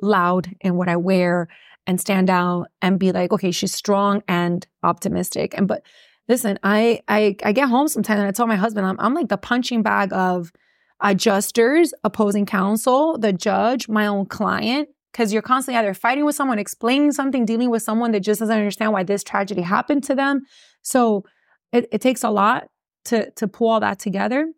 loud 0.00 0.54
in 0.60 0.76
what 0.76 0.88
I 0.88 0.96
wear 0.96 1.48
and 1.86 2.00
stand 2.00 2.30
out 2.30 2.66
and 2.82 2.98
be 2.98 3.12
like, 3.12 3.32
okay, 3.32 3.50
she's 3.50 3.74
strong 3.74 4.22
and 4.28 4.66
optimistic. 4.82 5.54
And 5.56 5.68
but 5.68 5.82
listen, 6.28 6.58
I 6.62 7.00
I 7.08 7.36
I 7.44 7.52
get 7.52 7.68
home 7.68 7.88
sometimes 7.88 8.18
and 8.18 8.28
I 8.28 8.32
tell 8.32 8.46
my 8.46 8.56
husband 8.56 8.86
I'm 8.86 8.98
I'm 8.98 9.14
like 9.14 9.28
the 9.28 9.36
punching 9.36 9.82
bag 9.82 10.12
of 10.12 10.52
adjusters, 11.00 11.92
opposing 12.04 12.46
counsel, 12.46 13.18
the 13.18 13.32
judge, 13.32 13.88
my 13.88 14.06
own 14.06 14.26
client. 14.26 14.88
Because 15.12 15.32
you're 15.32 15.42
constantly 15.42 15.78
either 15.78 15.94
fighting 15.94 16.24
with 16.24 16.34
someone, 16.34 16.58
explaining 16.58 17.12
something, 17.12 17.46
dealing 17.46 17.70
with 17.70 17.82
someone 17.82 18.12
that 18.12 18.20
just 18.20 18.40
doesn't 18.40 18.56
understand 18.56 18.92
why 18.92 19.02
this 19.02 19.24
tragedy 19.24 19.62
happened 19.62 20.04
to 20.04 20.14
them. 20.14 20.42
So 20.82 21.24
it, 21.72 21.88
it 21.90 22.00
takes 22.00 22.22
a 22.22 22.30
lot 22.30 22.68
to 23.06 23.30
to 23.32 23.48
pull 23.48 23.70
all 23.70 23.80
that 23.80 23.98
together. 23.98 24.52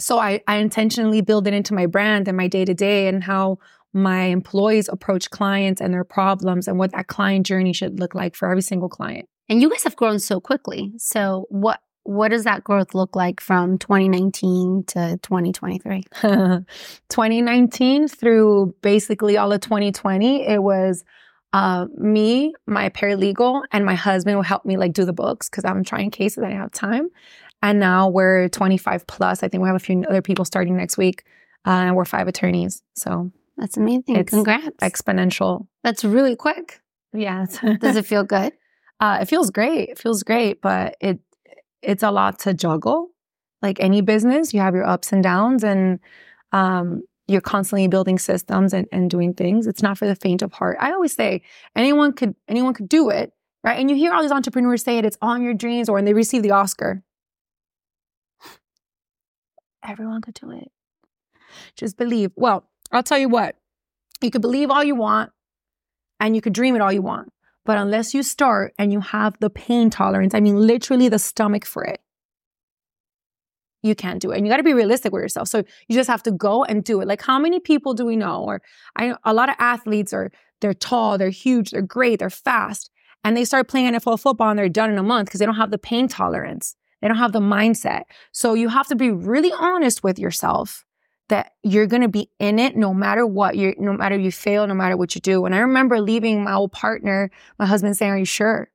So 0.00 0.18
I, 0.18 0.40
I 0.46 0.56
intentionally 0.56 1.22
build 1.22 1.46
it 1.46 1.54
into 1.54 1.74
my 1.74 1.86
brand 1.86 2.28
and 2.28 2.36
my 2.36 2.48
day 2.48 2.64
to 2.64 2.74
day 2.74 3.08
and 3.08 3.24
how 3.24 3.58
my 3.92 4.24
employees 4.24 4.88
approach 4.88 5.30
clients 5.30 5.80
and 5.80 5.94
their 5.94 6.04
problems 6.04 6.68
and 6.68 6.78
what 6.78 6.92
that 6.92 7.06
client 7.06 7.46
journey 7.46 7.72
should 7.72 7.98
look 7.98 8.14
like 8.14 8.36
for 8.36 8.50
every 8.50 8.62
single 8.62 8.90
client. 8.90 9.26
And 9.48 9.62
you 9.62 9.70
guys 9.70 9.84
have 9.84 9.96
grown 9.96 10.18
so 10.18 10.38
quickly. 10.38 10.92
So 10.98 11.46
what 11.48 11.80
what 12.06 12.28
does 12.28 12.44
that 12.44 12.64
growth 12.64 12.94
look 12.94 13.16
like 13.16 13.40
from 13.40 13.78
2019 13.78 14.84
to 14.88 15.18
2023? 15.22 16.04
2019 16.22 18.08
through 18.08 18.74
basically 18.80 19.36
all 19.36 19.52
of 19.52 19.60
2020, 19.60 20.46
it 20.46 20.62
was 20.62 21.04
uh, 21.52 21.86
me, 21.96 22.54
my 22.66 22.90
paralegal, 22.90 23.62
and 23.72 23.84
my 23.84 23.94
husband 23.94 24.36
will 24.36 24.42
help 24.42 24.64
me 24.64 24.76
like 24.76 24.92
do 24.92 25.04
the 25.04 25.12
books 25.12 25.48
because 25.48 25.64
I'm 25.64 25.84
trying 25.84 26.10
cases. 26.10 26.38
And 26.38 26.46
I 26.46 26.50
didn't 26.50 26.62
have 26.62 26.72
time. 26.72 27.08
And 27.62 27.80
now 27.80 28.08
we're 28.08 28.48
25 28.48 29.06
plus. 29.06 29.42
I 29.42 29.48
think 29.48 29.62
we 29.62 29.68
have 29.68 29.76
a 29.76 29.80
few 29.80 30.04
other 30.08 30.22
people 30.22 30.44
starting 30.44 30.76
next 30.76 30.96
week. 30.96 31.24
Uh, 31.66 31.70
and 31.70 31.96
we're 31.96 32.04
five 32.04 32.28
attorneys. 32.28 32.82
So 32.94 33.32
that's 33.56 33.76
amazing. 33.76 34.24
Congrats. 34.26 34.76
Exponential. 34.82 35.66
That's 35.82 36.04
really 36.04 36.36
quick. 36.36 36.80
Yeah. 37.12 37.46
Does 37.80 37.96
it 37.96 38.06
feel 38.06 38.24
good? 38.24 38.52
Uh, 38.98 39.18
it 39.20 39.26
feels 39.26 39.50
great. 39.50 39.90
It 39.90 39.98
feels 39.98 40.22
great, 40.22 40.62
but 40.62 40.96
it 41.02 41.20
it's 41.86 42.02
a 42.02 42.10
lot 42.10 42.38
to 42.40 42.52
juggle. 42.52 43.08
Like 43.62 43.80
any 43.80 44.02
business, 44.02 44.52
you 44.52 44.60
have 44.60 44.74
your 44.74 44.86
ups 44.86 45.12
and 45.12 45.22
downs, 45.22 45.64
and 45.64 45.98
um, 46.52 47.02
you're 47.26 47.40
constantly 47.40 47.88
building 47.88 48.18
systems 48.18 48.74
and, 48.74 48.86
and 48.92 49.08
doing 49.08 49.32
things. 49.32 49.66
It's 49.66 49.82
not 49.82 49.96
for 49.96 50.06
the 50.06 50.14
faint 50.14 50.42
of 50.42 50.52
heart. 50.52 50.76
I 50.80 50.92
always 50.92 51.14
say 51.14 51.42
anyone 51.74 52.12
could 52.12 52.34
anyone 52.48 52.74
could 52.74 52.88
do 52.88 53.08
it, 53.08 53.32
right? 53.64 53.78
And 53.80 53.88
you 53.88 53.96
hear 53.96 54.12
all 54.12 54.22
these 54.22 54.32
entrepreneurs 54.32 54.82
say 54.82 54.98
it, 54.98 55.06
it's 55.06 55.16
on 55.22 55.42
your 55.42 55.54
dreams, 55.54 55.88
or 55.88 55.94
when 55.94 56.04
they 56.04 56.12
receive 56.12 56.42
the 56.42 56.50
Oscar. 56.50 57.02
Everyone 59.82 60.20
could 60.20 60.34
do 60.34 60.50
it. 60.50 60.70
Just 61.76 61.96
believe. 61.96 62.32
Well, 62.36 62.68
I'll 62.92 63.02
tell 63.02 63.18
you 63.18 63.28
what, 63.28 63.56
you 64.20 64.30
could 64.30 64.42
believe 64.42 64.70
all 64.70 64.84
you 64.84 64.94
want 64.94 65.30
and 66.20 66.34
you 66.34 66.42
could 66.42 66.52
dream 66.52 66.74
it 66.74 66.80
all 66.80 66.92
you 66.92 67.02
want. 67.02 67.32
But 67.66 67.78
unless 67.78 68.14
you 68.14 68.22
start 68.22 68.72
and 68.78 68.92
you 68.92 69.00
have 69.00 69.36
the 69.40 69.50
pain 69.50 69.90
tolerance, 69.90 70.34
I 70.34 70.40
mean, 70.40 70.56
literally 70.56 71.08
the 71.08 71.18
stomach 71.18 71.66
for 71.66 71.84
it, 71.84 72.00
you 73.82 73.96
can't 73.96 74.22
do 74.22 74.30
it. 74.30 74.38
And 74.38 74.46
you 74.46 74.52
got 74.52 74.58
to 74.58 74.62
be 74.62 74.72
realistic 74.72 75.12
with 75.12 75.20
yourself. 75.20 75.48
So 75.48 75.64
you 75.88 75.96
just 75.96 76.08
have 76.08 76.22
to 76.22 76.30
go 76.30 76.64
and 76.64 76.84
do 76.84 77.00
it. 77.00 77.08
Like, 77.08 77.22
how 77.22 77.38
many 77.40 77.60
people 77.60 77.92
do 77.92 78.06
we 78.06 78.16
know? 78.16 78.42
Or 78.44 78.62
I 78.96 79.14
a 79.24 79.34
lot 79.34 79.48
of 79.48 79.56
athletes 79.58 80.12
are 80.12 80.30
they're 80.60 80.74
tall, 80.74 81.18
they're 81.18 81.28
huge, 81.28 81.72
they're 81.72 81.82
great, 81.82 82.20
they're 82.20 82.30
fast, 82.30 82.90
and 83.24 83.36
they 83.36 83.44
start 83.44 83.68
playing 83.68 83.92
NFL 83.92 84.20
football 84.20 84.48
and 84.48 84.58
they're 84.58 84.68
done 84.68 84.90
in 84.90 84.98
a 84.98 85.02
month 85.02 85.26
because 85.26 85.40
they 85.40 85.46
don't 85.46 85.56
have 85.56 85.72
the 85.72 85.78
pain 85.78 86.06
tolerance. 86.08 86.76
They 87.02 87.08
don't 87.08 87.18
have 87.18 87.32
the 87.32 87.40
mindset. 87.40 88.02
So 88.32 88.54
you 88.54 88.68
have 88.68 88.86
to 88.86 88.96
be 88.96 89.10
really 89.10 89.52
honest 89.52 90.02
with 90.04 90.18
yourself 90.18 90.85
that 91.28 91.52
you're 91.62 91.86
going 91.86 92.02
to 92.02 92.08
be 92.08 92.30
in 92.38 92.58
it 92.58 92.76
no 92.76 92.94
matter 92.94 93.26
what 93.26 93.56
you 93.56 93.74
no 93.78 93.92
matter 93.92 94.16
you 94.16 94.30
fail 94.30 94.66
no 94.66 94.74
matter 94.74 94.96
what 94.96 95.14
you 95.14 95.20
do 95.20 95.44
and 95.44 95.54
i 95.54 95.58
remember 95.58 96.00
leaving 96.00 96.44
my 96.44 96.52
old 96.52 96.72
partner 96.72 97.30
my 97.58 97.66
husband 97.66 97.96
saying 97.96 98.12
are 98.12 98.18
you 98.18 98.24
sure 98.24 98.70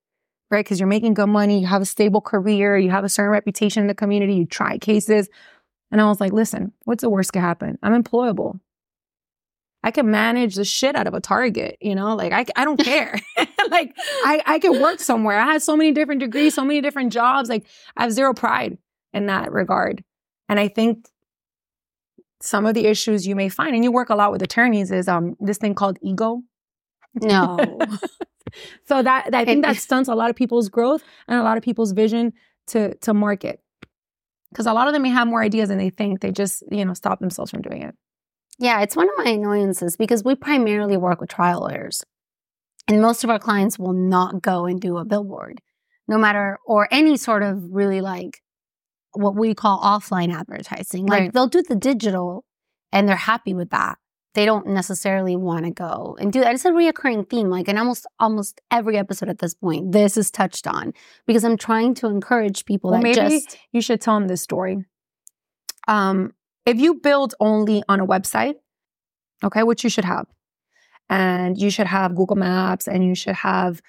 right 0.50 0.66
because 0.66 0.80
you're 0.80 0.88
making 0.88 1.14
good 1.14 1.28
money 1.28 1.60
you 1.60 1.68
have 1.68 1.82
a 1.82 1.86
stable 1.86 2.22
career 2.22 2.78
you 2.78 2.90
have 2.90 3.04
a 3.04 3.10
certain 3.10 3.32
reputation 3.32 3.82
in 3.82 3.88
the 3.88 3.96
community 3.96 4.34
you 4.34 4.46
try 4.46 4.78
cases 4.78 5.30
and 5.92 6.02
i 6.02 6.06
was 6.06 6.20
like 6.20 6.34
listen 6.34 6.72
what's 6.84 7.02
the 7.02 7.10
worst 7.10 7.34
could 7.34 7.42
happen 7.42 7.78
i'm 7.84 8.02
employable 8.02 8.60
I 9.84 9.92
can 9.92 10.12
manage 10.12 10.56
the 10.56 10.64
shit 10.64 10.96
out 10.96 11.08
of 11.08 11.14
a 11.14 11.20
target, 11.20 11.78
you 11.82 11.96
know, 11.96 12.16
like 12.16 12.32
I, 12.32 12.46
I 12.56 12.66
don't 12.66 12.80
care. 12.84 13.20
like 13.70 13.96
I, 14.24 14.42
I 14.46 14.60
can 14.60 14.80
work 14.80 15.00
somewhere. 15.00 15.40
I 15.40 15.46
had 15.46 15.64
so 15.64 15.76
many 15.76 15.92
different 15.92 16.20
degrees, 16.20 16.54
so 16.54 16.64
many 16.64 16.82
different 16.82 17.12
jobs. 17.12 17.50
Like 17.50 17.66
I 17.98 18.04
have 18.04 18.12
zero 18.12 18.34
pride 18.34 18.78
in 19.14 19.26
that 19.28 19.52
regard. 19.52 20.04
And 20.48 20.60
I 20.60 20.68
think 20.68 21.08
some 22.42 22.66
of 22.66 22.74
the 22.74 22.86
issues 22.86 23.28
you 23.28 23.36
may 23.36 23.50
find, 23.50 23.76
and 23.76 23.84
you 23.84 23.92
work 23.92 24.10
a 24.10 24.16
lot 24.16 24.32
with 24.32 24.42
attorneys, 24.42 24.92
is 24.92 25.08
um 25.08 25.36
this 25.40 25.58
thing 25.58 25.76
called 25.76 25.98
ego. 26.02 26.42
No. 27.16 27.58
so 28.86 29.02
that 29.02 29.34
I 29.34 29.46
think 29.46 29.64
that 29.64 29.78
stunts 29.78 30.10
a 30.10 30.16
lot 30.16 30.30
of 30.30 30.36
people's 30.36 30.70
growth 30.70 31.04
and 31.28 31.40
a 31.40 31.44
lot 31.44 31.58
of 31.58 31.64
people's 31.64 31.92
vision 31.92 32.34
to 32.68 32.96
to 32.96 33.14
market. 33.14 33.62
Because 34.50 34.66
a 34.66 34.74
lot 34.74 34.88
of 34.88 34.94
them 34.94 35.04
may 35.04 35.10
have 35.10 35.28
more 35.28 35.42
ideas 35.42 35.70
than 35.70 35.78
they 35.78 35.90
think. 35.90 36.20
They 36.20 36.32
just, 36.32 36.62
you 36.70 36.84
know, 36.84 36.94
stop 36.94 37.22
themselves 37.22 37.52
from 37.52 37.62
doing 37.62 37.84
it. 37.84 37.96
Yeah, 38.60 38.82
it's 38.82 38.98
one 38.98 39.08
of 39.08 39.26
my 39.26 39.32
annoyances 39.32 39.96
because 39.96 40.24
we 40.24 40.36
primarily 40.36 40.98
work 40.98 41.22
with 41.22 41.30
trial 41.30 41.62
lawyers. 41.62 42.04
And 42.88 43.02
most 43.02 43.24
of 43.24 43.30
our 43.30 43.40
clients 43.40 43.80
will 43.80 43.94
not 43.94 44.42
go 44.42 44.66
and 44.66 44.82
do 44.82 44.98
a 44.98 45.06
billboard, 45.06 45.62
no 46.08 46.18
matter, 46.18 46.60
or 46.66 46.88
any 46.92 47.16
sort 47.16 47.44
of 47.44 47.64
really 47.72 48.02
like 48.02 48.42
what 49.14 49.36
we 49.36 49.54
call 49.54 49.82
offline 49.82 50.34
advertising. 50.34 51.06
Like 51.06 51.20
right. 51.20 51.34
they'll 51.34 51.48
do 51.48 51.62
the 51.62 51.76
digital 51.76 52.46
and 52.92 53.08
they're 53.08 53.16
happy 53.16 53.54
with 53.54 53.70
that. 53.72 53.98
They 54.34 54.46
don't 54.46 54.68
necessarily 54.68 55.36
want 55.36 55.66
to 55.66 55.72
go 55.72 56.18
and 56.20 56.32
do 56.32 56.40
that. 56.40 56.54
It's 56.54 56.64
a 56.64 56.72
reoccurring 56.72 57.30
theme. 57.30 57.50
Like 57.50 57.68
in 57.68 57.78
almost 57.78 58.08
almost 58.20 58.62
every 58.72 58.98
episode 58.98 59.28
at 59.28 59.40
this 59.40 59.54
point, 59.54 59.92
this 59.92 60.16
is 60.16 60.32
touched 60.32 60.68
on 60.68 60.94
because 61.28 61.44
I'm 61.44 61.58
trying 61.58 61.96
to 61.96 62.08
encourage 62.08 62.66
people 62.66 62.92
well, 62.92 63.02
that 63.02 63.04
maybe 63.04 63.16
just 63.16 63.58
you 63.74 63.82
should 63.82 64.00
tell 64.00 64.18
them 64.18 64.30
this 64.30 64.42
story. 64.42 64.86
Um, 65.88 66.34
if 66.66 66.80
you 66.80 66.96
build 66.96 67.34
only 67.42 67.84
on 67.90 68.00
a 68.00 68.08
website, 68.08 68.56
okay, 69.44 69.64
which 69.64 69.84
you 69.84 69.90
should 69.90 70.06
have, 70.06 70.28
and 71.10 71.58
you 71.58 71.70
should 71.70 71.88
have 71.88 72.16
Google 72.16 72.38
Maps 72.38 72.88
and 72.88 73.04
you 73.06 73.16
should 73.16 73.36
have 73.36 73.82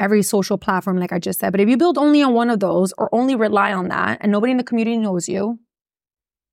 every 0.00 0.22
social 0.22 0.58
platform, 0.58 0.98
like 0.98 1.12
I 1.12 1.18
just 1.18 1.40
said. 1.40 1.50
But 1.50 1.60
if 1.60 1.68
you 1.68 1.76
build 1.76 1.98
only 1.98 2.22
on 2.22 2.34
one 2.34 2.50
of 2.50 2.60
those 2.60 2.92
or 2.98 3.08
only 3.12 3.34
rely 3.34 3.72
on 3.72 3.88
that 3.88 4.18
and 4.20 4.30
nobody 4.30 4.52
in 4.52 4.56
the 4.56 4.64
community 4.64 4.96
knows 4.96 5.28
you, 5.28 5.58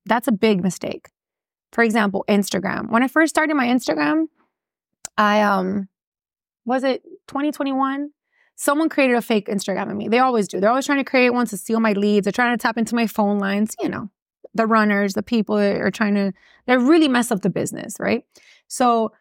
that's 0.05 0.27
a 0.27 0.31
big 0.31 0.61
mistake. 0.63 1.09
For 1.71 1.83
example, 1.83 2.25
Instagram. 2.27 2.89
When 2.89 3.03
I 3.03 3.07
first 3.07 3.33
started 3.33 3.55
my 3.55 3.67
Instagram, 3.67 4.25
I 5.17 5.41
um 5.41 5.87
was 6.65 6.83
it 6.83 7.03
2021? 7.27 8.09
Someone 8.55 8.89
created 8.89 9.17
a 9.17 9.21
fake 9.21 9.47
Instagram 9.47 9.91
of 9.91 9.97
me. 9.97 10.07
They 10.07 10.19
always 10.19 10.47
do. 10.47 10.59
They're 10.59 10.69
always 10.69 10.85
trying 10.85 10.99
to 10.99 11.03
create 11.03 11.31
one 11.31 11.45
to 11.47 11.57
steal 11.57 11.79
my 11.79 11.93
leads. 11.93 12.25
They're 12.25 12.31
trying 12.31 12.57
to 12.57 12.61
tap 12.61 12.77
into 12.77 12.95
my 12.95 13.05
phone 13.05 13.37
lines, 13.37 13.75
you 13.81 13.89
know 13.89 14.09
the 14.55 14.65
runners, 14.65 15.13
the 15.13 15.21
people 15.21 15.57
that 15.57 15.75
are 15.75 15.91
trying 15.91 16.15
to, 16.15 16.33
they 16.65 16.77
really 16.77 17.09
mess 17.09 17.29
up 17.29 17.41
the 17.41 17.49
business, 17.49 17.97
right? 17.99 18.23
So 18.67 19.11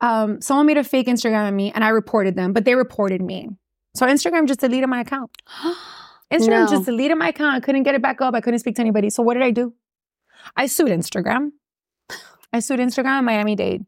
um, 0.00 0.40
someone 0.40 0.66
made 0.66 0.76
a 0.76 0.84
fake 0.84 1.06
Instagram 1.06 1.48
of 1.48 1.54
me 1.54 1.72
and 1.74 1.82
I 1.82 1.88
reported 1.88 2.36
them, 2.36 2.52
but 2.52 2.64
they 2.64 2.74
reported 2.74 3.22
me. 3.22 3.48
So 3.94 4.06
Instagram 4.06 4.46
just 4.46 4.60
deleted 4.60 4.88
my 4.88 5.00
account. 5.00 5.30
Instagram 6.32 6.64
no. 6.64 6.66
just 6.68 6.84
deleted 6.84 7.16
my 7.16 7.28
account. 7.28 7.56
I 7.56 7.60
couldn't 7.60 7.84
get 7.84 7.94
it 7.94 8.02
back 8.02 8.20
up. 8.20 8.34
I 8.34 8.40
couldn't 8.40 8.58
speak 8.58 8.76
to 8.76 8.82
anybody. 8.82 9.10
So 9.10 9.22
what 9.22 9.34
did 9.34 9.42
I 9.42 9.50
do? 9.50 9.74
I 10.56 10.66
sued 10.66 10.88
Instagram. 10.88 11.52
I 12.52 12.60
sued 12.60 12.80
Instagram 12.80 13.24
Miami 13.24 13.56
Dade. 13.56 13.86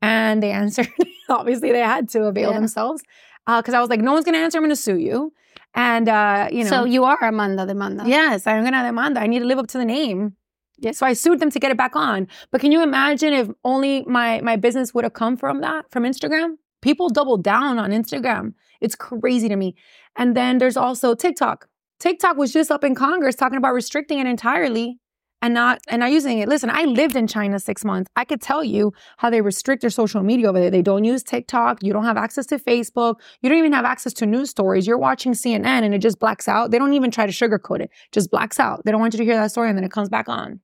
And 0.00 0.42
they 0.42 0.50
answered. 0.62 0.88
Obviously, 1.28 1.72
they 1.72 1.80
had 1.80 2.08
to 2.10 2.24
avail 2.24 2.50
yeah. 2.50 2.58
themselves. 2.58 3.02
Because 3.46 3.74
uh, 3.74 3.78
I 3.78 3.80
was 3.80 3.90
like, 3.90 4.00
no 4.00 4.12
one's 4.12 4.24
going 4.24 4.34
to 4.34 4.40
answer. 4.40 4.58
I'm 4.58 4.62
going 4.62 4.70
to 4.70 4.76
sue 4.76 4.98
you. 4.98 5.32
And, 5.74 6.08
uh, 6.08 6.48
you 6.52 6.64
know. 6.64 6.70
So 6.70 6.84
you 6.84 7.04
are 7.04 7.18
Amanda 7.22 7.66
Demanda. 7.66 8.06
Yes, 8.06 8.46
I'm 8.46 8.62
going 8.62 8.72
to 8.72 8.88
Amanda. 8.88 9.20
I 9.20 9.26
need 9.26 9.40
to 9.40 9.44
live 9.46 9.58
up 9.58 9.68
to 9.68 9.78
the 9.78 9.84
name. 9.84 10.36
Yeah. 10.80 10.92
So 10.92 11.06
I 11.06 11.12
sued 11.12 11.40
them 11.40 11.50
to 11.50 11.58
get 11.58 11.70
it 11.70 11.76
back 11.76 11.96
on. 11.96 12.28
But 12.50 12.60
can 12.60 12.70
you 12.72 12.82
imagine 12.82 13.32
if 13.32 13.48
only 13.64 14.04
my 14.06 14.40
my 14.42 14.56
business 14.56 14.94
would 14.94 15.04
have 15.04 15.14
come 15.14 15.36
from 15.36 15.60
that, 15.60 15.90
from 15.90 16.04
Instagram? 16.04 16.56
People 16.80 17.08
double 17.08 17.36
down 17.36 17.78
on 17.78 17.90
Instagram. 17.90 18.54
It's 18.80 18.94
crazy 18.94 19.48
to 19.48 19.56
me. 19.56 19.74
And 20.16 20.36
then 20.36 20.58
there's 20.58 20.76
also 20.76 21.14
TikTok. 21.14 21.68
TikTok 21.98 22.36
was 22.36 22.52
just 22.52 22.70
up 22.70 22.84
in 22.84 22.94
Congress 22.94 23.34
talking 23.34 23.58
about 23.58 23.74
restricting 23.74 24.20
it 24.20 24.26
entirely 24.26 25.00
and 25.42 25.54
not 25.54 25.80
and 25.88 26.00
not 26.00 26.10
using 26.10 26.38
it. 26.38 26.48
Listen, 26.48 26.70
I 26.70 26.84
lived 26.84 27.16
in 27.16 27.26
China 27.26 27.58
six 27.58 27.84
months. 27.84 28.08
I 28.16 28.24
could 28.24 28.40
tell 28.40 28.64
you 28.64 28.92
how 29.18 29.30
they 29.30 29.40
restrict 29.40 29.80
their 29.80 29.90
social 29.90 30.22
media 30.22 30.48
over 30.48 30.60
there. 30.60 30.70
They 30.70 30.82
don't 30.82 31.04
use 31.04 31.22
TikTok. 31.22 31.82
You 31.82 31.92
don't 31.92 32.04
have 32.04 32.16
access 32.16 32.46
to 32.46 32.58
Facebook. 32.58 33.16
You 33.42 33.48
don't 33.48 33.58
even 33.58 33.72
have 33.72 33.84
access 33.84 34.12
to 34.14 34.26
news 34.26 34.50
stories. 34.50 34.86
You're 34.86 34.98
watching 34.98 35.32
CNN 35.32 35.64
and 35.64 35.94
it 35.94 35.98
just 35.98 36.18
blacks 36.18 36.48
out. 36.48 36.70
They 36.70 36.78
don't 36.78 36.92
even 36.94 37.10
try 37.10 37.26
to 37.26 37.32
sugarcoat 37.32 37.80
it. 37.80 37.90
Just 38.12 38.30
blacks 38.30 38.58
out. 38.58 38.84
They 38.84 38.92
don't 38.92 39.00
want 39.00 39.14
you 39.14 39.18
to 39.18 39.24
hear 39.24 39.36
that 39.36 39.50
story 39.50 39.68
and 39.68 39.76
then 39.76 39.84
it 39.84 39.92
comes 39.92 40.08
back 40.08 40.28
on. 40.28 40.60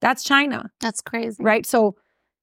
That's 0.00 0.22
China. 0.24 0.70
That's 0.80 1.00
crazy. 1.00 1.42
Right? 1.42 1.66
So 1.66 1.96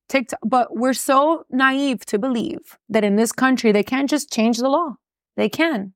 TikTok, 0.10 0.39
but 0.45 0.76
we're 0.76 0.93
so 0.93 1.45
naive 1.49 2.06
to 2.08 2.20
believe 2.20 2.78
that 2.89 3.03
in 3.03 3.16
this 3.16 3.32
country 3.32 3.72
they 3.72 3.84
can't 3.84 4.10
just 4.10 4.32
change 4.32 4.58
the 4.58 4.70
law. 4.70 4.95
They 5.36 5.49
can. 5.49 5.93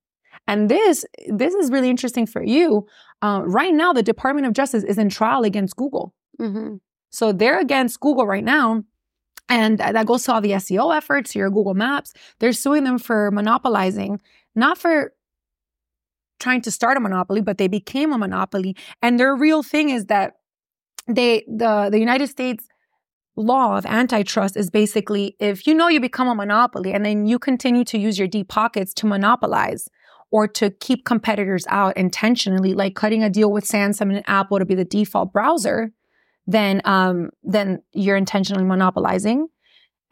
And 0.47 0.69
this 0.69 1.05
this 1.27 1.53
is 1.53 1.71
really 1.71 1.89
interesting 1.89 2.25
for 2.25 2.43
you. 2.43 2.87
Uh, 3.21 3.41
right 3.45 3.73
now, 3.73 3.93
the 3.93 4.03
Department 4.03 4.47
of 4.47 4.53
Justice 4.53 4.83
is 4.83 4.97
in 4.97 5.09
trial 5.09 5.43
against 5.43 5.75
Google. 5.75 6.13
Mm-hmm. 6.39 6.75
So 7.11 7.31
they're 7.31 7.59
against 7.59 7.99
Google 7.99 8.25
right 8.25 8.43
now. 8.43 8.83
And 9.47 9.79
that 9.79 10.05
goes 10.05 10.23
to 10.23 10.33
all 10.33 10.41
the 10.41 10.51
SEO 10.51 10.95
efforts, 10.95 11.35
your 11.35 11.49
Google 11.49 11.73
Maps. 11.73 12.13
They're 12.39 12.53
suing 12.53 12.83
them 12.83 12.99
for 12.99 13.31
monopolizing, 13.31 14.21
not 14.55 14.77
for 14.77 15.13
trying 16.39 16.61
to 16.61 16.71
start 16.71 16.97
a 16.97 16.99
monopoly, 16.99 17.41
but 17.41 17.57
they 17.57 17.67
became 17.67 18.13
a 18.13 18.17
monopoly. 18.17 18.75
And 19.01 19.19
their 19.19 19.35
real 19.35 19.63
thing 19.63 19.89
is 19.89 20.05
that 20.05 20.33
they 21.09 21.43
the 21.47 21.89
the 21.91 21.99
United 21.99 22.27
States 22.27 22.67
law 23.35 23.77
of 23.77 23.85
antitrust 23.85 24.57
is 24.57 24.69
basically 24.69 25.35
if 25.39 25.65
you 25.65 25.73
know 25.73 25.87
you 25.87 25.99
become 25.99 26.27
a 26.27 26.35
monopoly 26.35 26.91
and 26.93 27.05
then 27.05 27.25
you 27.25 27.39
continue 27.39 27.83
to 27.85 27.97
use 27.97 28.19
your 28.19 28.27
deep 28.27 28.49
pockets 28.49 28.93
to 28.93 29.07
monopolize 29.07 29.87
or 30.31 30.47
to 30.47 30.69
keep 30.69 31.05
competitors 31.05 31.65
out 31.69 31.97
intentionally, 31.97 32.73
like 32.73 32.95
cutting 32.95 33.23
a 33.23 33.29
deal 33.29 33.51
with 33.51 33.65
Samsung 33.65 34.15
and 34.15 34.23
Apple 34.27 34.59
to 34.59 34.65
be 34.65 34.75
the 34.75 34.85
default 34.85 35.33
browser, 35.33 35.91
then 36.45 36.81
um, 36.85 37.29
then 37.43 37.81
you're 37.93 38.17
intentionally 38.17 38.63
monopolizing. 38.63 39.47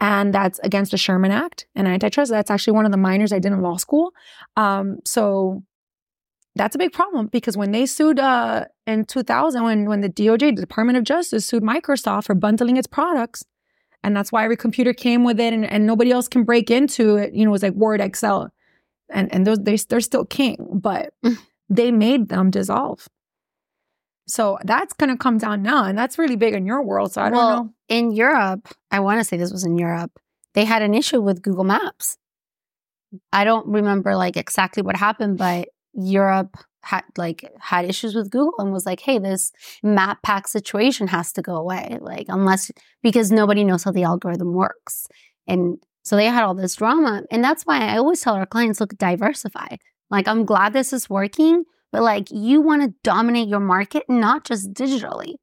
And 0.00 0.32
that's 0.32 0.60
against 0.60 0.92
the 0.92 0.96
Sherman 0.96 1.32
Act 1.32 1.66
and 1.74 1.88
antitrust. 1.88 2.30
That's 2.30 2.50
actually 2.50 2.74
one 2.74 2.86
of 2.86 2.92
the 2.92 2.98
minors 2.98 3.32
I 3.32 3.40
did 3.40 3.52
in 3.52 3.62
law 3.62 3.76
school. 3.76 4.12
Um, 4.56 4.98
so 5.04 5.64
that's 6.58 6.74
a 6.74 6.78
big 6.78 6.92
problem 6.92 7.26
because 7.26 7.56
when 7.56 7.70
they 7.70 7.86
sued 7.86 8.18
uh, 8.18 8.64
in 8.86 9.04
2000, 9.04 9.62
when, 9.62 9.84
when 9.86 10.00
the 10.00 10.08
DOJ, 10.08 10.56
the 10.56 10.60
Department 10.60 10.98
of 10.98 11.04
Justice, 11.04 11.46
sued 11.46 11.62
Microsoft 11.62 12.24
for 12.24 12.34
bundling 12.34 12.76
its 12.76 12.86
products, 12.86 13.44
and 14.02 14.16
that's 14.16 14.30
why 14.30 14.44
every 14.44 14.56
computer 14.56 14.92
came 14.92 15.24
with 15.24 15.40
it 15.40 15.52
and, 15.52 15.64
and 15.64 15.86
nobody 15.86 16.10
else 16.10 16.28
can 16.28 16.44
break 16.44 16.70
into 16.70 17.16
it, 17.16 17.32
you 17.32 17.44
know, 17.44 17.50
it 17.50 17.52
was 17.52 17.62
like 17.62 17.74
Word, 17.74 18.00
Excel, 18.00 18.50
and, 19.08 19.32
and 19.32 19.46
those, 19.46 19.58
they, 19.60 19.76
they're 19.76 20.00
still 20.00 20.24
king, 20.24 20.56
but 20.72 21.14
they 21.68 21.90
made 21.90 22.28
them 22.28 22.50
dissolve. 22.50 23.08
So 24.26 24.58
that's 24.64 24.92
going 24.92 25.10
to 25.10 25.16
come 25.16 25.38
down 25.38 25.62
now, 25.62 25.84
and 25.84 25.96
that's 25.96 26.18
really 26.18 26.36
big 26.36 26.54
in 26.54 26.66
your 26.66 26.82
world. 26.82 27.12
So 27.12 27.22
I 27.22 27.30
don't 27.30 27.38
well, 27.38 27.64
know. 27.64 27.74
in 27.88 28.10
Europe, 28.10 28.68
I 28.90 29.00
want 29.00 29.20
to 29.20 29.24
say 29.24 29.36
this 29.36 29.52
was 29.52 29.64
in 29.64 29.78
Europe, 29.78 30.18
they 30.54 30.64
had 30.64 30.82
an 30.82 30.92
issue 30.92 31.20
with 31.20 31.40
Google 31.40 31.64
Maps. 31.64 32.18
I 33.32 33.44
don't 33.44 33.66
remember 33.66 34.16
like 34.16 34.36
exactly 34.36 34.82
what 34.82 34.96
happened, 34.96 35.38
but 35.38 35.68
Europe 35.98 36.56
had 36.82 37.02
like 37.16 37.44
had 37.60 37.84
issues 37.84 38.14
with 38.14 38.30
Google 38.30 38.54
and 38.58 38.72
was 38.72 38.86
like, 38.86 39.00
"Hey, 39.00 39.18
this 39.18 39.52
map 39.82 40.18
pack 40.22 40.48
situation 40.48 41.08
has 41.08 41.32
to 41.32 41.42
go 41.42 41.56
away." 41.56 41.98
Like 42.00 42.26
unless 42.28 42.70
because 43.02 43.30
nobody 43.30 43.64
knows 43.64 43.84
how 43.84 43.92
the 43.92 44.04
algorithm 44.04 44.52
works. 44.54 45.06
And 45.46 45.78
so 46.04 46.16
they 46.16 46.26
had 46.26 46.44
all 46.44 46.54
this 46.54 46.76
drama. 46.76 47.22
And 47.30 47.44
that's 47.44 47.64
why 47.64 47.80
I 47.80 47.98
always 47.98 48.20
tell 48.20 48.34
our 48.34 48.46
clients, 48.46 48.80
look, 48.80 48.96
diversify. 48.96 49.76
Like 50.10 50.26
I'm 50.26 50.44
glad 50.44 50.72
this 50.72 50.92
is 50.92 51.10
working, 51.10 51.64
but 51.92 52.02
like 52.02 52.28
you 52.30 52.60
want 52.62 52.82
to 52.82 52.94
dominate 53.02 53.48
your 53.48 53.60
market 53.60 54.04
not 54.08 54.44
just 54.44 54.72
digitally. 54.72 55.34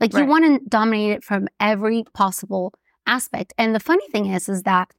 Like 0.00 0.12
right. 0.12 0.22
you 0.22 0.26
want 0.28 0.44
to 0.44 0.68
dominate 0.68 1.12
it 1.12 1.24
from 1.24 1.48
every 1.60 2.04
possible 2.14 2.72
aspect. 3.06 3.52
And 3.58 3.74
the 3.74 3.80
funny 3.80 4.08
thing 4.08 4.26
is 4.26 4.48
is 4.48 4.62
that 4.62 4.90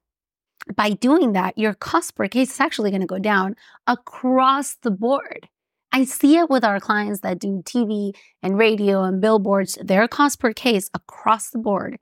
by 0.76 0.92
doing 0.92 1.34
that, 1.34 1.58
your 1.58 1.74
cost 1.74 2.16
per 2.16 2.28
case 2.28 2.52
is 2.52 2.60
actually 2.60 2.92
going 2.92 3.02
to 3.02 3.08
go 3.08 3.20
down 3.20 3.56
across 3.88 4.76
the 4.82 4.92
board. 4.92 5.48
I 5.92 6.06
see 6.06 6.38
it 6.38 6.50
with 6.50 6.64
our 6.64 6.80
clients 6.80 7.22
that 7.22 7.40
do 7.40 7.64
TV 7.66 8.14
and 8.44 8.58
radio 8.58 9.04
and 9.04 9.20
billboards. 9.20 9.78
Their 9.82 10.08
cost 10.08 10.40
per 10.40 10.54
case 10.54 10.90
across 10.94 11.50
the 11.50 11.58
board 11.58 11.98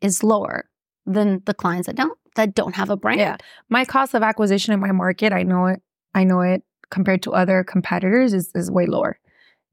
is 0.00 0.24
lower 0.24 0.68
than 1.06 1.42
the 1.46 1.54
clients 1.54 1.86
that 1.86 1.96
don't 1.96 2.18
that 2.34 2.54
don't 2.54 2.74
have 2.74 2.90
a 2.90 2.96
brand. 2.96 3.20
Yeah. 3.20 3.36
My 3.68 3.84
cost 3.84 4.14
of 4.14 4.22
acquisition 4.22 4.72
in 4.72 4.80
my 4.80 4.92
market, 4.92 5.32
I 5.32 5.42
know 5.42 5.66
it, 5.66 5.82
I 6.14 6.24
know 6.24 6.40
it 6.40 6.62
compared 6.90 7.22
to 7.22 7.32
other 7.32 7.64
competitors 7.64 8.32
is, 8.32 8.50
is 8.54 8.70
way 8.70 8.86
lower. 8.86 9.18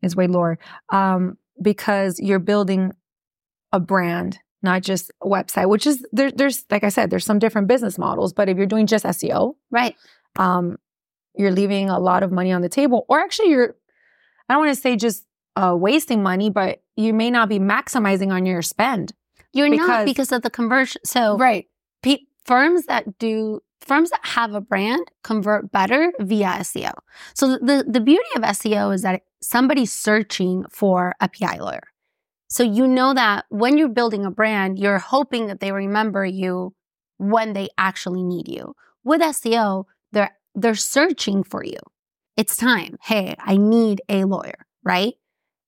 Is 0.01 0.15
way 0.15 0.27
lower. 0.27 0.57
Um, 0.91 1.37
because 1.61 2.19
you're 2.19 2.39
building 2.39 2.91
a 3.71 3.79
brand 3.79 4.39
not 4.65 4.81
just 4.81 5.11
a 5.21 5.27
website, 5.27 5.69
which 5.69 5.87
is 5.87 6.05
there, 6.11 6.31
there's 6.31 6.65
like 6.69 6.83
I 6.83 6.89
said, 6.89 7.09
there's 7.09 7.25
some 7.25 7.39
different 7.39 7.69
business 7.69 7.97
models. 7.97 8.33
But 8.33 8.49
if 8.49 8.57
you're 8.57 8.65
doing 8.65 8.87
just 8.87 9.05
SEO, 9.05 9.53
right, 9.71 9.95
um, 10.35 10.77
you're 11.35 11.51
leaving 11.51 11.89
a 11.89 11.99
lot 11.99 12.23
of 12.23 12.31
money 12.31 12.51
on 12.51 12.61
the 12.61 12.69
table, 12.69 13.05
or 13.07 13.19
actually 13.21 13.49
you're 13.49 13.75
I 14.49 14.53
don't 14.53 14.65
want 14.65 14.75
to 14.75 14.81
say 14.81 14.97
just 14.97 15.25
uh, 15.55 15.75
wasting 15.77 16.21
money, 16.21 16.49
but 16.49 16.81
you 16.95 17.13
may 17.13 17.31
not 17.31 17.49
be 17.49 17.59
maximizing 17.59 18.31
on 18.31 18.45
your 18.45 18.61
spend. 18.61 19.13
You're 19.53 19.69
because, 19.69 19.87
not 19.87 20.05
because 20.05 20.31
of 20.31 20.41
the 20.41 20.49
conversion. 20.49 21.01
So 21.05 21.37
right, 21.37 21.67
pe- 22.03 22.25
firms 22.43 22.85
that 22.85 23.17
do 23.17 23.61
firms 23.79 24.09
that 24.09 24.19
have 24.23 24.53
a 24.53 24.61
brand 24.61 25.11
convert 25.23 25.71
better 25.71 26.11
via 26.19 26.47
SEO. 26.59 26.93
So 27.33 27.57
the 27.57 27.85
the 27.87 28.01
beauty 28.01 28.25
of 28.35 28.41
SEO 28.41 28.93
is 28.93 29.01
that 29.03 29.21
somebody's 29.41 29.93
searching 29.93 30.65
for 30.69 31.13
a 31.21 31.29
PI 31.29 31.57
lawyer. 31.57 31.83
So 32.47 32.63
you 32.63 32.87
know 32.87 33.13
that 33.13 33.45
when 33.49 33.77
you're 33.77 33.89
building 33.89 34.25
a 34.25 34.31
brand, 34.31 34.79
you're 34.79 34.99
hoping 34.99 35.47
that 35.47 35.59
they 35.59 35.71
remember 35.71 36.25
you 36.25 36.73
when 37.17 37.53
they 37.53 37.69
actually 37.77 38.23
need 38.23 38.47
you. 38.47 38.75
With 39.03 39.21
SEO, 39.21 39.85
they're 40.11 40.35
they're 40.53 40.75
searching 40.75 41.43
for 41.43 41.63
you. 41.63 41.77
It's 42.37 42.57
time. 42.57 42.97
Hey, 43.01 43.35
I 43.39 43.57
need 43.57 44.01
a 44.09 44.25
lawyer, 44.25 44.65
right? 44.83 45.13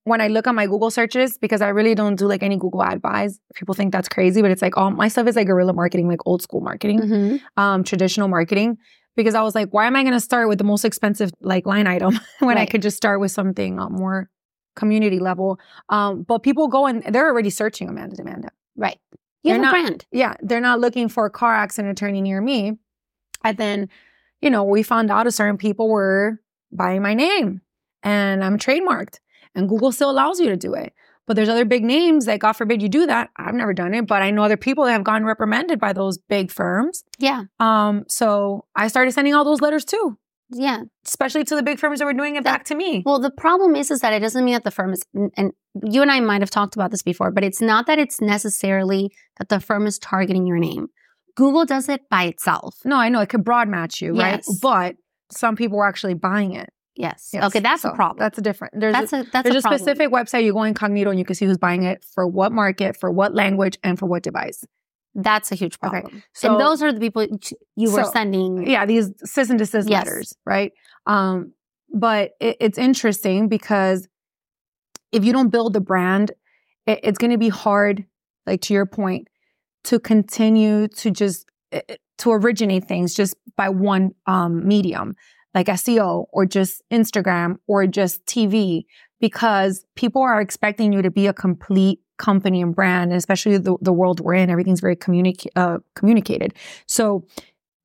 When 0.04 0.22
I 0.22 0.28
look 0.28 0.48
at 0.48 0.56
my 0.56 0.68
Google 0.68 0.90
searches, 0.90 1.38
because 1.38 1.62
I 1.62 1.70
really 1.70 1.94
don't 1.94 2.16
do 2.16 2.28
like 2.28 2.42
any 2.42 2.58
Google 2.58 2.82
ad 2.82 3.02
buys, 3.02 3.40
people 3.56 3.76
think 3.76 3.92
that's 3.92 4.08
crazy, 4.08 4.42
but 4.42 4.52
it's 4.52 4.62
like 4.62 4.78
all 4.78 4.90
my 4.92 5.10
stuff 5.10 5.28
is 5.28 5.36
like 5.36 5.48
guerrilla 5.48 5.74
marketing, 5.74 6.08
like 6.08 6.20
old 6.26 6.42
school 6.42 6.62
marketing, 6.62 7.02
mm-hmm. 7.02 7.62
um, 7.62 7.84
traditional 7.84 8.28
marketing. 8.28 8.78
Because 9.18 9.34
I 9.34 9.42
was 9.42 9.56
like, 9.56 9.70
why 9.72 9.88
am 9.88 9.96
I 9.96 10.04
going 10.04 10.14
to 10.14 10.20
start 10.20 10.48
with 10.48 10.60
the 10.60 10.64
most 10.64 10.86
expensive 10.86 11.32
like 11.42 11.66
line 11.66 11.88
item 11.88 12.20
when 12.40 12.56
right. 12.56 12.62
I 12.62 12.66
could 12.66 12.82
just 12.82 12.96
start 12.96 13.20
with 13.20 13.32
something 13.32 13.80
uh, 13.80 13.90
more 13.90 14.30
community 14.78 15.20
level. 15.20 15.60
Um, 15.90 16.24
but 16.24 16.44
people 16.44 16.70
go 16.70 16.86
and 16.86 17.04
they're 17.04 17.28
already 17.28 17.50
searching 17.50 17.90
Amanda 17.90 18.16
Demanda. 18.16 18.50
Right. 18.78 18.98
You 19.44 19.52
they're 19.52 19.56
have 19.56 19.62
not, 19.62 19.76
a 19.76 19.84
brand. 19.84 20.06
Yeah. 20.12 20.36
They're 20.42 20.62
not 20.62 20.80
looking 20.80 21.10
for 21.10 21.26
a 21.26 21.30
car 21.30 21.54
accident 21.54 21.92
attorney 21.92 22.22
near 22.22 22.40
me. 22.40 22.78
And 23.44 23.58
then, 23.58 23.90
you 24.42 24.50
know, 24.50 24.64
we 24.64 24.84
found 24.84 25.12
out 25.12 25.28
a 25.28 25.32
certain 25.32 25.58
people 25.58 25.90
were 25.90 26.40
buying 26.72 27.02
my 27.02 27.14
name 27.14 27.62
and 28.04 28.44
I'm 28.44 28.58
trademarked. 28.58 29.20
And 29.56 29.68
Google 29.68 29.92
still 29.92 30.12
allows 30.12 30.40
you 30.40 30.48
to 30.48 30.58
do 30.58 30.74
it. 30.74 30.94
But 31.26 31.36
there's 31.36 31.50
other 31.50 31.66
big 31.66 31.84
names 31.84 32.26
that, 32.26 32.40
God 32.40 32.54
forbid, 32.54 32.82
you 32.82 32.88
do 32.88 33.06
that. 33.06 33.32
I've 33.36 33.54
never 33.54 33.74
done 33.74 33.94
it, 33.94 34.08
but 34.08 34.22
I 34.22 34.32
know 34.32 34.44
other 34.44 34.56
people 34.56 34.86
that 34.86 34.94
have 34.94 35.04
gotten 35.04 35.26
reprimanded 35.26 35.78
by 35.78 35.92
those 35.92 36.18
big 36.18 36.52
firms. 36.52 37.04
Yeah. 37.18 37.46
Um. 37.60 38.06
So 38.08 38.64
I 38.76 38.88
started 38.88 39.12
sending 39.12 39.34
all 39.34 39.44
those 39.44 39.60
letters 39.60 39.84
too. 39.84 40.18
Yeah. 40.50 40.84
Especially 41.06 41.44
to 41.44 41.56
the 41.56 41.64
big 41.64 41.80
firms 41.80 42.00
that 42.00 42.06
were 42.06 42.14
doing 42.14 42.36
it 42.36 42.44
that, 42.44 42.52
back 42.52 42.64
to 42.66 42.76
me. 42.76 43.04
Well, 43.06 43.20
the 43.20 43.32
problem 43.32 43.76
is, 43.76 43.92
is 43.92 44.00
that 44.00 44.14
it 44.14 44.20
doesn't 44.20 44.44
mean 44.44 44.54
that 44.54 44.64
the 44.64 44.72
firm 44.72 44.94
is, 44.94 45.04
and 45.36 45.52
you 45.84 46.02
and 46.02 46.12
I 46.12 46.20
might 46.20 46.42
have 46.42 46.50
talked 46.50 46.76
about 46.76 46.92
this 46.92 47.04
before, 47.04 47.32
but 47.32 47.44
it's 47.44 47.62
not 47.62 47.86
that 47.88 48.00
it's 48.00 48.22
necessarily 48.22 49.12
that 49.38 49.50
the 49.50 49.60
firm 49.60 49.86
is 49.88 50.00
targeting 50.00 50.48
your 50.48 50.58
name. 50.58 50.88
Google 51.36 51.66
does 51.66 51.88
it 51.90 52.02
by 52.10 52.24
itself. 52.24 52.78
No, 52.84 52.96
I 52.96 53.10
know 53.10 53.20
it 53.22 53.30
could 53.30 53.44
broad 53.44 53.68
match 53.68 54.02
you, 54.02 54.16
yes. 54.16 54.48
right? 54.48 54.58
But 54.62 54.96
some 55.32 55.56
people 55.56 55.78
were 55.78 55.88
actually 55.88 56.16
buying 56.16 56.54
it. 56.54 56.70
Yes. 56.96 57.30
yes. 57.32 57.44
Okay, 57.44 57.60
that's 57.60 57.84
so 57.84 57.90
a 57.90 57.96
problem. 57.96 58.18
That's 58.18 58.40
a 58.40 58.42
different. 58.42 58.74
There's 58.80 58.94
that's 58.94 59.14
a, 59.14 59.24
that's 59.32 59.48
there's 59.48 59.64
a, 59.64 59.70
a 59.70 59.78
specific 59.78 60.10
website 60.10 60.44
you 60.44 60.54
go 60.54 60.64
incognito 60.64 61.12
and 61.12 61.20
you 61.20 61.26
can 61.26 61.36
see 61.36 61.46
who's 61.46 61.60
buying 61.60 61.84
it 61.84 62.04
for 62.04 62.28
what 62.28 62.52
market, 62.52 62.98
for 62.98 63.12
what 63.12 63.36
language, 63.36 63.78
and 63.84 64.00
for 64.00 64.08
what 64.08 64.24
device. 64.24 64.64
That's 65.16 65.52
a 65.52 65.56
huge 65.56 65.80
problem. 65.80 66.06
Okay. 66.06 66.24
So, 66.34 66.52
and 66.52 66.62
those 66.62 66.84
are 66.84 66.92
the 66.94 67.00
people 67.00 67.26
you 67.76 67.92
were 67.92 68.04
so, 68.04 68.12
sending. 68.12 68.70
Yeah, 68.70 68.86
these 68.86 69.12
cease 69.24 69.50
and 69.50 69.58
desist 69.58 69.90
yes. 69.90 70.06
letters, 70.06 70.36
right? 70.46 70.72
Um, 71.06 71.54
but 71.94 72.32
it, 72.40 72.58
it's 72.60 72.78
interesting 72.78 73.48
because 73.48 74.08
if 75.12 75.26
you 75.26 75.34
don't 75.34 75.50
build 75.50 75.74
the 75.74 75.82
brand, 75.82 76.32
it, 76.86 77.00
it's 77.04 77.18
going 77.18 77.32
to 77.32 77.38
be 77.38 77.50
hard, 77.50 78.06
like 78.46 78.62
to 78.62 78.74
your 78.74 78.86
point, 78.86 79.28
to 79.86 80.00
continue 80.00 80.88
to 80.90 81.12
just 81.12 81.46
to 82.18 82.32
originate 82.32 82.86
things 82.88 83.14
just 83.14 83.36
by 83.56 83.70
one 83.70 84.12
um, 84.26 84.68
medium. 84.68 85.16
like 85.54 85.68
SEO 85.68 86.26
or 86.32 86.46
just 86.46 86.84
Instagram 86.92 87.58
or 87.68 87.88
just 87.88 88.26
TV 88.26 88.86
because 89.20 89.86
people 89.96 90.22
are 90.22 90.40
expecting 90.40 90.94
you 90.94 91.02
to 91.02 91.12
be 91.12 91.28
a 91.28 91.34
complete 91.34 92.00
company 92.18 92.62
and 92.62 92.76
brand, 92.76 93.12
and 93.12 93.18
especially 93.18 93.58
the, 93.58 93.76
the 93.82 93.94
world 93.94 94.20
we're 94.20 94.34
in, 94.36 94.50
everything's 94.50 94.80
very 94.82 94.96
communica- 94.96 95.48
uh, 95.56 95.78
communicated. 95.96 96.54
So 96.88 97.26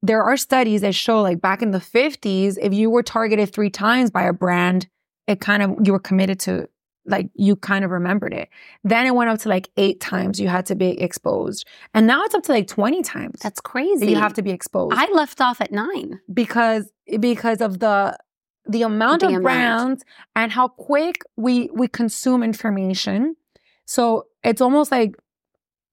there 0.02 0.22
are 0.22 0.36
studies 0.36 0.80
that 0.80 0.94
show 0.94 1.20
like 1.22 1.40
back 1.40 1.62
in 1.62 1.70
the 1.70 1.78
50s, 1.78 2.56
if 2.60 2.72
you 2.74 2.90
were 2.90 3.02
targeted 3.02 3.52
three 3.52 3.70
times 3.70 4.10
by 4.10 4.22
a 4.24 4.32
brand, 4.32 4.88
it 5.26 5.40
kind 5.40 5.62
of, 5.62 5.76
you 5.84 5.92
were 5.92 6.00
committed 6.00 6.40
to 6.40 6.68
like 7.04 7.28
you 7.34 7.56
kind 7.56 7.84
of 7.84 7.90
remembered 7.90 8.32
it. 8.32 8.48
Then 8.84 9.06
it 9.06 9.14
went 9.14 9.28
up 9.28 9.38
to 9.40 9.48
like 9.48 9.68
eight 9.76 10.00
times 10.00 10.38
you 10.38 10.46
had 10.48 10.66
to 10.66 10.76
be 10.76 11.00
exposed. 11.00 11.66
And 11.94 12.06
now 12.06 12.22
it's 12.24 12.34
up 12.34 12.44
to 12.44 12.52
like 12.52 12.68
20 12.68 13.02
times. 13.02 13.40
That's 13.40 13.60
crazy. 13.60 14.06
You 14.06 14.16
have 14.16 14.34
to 14.34 14.42
be 14.42 14.50
exposed. 14.52 14.94
I 14.96 15.10
left 15.12 15.40
off 15.40 15.60
at 15.60 15.72
nine. 15.72 16.20
Because 16.32 16.90
because 17.18 17.60
of 17.60 17.80
the 17.80 18.16
the 18.66 18.82
amount 18.82 19.20
The 19.20 19.26
of 19.26 19.32
amount. 19.32 19.42
brands 19.42 20.04
and 20.36 20.52
how 20.52 20.68
quick 20.68 21.22
we 21.36 21.68
we 21.74 21.88
consume 21.88 22.44
information. 22.44 23.34
So 23.92 24.24
it's 24.42 24.62
almost 24.62 24.90
like 24.90 25.16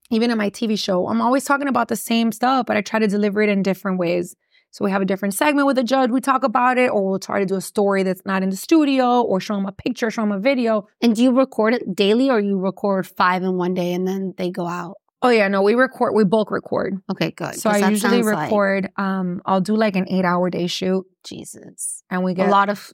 even 0.10 0.32
in 0.32 0.38
my 0.38 0.50
TV 0.50 0.80
show, 0.80 1.08
I'm 1.10 1.22
always 1.22 1.44
talking 1.44 1.68
about 1.68 1.90
the 1.90 1.98
same 1.98 2.32
stuff, 2.32 2.66
but 2.66 2.78
I 2.78 2.82
try 2.82 2.98
to 2.98 3.08
deliver 3.08 3.42
it 3.42 3.50
in 3.50 3.62
different 3.62 4.00
ways. 4.00 4.38
So 4.72 4.86
we 4.86 4.92
have 4.92 5.02
a 5.02 5.06
different 5.06 5.34
segment 5.34 5.68
with 5.68 5.78
a 5.78 5.84
judge, 5.84 6.10
we 6.10 6.22
talk 6.22 6.44
about 6.46 6.78
it, 6.78 6.90
or 6.92 7.06
we'll 7.06 7.20
try 7.20 7.40
to 7.40 7.46
do 7.46 7.56
a 7.56 7.62
story 7.62 8.04
that's 8.04 8.22
not 8.26 8.42
in 8.42 8.52
the 8.52 8.56
studio, 8.56 9.22
or 9.22 9.42
show 9.42 9.56
them 9.56 9.66
a 9.66 9.74
picture, 9.74 10.10
show 10.10 10.22
them 10.22 10.32
a 10.32 10.40
video. 10.40 10.88
And 11.02 11.14
do 11.14 11.24
you 11.24 11.32
record 11.38 11.74
it 11.74 11.94
daily 11.94 12.30
or 12.30 12.40
you 12.40 12.58
record 12.58 13.06
five 13.06 13.44
in 13.44 13.58
one 13.58 13.74
day 13.74 13.92
and 13.92 14.08
then 14.08 14.34
they 14.38 14.50
go 14.50 14.66
out? 14.66 14.96
Oh 15.22 15.30
yeah, 15.30 15.50
no, 15.50 15.62
we 15.62 15.74
record, 15.76 16.14
we 16.16 16.24
bulk 16.24 16.52
record. 16.52 16.94
Okay, 17.12 17.32
good. 17.32 17.56
So 17.56 17.70
I 17.70 17.80
usually 17.80 18.00
sounds 18.00 18.26
like- 18.26 18.44
record. 18.50 18.92
um, 18.96 19.42
I'll 19.46 19.60
do 19.60 19.76
like 19.76 19.98
an 19.98 20.08
eight 20.08 20.24
hour 20.24 20.50
day 20.50 20.68
shoot, 20.68 21.06
Jesus. 21.26 22.02
and 22.10 22.24
we 22.24 22.34
get 22.34 22.48
A 22.48 22.52
lot 22.52 22.70
of 22.70 22.94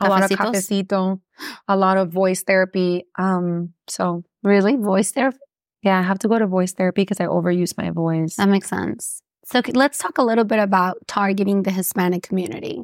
a 0.00 0.08
lot 0.08 0.22
of 0.22 0.30
cafecito, 0.30 1.20
a 1.68 1.76
lot 1.76 1.96
of 1.96 2.10
voice 2.10 2.42
therapy. 2.42 3.04
Um, 3.18 3.72
so 3.88 4.24
really 4.42 4.76
voice 4.76 5.12
therapy. 5.12 5.38
yeah, 5.82 5.98
I 5.98 6.02
have 6.02 6.18
to 6.20 6.28
go 6.28 6.38
to 6.38 6.46
voice 6.46 6.72
therapy 6.72 7.02
because 7.02 7.20
I 7.20 7.26
overuse 7.26 7.76
my 7.76 7.90
voice. 7.90 8.36
That 8.36 8.48
makes 8.48 8.68
sense. 8.68 9.22
So 9.44 9.62
let's 9.74 9.98
talk 9.98 10.18
a 10.18 10.24
little 10.24 10.44
bit 10.44 10.58
about 10.58 10.98
targeting 11.06 11.62
the 11.62 11.70
Hispanic 11.70 12.22
community. 12.22 12.82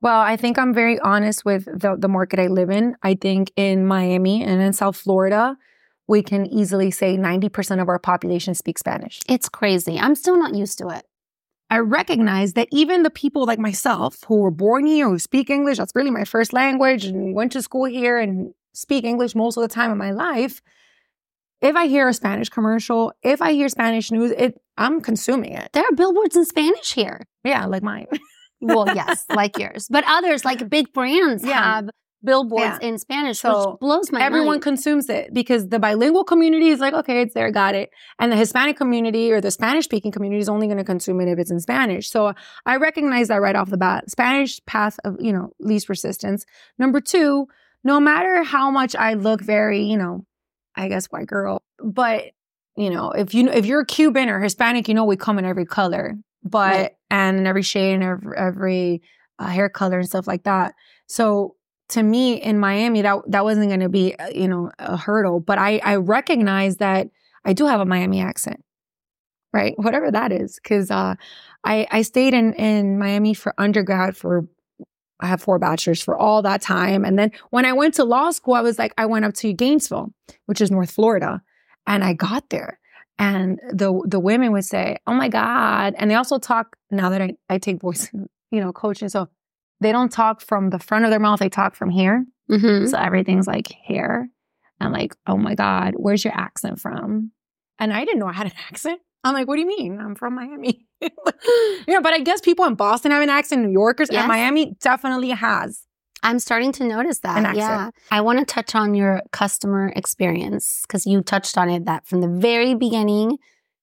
Well, 0.00 0.20
I 0.20 0.36
think 0.36 0.58
I'm 0.58 0.74
very 0.74 0.98
honest 1.00 1.44
with 1.44 1.64
the 1.64 1.96
the 1.98 2.08
market 2.08 2.38
I 2.38 2.46
live 2.46 2.70
in. 2.70 2.96
I 3.02 3.14
think 3.14 3.52
in 3.56 3.86
Miami 3.86 4.42
and 4.42 4.60
in 4.62 4.72
South 4.72 4.96
Florida, 4.96 5.56
we 6.06 6.22
can 6.22 6.46
easily 6.46 6.90
say 6.90 7.16
90% 7.16 7.82
of 7.82 7.88
our 7.88 7.98
population 7.98 8.54
speaks 8.54 8.80
Spanish. 8.80 9.20
It's 9.28 9.48
crazy. 9.48 9.98
I'm 9.98 10.14
still 10.14 10.38
not 10.38 10.54
used 10.54 10.78
to 10.78 10.88
it. 10.88 11.04
I 11.70 11.78
recognize 11.78 12.54
that 12.54 12.68
even 12.70 13.02
the 13.02 13.10
people 13.10 13.44
like 13.44 13.58
myself 13.58 14.24
who 14.26 14.36
were 14.40 14.50
born 14.50 14.86
here, 14.86 15.08
who 15.08 15.18
speak 15.18 15.50
English, 15.50 15.76
that's 15.78 15.94
really 15.94 16.10
my 16.10 16.24
first 16.24 16.52
language, 16.52 17.04
and 17.04 17.34
went 17.34 17.52
to 17.52 17.62
school 17.62 17.84
here 17.84 18.18
and 18.18 18.54
speak 18.72 19.04
English 19.04 19.34
most 19.34 19.56
of 19.56 19.62
the 19.62 19.68
time 19.68 19.90
in 19.90 19.98
my 19.98 20.12
life. 20.12 20.62
If 21.60 21.74
I 21.76 21.86
hear 21.88 22.08
a 22.08 22.14
Spanish 22.14 22.48
commercial, 22.48 23.12
if 23.22 23.42
I 23.42 23.52
hear 23.52 23.68
Spanish 23.68 24.10
news, 24.10 24.30
it 24.30 24.60
I'm 24.76 25.00
consuming 25.00 25.52
it. 25.52 25.70
There 25.72 25.82
are 25.82 25.92
billboards 25.94 26.36
in 26.36 26.44
Spanish 26.44 26.92
here. 26.94 27.26
Yeah, 27.44 27.66
like 27.66 27.82
mine. 27.82 28.06
Well, 28.60 28.86
yes, 28.92 29.24
like 29.32 29.56
yours. 29.56 29.86
But 29.88 30.02
others, 30.08 30.44
like 30.44 30.68
big 30.68 30.92
brands, 30.92 31.44
Yeah. 31.44 31.62
have 31.76 31.90
billboards 32.24 32.78
Yeah. 32.80 32.88
in 32.88 32.98
Spanish, 32.98 33.38
So, 33.40 33.70
which 33.72 33.80
blows 33.80 34.10
my 34.12 34.20
Everyone 34.22 34.48
mind. 34.54 34.62
consumes 34.62 35.08
it 35.08 35.32
because 35.32 35.68
the 35.68 35.78
bilingual 35.78 36.24
community 36.24 36.68
is 36.68 36.80
like, 36.80 36.94
okay, 36.94 37.22
it's 37.22 37.34
there, 37.34 37.50
got 37.50 37.74
it. 37.74 37.90
And 38.18 38.32
the 38.32 38.36
Hispanic 38.36 38.76
community 38.76 39.30
or 39.32 39.40
the 39.40 39.50
Spanish 39.50 39.84
speaking 39.84 40.10
community 40.10 40.40
is 40.40 40.48
only 40.48 40.66
going 40.66 40.78
to 40.78 40.84
consume 40.84 41.20
it 41.20 41.28
if 41.28 41.38
it's 41.38 41.50
in 41.50 41.60
Spanish. 41.60 42.10
So 42.10 42.32
I 42.66 42.76
recognize 42.76 43.28
that 43.28 43.40
right 43.40 43.54
off 43.56 43.70
the 43.70 43.76
bat. 43.76 44.10
Spanish 44.10 44.60
path 44.66 44.98
of, 45.04 45.16
you 45.20 45.32
know, 45.32 45.50
least 45.60 45.88
resistance. 45.88 46.44
Number 46.78 47.00
two, 47.00 47.46
no 47.84 48.00
matter 48.00 48.42
how 48.42 48.70
much 48.70 48.96
I 48.96 49.14
look 49.14 49.40
very, 49.40 49.82
you 49.82 49.96
know, 49.96 50.24
I 50.76 50.88
guess 50.88 51.06
white 51.06 51.26
girl, 51.28 51.62
but 51.82 52.24
you 52.76 52.90
know, 52.90 53.10
if 53.10 53.34
you 53.34 53.48
if 53.48 53.66
you're 53.66 53.84
Cuban 53.84 54.28
or 54.28 54.38
Hispanic, 54.40 54.86
you 54.86 54.94
know 54.94 55.04
we 55.04 55.16
come 55.16 55.38
in 55.40 55.44
every 55.44 55.66
color, 55.66 56.14
but 56.44 56.76
Right. 56.76 56.90
and 57.10 57.38
in 57.38 57.46
every 57.46 57.62
shade 57.62 57.94
and 57.94 58.04
every, 58.04 58.36
every 58.38 59.02
uh, 59.40 59.46
hair 59.46 59.68
color 59.68 59.98
and 59.98 60.08
stuff 60.08 60.28
like 60.28 60.44
that. 60.44 60.74
So 61.08 61.56
to 61.90 62.02
me 62.02 62.34
in 62.34 62.58
Miami, 62.58 63.02
that 63.02 63.18
that 63.28 63.44
wasn't 63.44 63.68
going 63.68 63.80
to 63.80 63.88
be 63.88 64.14
uh, 64.16 64.28
you 64.28 64.48
know 64.48 64.70
a 64.78 64.96
hurdle, 64.96 65.40
but 65.40 65.58
I 65.58 65.80
I 65.84 65.96
recognize 65.96 66.76
that 66.76 67.08
I 67.44 67.52
do 67.52 67.66
have 67.66 67.80
a 67.80 67.86
Miami 67.86 68.20
accent, 68.20 68.62
right? 69.52 69.74
Whatever 69.78 70.10
that 70.10 70.32
is, 70.32 70.58
because 70.62 70.90
uh, 70.90 71.14
I 71.64 71.86
I 71.90 72.02
stayed 72.02 72.34
in 72.34 72.52
in 72.54 72.98
Miami 72.98 73.34
for 73.34 73.54
undergrad 73.58 74.16
for. 74.16 74.46
I 75.20 75.26
have 75.26 75.42
four 75.42 75.58
bachelors 75.58 76.00
for 76.00 76.16
all 76.16 76.42
that 76.42 76.62
time. 76.62 77.04
And 77.04 77.18
then 77.18 77.32
when 77.50 77.64
I 77.64 77.72
went 77.72 77.94
to 77.94 78.04
law 78.04 78.30
school, 78.30 78.54
I 78.54 78.60
was 78.60 78.78
like, 78.78 78.94
I 78.96 79.06
went 79.06 79.24
up 79.24 79.34
to 79.34 79.52
Gainesville, 79.52 80.12
which 80.46 80.60
is 80.60 80.70
North 80.70 80.92
Florida. 80.92 81.42
And 81.88 82.04
I 82.04 82.12
got 82.12 82.50
there. 82.50 82.78
And 83.18 83.58
the 83.72 84.00
the 84.06 84.20
women 84.20 84.52
would 84.52 84.64
say, 84.64 84.98
Oh 85.08 85.14
my 85.14 85.28
God. 85.28 85.96
And 85.98 86.08
they 86.08 86.14
also 86.14 86.38
talk 86.38 86.76
now 86.92 87.10
that 87.10 87.20
I, 87.20 87.32
I 87.50 87.58
take 87.58 87.80
voice, 87.80 88.08
you 88.52 88.60
know, 88.60 88.72
coaching. 88.72 89.08
So 89.08 89.28
they 89.80 89.92
don't 89.92 90.10
talk 90.12 90.40
from 90.40 90.70
the 90.70 90.78
front 90.78 91.04
of 91.04 91.10
their 91.10 91.20
mouth, 91.20 91.38
they 91.40 91.48
talk 91.48 91.74
from 91.74 91.90
here. 91.90 92.24
Mhm. 92.50 92.88
So 92.90 92.96
everything's 92.98 93.46
like 93.46 93.68
here. 93.84 94.28
I'm 94.80 94.92
like, 94.92 95.14
oh 95.26 95.36
my 95.36 95.54
God, 95.54 95.94
where's 95.96 96.24
your 96.24 96.34
accent 96.34 96.80
from? 96.80 97.32
And 97.78 97.92
I 97.92 98.04
didn't 98.04 98.20
know 98.20 98.26
I 98.28 98.32
had 98.32 98.46
an 98.46 98.52
accent. 98.70 99.00
I'm 99.24 99.34
like, 99.34 99.48
what 99.48 99.56
do 99.56 99.60
you 99.62 99.66
mean? 99.66 100.00
I'm 100.00 100.14
from 100.14 100.34
Miami. 100.36 100.86
you 101.00 101.10
know, 101.88 102.00
but 102.00 102.12
I 102.14 102.20
guess 102.20 102.40
people 102.40 102.64
in 102.64 102.74
Boston 102.74 103.10
have 103.10 103.22
an 103.22 103.28
accent, 103.30 103.62
New 103.64 103.72
Yorkers, 103.72 104.08
Yes. 104.10 104.20
and 104.20 104.28
Miami 104.28 104.76
definitely 104.80 105.30
has. 105.30 105.82
I'm 106.22 106.38
starting 106.40 106.72
to 106.72 106.84
notice 106.84 107.20
that. 107.20 107.54
Yeah. 107.56 107.90
I 108.10 108.20
want 108.20 108.38
to 108.40 108.44
touch 108.44 108.74
on 108.74 108.94
your 108.94 109.22
customer 109.32 109.92
experience 109.94 110.82
because 110.82 111.06
you 111.06 111.22
touched 111.22 111.56
on 111.56 111.68
it 111.70 111.84
that 111.84 112.06
from 112.06 112.20
the 112.20 112.28
very 112.28 112.74
beginning 112.74 113.38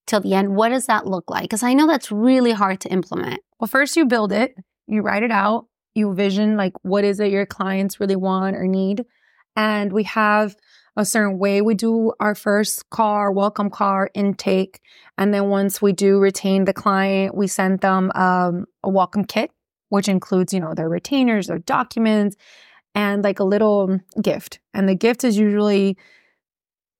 till 0.07 0.19
the 0.19 0.33
end. 0.33 0.55
What 0.55 0.69
does 0.69 0.85
that 0.87 1.05
look 1.07 1.29
like? 1.29 1.43
Because 1.43 1.63
I 1.63 1.73
know 1.73 1.87
that's 1.87 2.11
really 2.11 2.51
hard 2.51 2.81
to 2.81 2.89
implement. 2.89 3.39
Well, 3.59 3.67
first 3.69 3.95
you 3.95 4.05
build 4.05 4.31
it, 4.33 4.53
you 4.87 5.01
write 5.01 5.23
it 5.23 5.31
out, 5.31 5.67
you 5.95 6.13
vision 6.13 6.57
like 6.57 6.73
what 6.83 7.03
is 7.03 7.19
it 7.19 7.31
your 7.31 7.45
clients 7.45 7.99
really 7.99 8.15
want 8.15 8.55
or 8.55 8.67
need. 8.67 9.05
And 9.55 9.91
we 9.91 10.03
have 10.03 10.55
a 10.97 11.05
certain 11.05 11.39
way 11.39 11.61
we 11.61 11.73
do 11.73 12.13
our 12.19 12.35
first 12.35 12.85
our 12.97 13.31
welcome 13.31 13.69
our 13.79 14.09
intake. 14.13 14.79
And 15.17 15.33
then 15.33 15.47
once 15.47 15.81
we 15.81 15.91
do 15.93 16.19
retain 16.19 16.65
the 16.65 16.73
client, 16.73 17.35
we 17.35 17.47
send 17.47 17.79
them 17.79 18.11
um, 18.15 18.65
a 18.83 18.89
welcome 18.89 19.25
kit, 19.25 19.51
which 19.89 20.07
includes, 20.07 20.53
you 20.53 20.59
know, 20.59 20.73
their 20.73 20.89
retainers, 20.89 21.47
their 21.47 21.59
documents, 21.59 22.35
and 22.93 23.23
like 23.23 23.39
a 23.39 23.43
little 23.43 23.99
gift. 24.21 24.59
And 24.73 24.87
the 24.87 24.95
gift 24.95 25.23
is 25.23 25.37
usually 25.37 25.97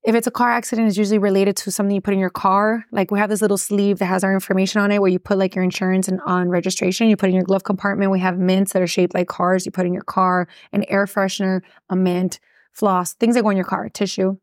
if 0.06 0.14
it's 0.14 0.28
a 0.28 0.30
car 0.30 0.50
accident, 0.50 0.86
it's 0.86 0.96
usually 0.96 1.18
related 1.18 1.56
to 1.56 1.72
something 1.72 1.92
you 1.92 2.00
put 2.00 2.14
in 2.14 2.20
your 2.20 2.30
car. 2.30 2.84
Like 2.92 3.10
we 3.10 3.18
have 3.18 3.28
this 3.28 3.42
little 3.42 3.58
sleeve 3.58 3.98
that 3.98 4.06
has 4.06 4.22
our 4.22 4.32
information 4.32 4.80
on 4.80 4.92
it 4.92 5.00
where 5.00 5.10
you 5.10 5.18
put 5.18 5.36
like 5.36 5.56
your 5.56 5.64
insurance 5.64 6.06
and 6.06 6.20
on 6.24 6.48
registration. 6.48 7.08
You 7.08 7.16
put 7.16 7.28
in 7.28 7.34
your 7.34 7.44
glove 7.44 7.64
compartment. 7.64 8.12
We 8.12 8.20
have 8.20 8.38
mints 8.38 8.72
that 8.72 8.80
are 8.80 8.86
shaped 8.86 9.14
like 9.14 9.26
cars. 9.26 9.66
You 9.66 9.72
put 9.72 9.84
in 9.84 9.92
your 9.92 10.04
car, 10.04 10.46
an 10.72 10.84
air 10.84 11.06
freshener, 11.06 11.60
a 11.90 11.96
mint, 11.96 12.38
floss, 12.72 13.14
things 13.14 13.34
that 13.34 13.42
go 13.42 13.50
in 13.50 13.56
your 13.56 13.66
car, 13.66 13.88
tissue. 13.88 14.36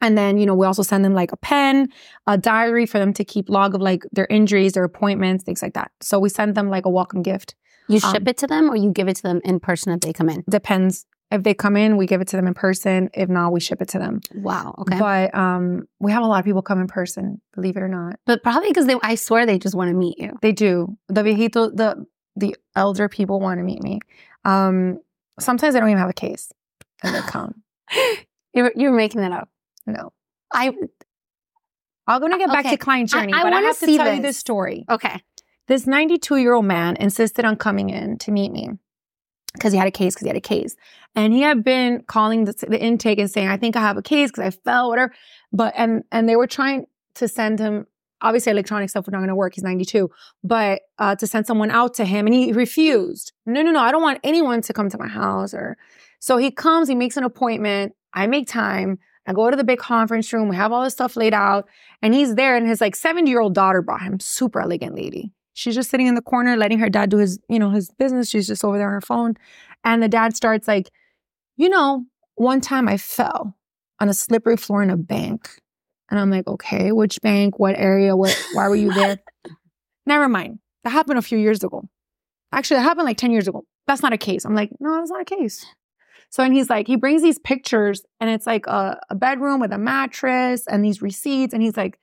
And 0.00 0.16
then, 0.16 0.38
you 0.38 0.46
know, 0.46 0.54
we 0.54 0.66
also 0.66 0.82
send 0.82 1.04
them 1.04 1.12
like 1.12 1.30
a 1.30 1.36
pen, 1.36 1.88
a 2.26 2.38
diary 2.38 2.86
for 2.86 2.98
them 2.98 3.12
to 3.14 3.24
keep 3.24 3.50
log 3.50 3.74
of 3.74 3.82
like 3.82 4.02
their 4.12 4.26
injuries, 4.30 4.72
their 4.72 4.84
appointments, 4.84 5.44
things 5.44 5.60
like 5.60 5.74
that. 5.74 5.90
So 6.00 6.18
we 6.18 6.30
send 6.30 6.54
them 6.54 6.70
like 6.70 6.86
a 6.86 6.90
welcome 6.90 7.22
gift. 7.22 7.54
You 7.88 8.00
Um, 8.02 8.14
ship 8.14 8.28
it 8.28 8.38
to 8.38 8.46
them 8.46 8.70
or 8.70 8.76
you 8.76 8.92
give 8.92 9.08
it 9.08 9.16
to 9.16 9.22
them 9.22 9.42
in 9.44 9.60
person 9.60 9.92
if 9.92 10.00
they 10.00 10.14
come 10.14 10.30
in? 10.30 10.42
Depends. 10.48 11.04
If 11.30 11.42
they 11.42 11.54
come 11.54 11.76
in, 11.76 11.96
we 11.96 12.06
give 12.06 12.20
it 12.20 12.28
to 12.28 12.36
them 12.36 12.46
in 12.46 12.54
person. 12.54 13.10
If 13.12 13.28
not, 13.28 13.52
we 13.52 13.58
ship 13.58 13.82
it 13.82 13.88
to 13.88 13.98
them. 13.98 14.20
Wow. 14.34 14.76
Okay. 14.78 14.98
But 14.98 15.34
um, 15.34 15.88
we 15.98 16.12
have 16.12 16.22
a 16.22 16.26
lot 16.26 16.38
of 16.38 16.44
people 16.44 16.62
come 16.62 16.80
in 16.80 16.86
person, 16.86 17.40
believe 17.52 17.76
it 17.76 17.82
or 17.82 17.88
not. 17.88 18.20
But 18.26 18.44
probably 18.44 18.68
because 18.68 18.86
they, 18.86 18.94
I 19.02 19.16
swear 19.16 19.44
they 19.44 19.58
just 19.58 19.74
want 19.74 19.90
to 19.90 19.96
meet 19.96 20.18
you. 20.18 20.38
They 20.40 20.52
do. 20.52 20.96
The 21.08 21.22
viejito, 21.22 21.74
the 21.74 22.06
the 22.36 22.54
elder 22.76 23.08
people 23.08 23.40
want 23.40 23.58
to 23.58 23.64
meet 23.64 23.82
me. 23.82 23.98
Um, 24.44 25.00
sometimes 25.40 25.74
they 25.74 25.80
don't 25.80 25.88
even 25.88 25.98
have 25.98 26.10
a 26.10 26.14
case, 26.14 26.52
and 27.02 27.14
they 27.14 27.20
come. 27.20 27.62
You're, 28.54 28.72
you're 28.74 28.92
making 28.92 29.20
that 29.20 29.32
up. 29.32 29.50
No, 29.86 30.14
I, 30.50 30.72
I'm 32.06 32.20
gonna 32.22 32.38
get 32.38 32.48
back 32.48 32.64
to 32.64 32.78
client 32.78 33.10
journey, 33.10 33.34
I 33.34 33.42
but 33.42 33.52
I 33.52 33.60
have 33.60 33.78
to 33.80 33.86
tell 33.86 34.14
you 34.14 34.22
this. 34.22 34.30
this 34.30 34.38
story. 34.38 34.86
okay. 34.88 35.20
This 35.68 35.86
92 35.86 36.36
year 36.36 36.54
old 36.54 36.64
man 36.64 36.96
insisted 36.96 37.44
on 37.44 37.56
coming 37.56 37.90
in 37.90 38.16
to 38.18 38.30
meet 38.30 38.52
me 38.52 38.70
because 39.52 39.72
he 39.72 39.78
had 39.78 39.88
a 39.88 39.92
case. 39.92 40.14
Because 40.14 40.24
he 40.24 40.28
had 40.28 40.36
a 40.36 40.40
case, 40.40 40.76
and 41.14 41.32
he 41.32 41.40
had 41.40 41.64
been 41.64 42.02
calling 42.06 42.44
the, 42.44 42.52
the 42.68 42.80
intake 42.80 43.18
and 43.18 43.30
saying, 43.30 43.48
"I 43.48 43.56
think 43.56 43.76
I 43.76 43.80
have 43.80 43.96
a 43.96 44.02
case 44.02 44.30
because 44.30 44.44
I 44.44 44.50
fell, 44.50 44.88
whatever." 44.88 45.12
But 45.52 45.74
and 45.76 46.04
and 46.12 46.28
they 46.28 46.36
were 46.36 46.46
trying 46.46 46.86
to 47.14 47.28
send 47.28 47.58
him. 47.58 47.86
Obviously, 48.22 48.50
electronic 48.50 48.88
stuff 48.88 49.06
was 49.06 49.12
not 49.12 49.18
going 49.18 49.28
to 49.28 49.34
work. 49.34 49.54
He's 49.54 49.62
92, 49.62 50.10
but 50.42 50.80
uh, 50.98 51.16
to 51.16 51.26
send 51.26 51.46
someone 51.46 51.70
out 51.70 51.94
to 51.94 52.04
him, 52.04 52.26
and 52.26 52.34
he 52.34 52.52
refused. 52.52 53.32
No, 53.44 53.62
no, 53.62 53.70
no. 53.70 53.80
I 53.80 53.92
don't 53.92 54.02
want 54.02 54.20
anyone 54.24 54.62
to 54.62 54.72
come 54.72 54.88
to 54.88 54.98
my 54.98 55.08
house. 55.08 55.52
Or 55.52 55.76
so 56.18 56.38
he 56.38 56.50
comes. 56.50 56.88
He 56.88 56.94
makes 56.94 57.16
an 57.16 57.24
appointment. 57.24 57.94
I 58.14 58.26
make 58.26 58.48
time. 58.48 58.98
I 59.26 59.32
go 59.32 59.50
to 59.50 59.56
the 59.56 59.64
big 59.64 59.78
conference 59.78 60.32
room. 60.32 60.48
We 60.48 60.56
have 60.56 60.72
all 60.72 60.84
this 60.84 60.94
stuff 60.94 61.16
laid 61.16 61.34
out, 61.34 61.68
and 62.00 62.14
he's 62.14 62.36
there. 62.36 62.56
And 62.56 62.66
his 62.66 62.80
like 62.80 62.96
70 62.96 63.30
year 63.30 63.40
old 63.40 63.54
daughter 63.54 63.82
brought 63.82 64.02
him. 64.02 64.18
Super 64.20 64.60
elegant 64.60 64.94
lady. 64.94 65.32
She's 65.56 65.74
just 65.74 65.90
sitting 65.90 66.06
in 66.06 66.14
the 66.14 66.22
corner, 66.22 66.54
letting 66.56 66.78
her 66.78 66.90
dad 66.90 67.10
do 67.10 67.16
his, 67.16 67.40
you 67.48 67.58
know, 67.58 67.70
his 67.70 67.90
business. 67.98 68.28
She's 68.28 68.46
just 68.46 68.62
over 68.62 68.76
there 68.76 68.86
on 68.86 68.92
her 68.92 69.00
phone. 69.00 69.34
And 69.84 70.02
the 70.02 70.08
dad 70.08 70.36
starts 70.36 70.68
like, 70.68 70.90
you 71.56 71.68
know, 71.70 72.04
one 72.34 72.60
time 72.60 72.88
I 72.88 72.98
fell 72.98 73.56
on 73.98 74.10
a 74.10 74.14
slippery 74.14 74.58
floor 74.58 74.82
in 74.82 74.90
a 74.90 74.96
bank. 74.96 75.48
And 76.10 76.20
I'm 76.20 76.30
like, 76.30 76.46
okay, 76.46 76.92
which 76.92 77.20
bank? 77.22 77.58
What 77.58 77.74
area? 77.76 78.14
What 78.14 78.38
why 78.52 78.68
were 78.68 78.76
you 78.76 78.92
there? 78.92 79.18
Never 80.06 80.28
mind. 80.28 80.60
That 80.84 80.90
happened 80.90 81.18
a 81.18 81.22
few 81.22 81.38
years 81.38 81.64
ago. 81.64 81.88
Actually, 82.52 82.76
that 82.76 82.84
happened 82.84 83.06
like 83.06 83.16
10 83.16 83.32
years 83.32 83.48
ago. 83.48 83.64
That's 83.86 84.02
not 84.02 84.12
a 84.12 84.18
case. 84.18 84.44
I'm 84.44 84.54
like, 84.54 84.70
no, 84.78 84.94
that's 84.96 85.10
not 85.10 85.22
a 85.22 85.24
case. 85.24 85.64
So, 86.28 86.42
and 86.44 86.54
he's 86.54 86.68
like, 86.68 86.86
he 86.86 86.96
brings 86.96 87.22
these 87.22 87.38
pictures 87.38 88.02
and 88.20 88.28
it's 88.28 88.46
like 88.46 88.66
a, 88.66 89.00
a 89.08 89.14
bedroom 89.14 89.58
with 89.58 89.72
a 89.72 89.78
mattress 89.78 90.66
and 90.66 90.84
these 90.84 91.00
receipts. 91.00 91.54
And 91.54 91.62
he's 91.62 91.76
like, 91.76 91.98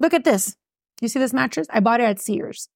look 0.00 0.14
at 0.14 0.24
this. 0.24 0.56
You 1.02 1.08
see 1.08 1.18
this 1.18 1.34
mattress? 1.34 1.66
I 1.70 1.80
bought 1.80 2.00
it 2.00 2.04
at 2.04 2.20
Sears. 2.20 2.68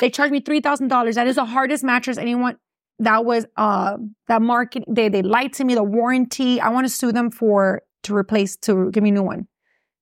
They 0.00 0.10
charged 0.10 0.32
me 0.32 0.40
$3,000. 0.40 1.14
That 1.14 1.26
is 1.26 1.36
the 1.36 1.44
hardest 1.44 1.84
mattress 1.84 2.18
anyone, 2.18 2.56
that 2.98 3.24
was, 3.24 3.46
uh, 3.56 3.96
that 4.28 4.42
market, 4.42 4.84
they, 4.88 5.08
they 5.08 5.22
lied 5.22 5.52
to 5.54 5.64
me, 5.64 5.74
the 5.74 5.82
warranty. 5.82 6.60
I 6.60 6.68
want 6.70 6.86
to 6.86 6.92
sue 6.92 7.12
them 7.12 7.30
for, 7.30 7.82
to 8.04 8.14
replace, 8.14 8.56
to 8.58 8.90
give 8.90 9.02
me 9.02 9.10
a 9.10 9.12
new 9.12 9.22
one. 9.22 9.40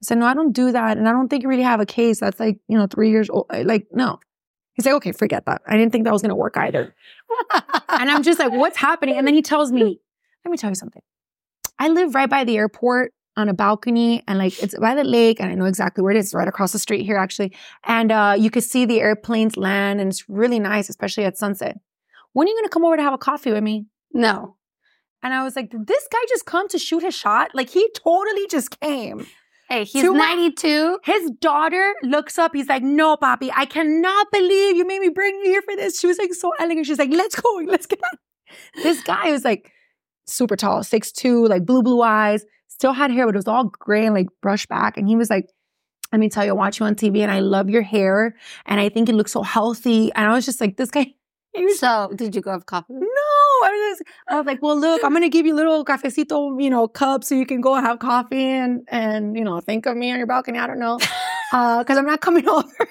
I 0.03 0.05
said, 0.05 0.18
no, 0.18 0.26
I 0.26 0.34
don't 0.34 0.53
do 0.53 0.72
that. 0.72 0.98
And 0.98 1.09
I 1.09 1.12
don't 1.12 1.28
think 1.28 1.42
you 1.42 1.48
really 1.48 1.62
have 1.62 1.80
a 1.80 1.86
case 1.86 2.20
that's 2.20 2.40
like, 2.40 2.59
you 2.68 2.76
know, 2.76 2.86
three 2.86 3.11
years 3.11 3.30
old. 3.30 3.46
Like, 3.50 3.86
no. 3.92 4.18
He's 4.74 4.86
like, 4.86 4.94
okay, 4.96 5.12
forget 5.12 5.44
that. 5.46 5.62
I 5.66 5.76
didn't 5.76 5.92
think 5.92 6.05
that 6.05 6.12
was 6.12 6.22
going 6.22 6.30
to 6.30 6.34
work 6.34 6.57
either. 6.57 6.94
and 7.88 8.11
I'm 8.11 8.22
just 8.22 8.38
like, 8.38 8.53
what's 8.53 8.78
happening? 8.78 9.18
And 9.18 9.26
then 9.26 9.34
he 9.34 9.42
tells 9.42 9.70
me, 9.70 10.00
let 10.44 10.50
me 10.50 10.57
tell 10.57 10.70
you 10.70 10.74
something. 10.74 11.03
I 11.78 11.88
live 11.88 12.14
right 12.14 12.28
by 12.28 12.44
the 12.44 12.57
airport 12.57 13.12
on 13.37 13.49
a 13.49 13.55
balcony 13.55 14.22
and 14.28 14.39
like 14.39 14.62
it's 14.62 14.76
by 14.78 14.95
the 14.95 15.05
lake 15.05 15.41
and 15.41 15.51
I 15.51 15.55
know 15.55 15.64
exactly 15.64 16.03
where 16.03 16.14
it 16.14 16.18
is, 16.18 16.35
right 16.35 16.47
across 16.49 16.72
the 16.72 16.78
street 16.78 17.05
here 17.05 17.16
actually. 17.16 17.55
And 17.85 18.12
uh, 18.12 18.37
you 18.39 18.51
could 18.51 18.64
see 18.64 18.85
the 18.85 19.01
airplanes 19.01 19.57
land 19.57 20.01
and 20.01 20.11
it's 20.11 20.28
really 20.28 20.59
nice, 20.61 20.89
especially 20.91 21.24
at 21.24 21.39
sunset. 21.39 21.78
When 22.35 22.47
are 22.47 22.51
you 22.51 22.57
going 22.57 22.64
to 22.64 22.70
come 22.70 22.85
over 22.85 22.97
to 22.97 23.03
have 23.03 23.14
a 23.14 23.18
coffee 23.18 23.53
with 23.53 23.62
me? 23.62 23.87
No. 24.12 24.57
And 25.22 25.33
I 25.33 25.45
was 25.45 25.57
like, 25.57 25.70
did 25.70 25.87
this 25.87 26.07
guy 26.12 26.18
just 26.28 26.47
come 26.47 26.68
to 26.68 26.78
shoot 26.78 27.03
his 27.03 27.14
shot? 27.14 27.51
Like 27.55 27.70
he 27.70 27.89
totally 28.05 28.47
just 28.49 28.78
came. 28.80 29.26
Hey, 29.68 29.85
he's 29.85 30.03
To 30.03 30.12
my- 30.12 30.18
92. 30.35 30.99
His 31.05 31.30
daughter 31.41 31.95
looks 32.03 32.39
up. 32.39 32.51
He's 32.55 32.68
like, 32.68 32.83
no, 32.83 33.16
Papi, 33.16 33.51
I 33.55 33.64
cannot 33.64 34.26
believe 34.30 34.76
you 34.76 34.87
made 34.87 35.01
me 35.01 35.09
bring 35.09 35.35
you 35.37 35.45
here 35.45 35.62
for 35.62 35.74
this. 35.76 35.99
She 35.99 36.07
was 36.07 36.18
like 36.18 36.35
so 36.35 36.53
elegant. 36.59 36.87
She's 36.87 36.99
like, 36.99 37.11
let's 37.11 37.35
go. 37.41 37.49
Let's 37.66 37.87
get 37.87 38.01
out. 38.05 38.18
This 38.83 39.03
guy 39.03 39.30
was 39.30 39.45
like 39.45 39.70
super 40.26 40.57
tall, 40.57 40.80
6'2", 40.80 41.49
like 41.49 41.64
blue, 41.64 41.83
blue 41.83 42.03
eyes, 42.03 42.45
still 42.83 42.93
had 42.93 43.12
hair, 43.12 43.26
but 43.26 43.37
it 43.37 43.39
was 43.39 43.47
all 43.47 43.66
gray 43.78 44.05
and 44.07 44.12
like 44.12 44.26
brushed 44.41 44.68
back. 44.68 44.97
And 44.97 45.07
he 45.07 45.14
was 45.14 45.30
like, 45.30 45.49
let 46.12 46.18
me 46.18 46.28
tell 46.28 46.45
you, 46.45 46.51
I 46.51 46.55
watch 46.55 46.80
you 46.80 46.87
on 46.87 46.97
TV 46.97 47.20
and 47.20 47.30
I 47.30 47.39
love 47.39 47.70
your 47.70 47.83
hair. 47.83 48.35
And 48.66 48.80
I 48.80 48.89
think 48.89 49.09
it 49.09 49.14
looks 49.14 49.30
so 49.30 49.43
healthy. 49.45 50.12
And 50.14 50.26
I 50.26 50.35
was 50.35 50.45
just 50.45 50.61
like, 50.61 50.76
this 50.76 50.91
guy, 50.91 51.14
was 51.55 51.78
So, 51.78 52.11
did 52.16 52.35
you 52.35 52.41
go 52.43 52.51
have 52.51 52.66
coffee? 52.66 52.95
no, 52.95 53.07
I 53.64 53.70
was, 53.70 54.03
I 54.26 54.35
was 54.37 54.47
like, 54.47 54.61
well, 54.62 54.76
look, 54.76 55.05
I'm 55.05 55.12
gonna 55.12 55.28
give 55.28 55.47
you 55.47 55.55
little 55.55 55.85
cafecito, 55.85 56.61
you 56.61 56.70
know, 56.70 56.89
cup 56.89 57.22
so 57.22 57.37
you 57.37 57.47
can 57.47 57.61
go 57.61 57.76
and 57.76 57.87
have 57.87 58.01
coffee 58.01 58.43
and 58.43 58.83
and 58.89 59.37
you 59.37 59.45
know 59.45 59.61
think 59.61 59.87
of 59.87 59.97
me 59.97 60.11
on 60.11 60.18
your 60.18 60.26
balcony. 60.26 60.59
I 60.59 60.66
don't 60.66 60.80
know, 60.80 60.99
Uh, 61.53 61.78
because 61.85 61.99
I'm 61.99 62.07
not 62.07 62.20
coming 62.20 62.49
over. 62.59 62.89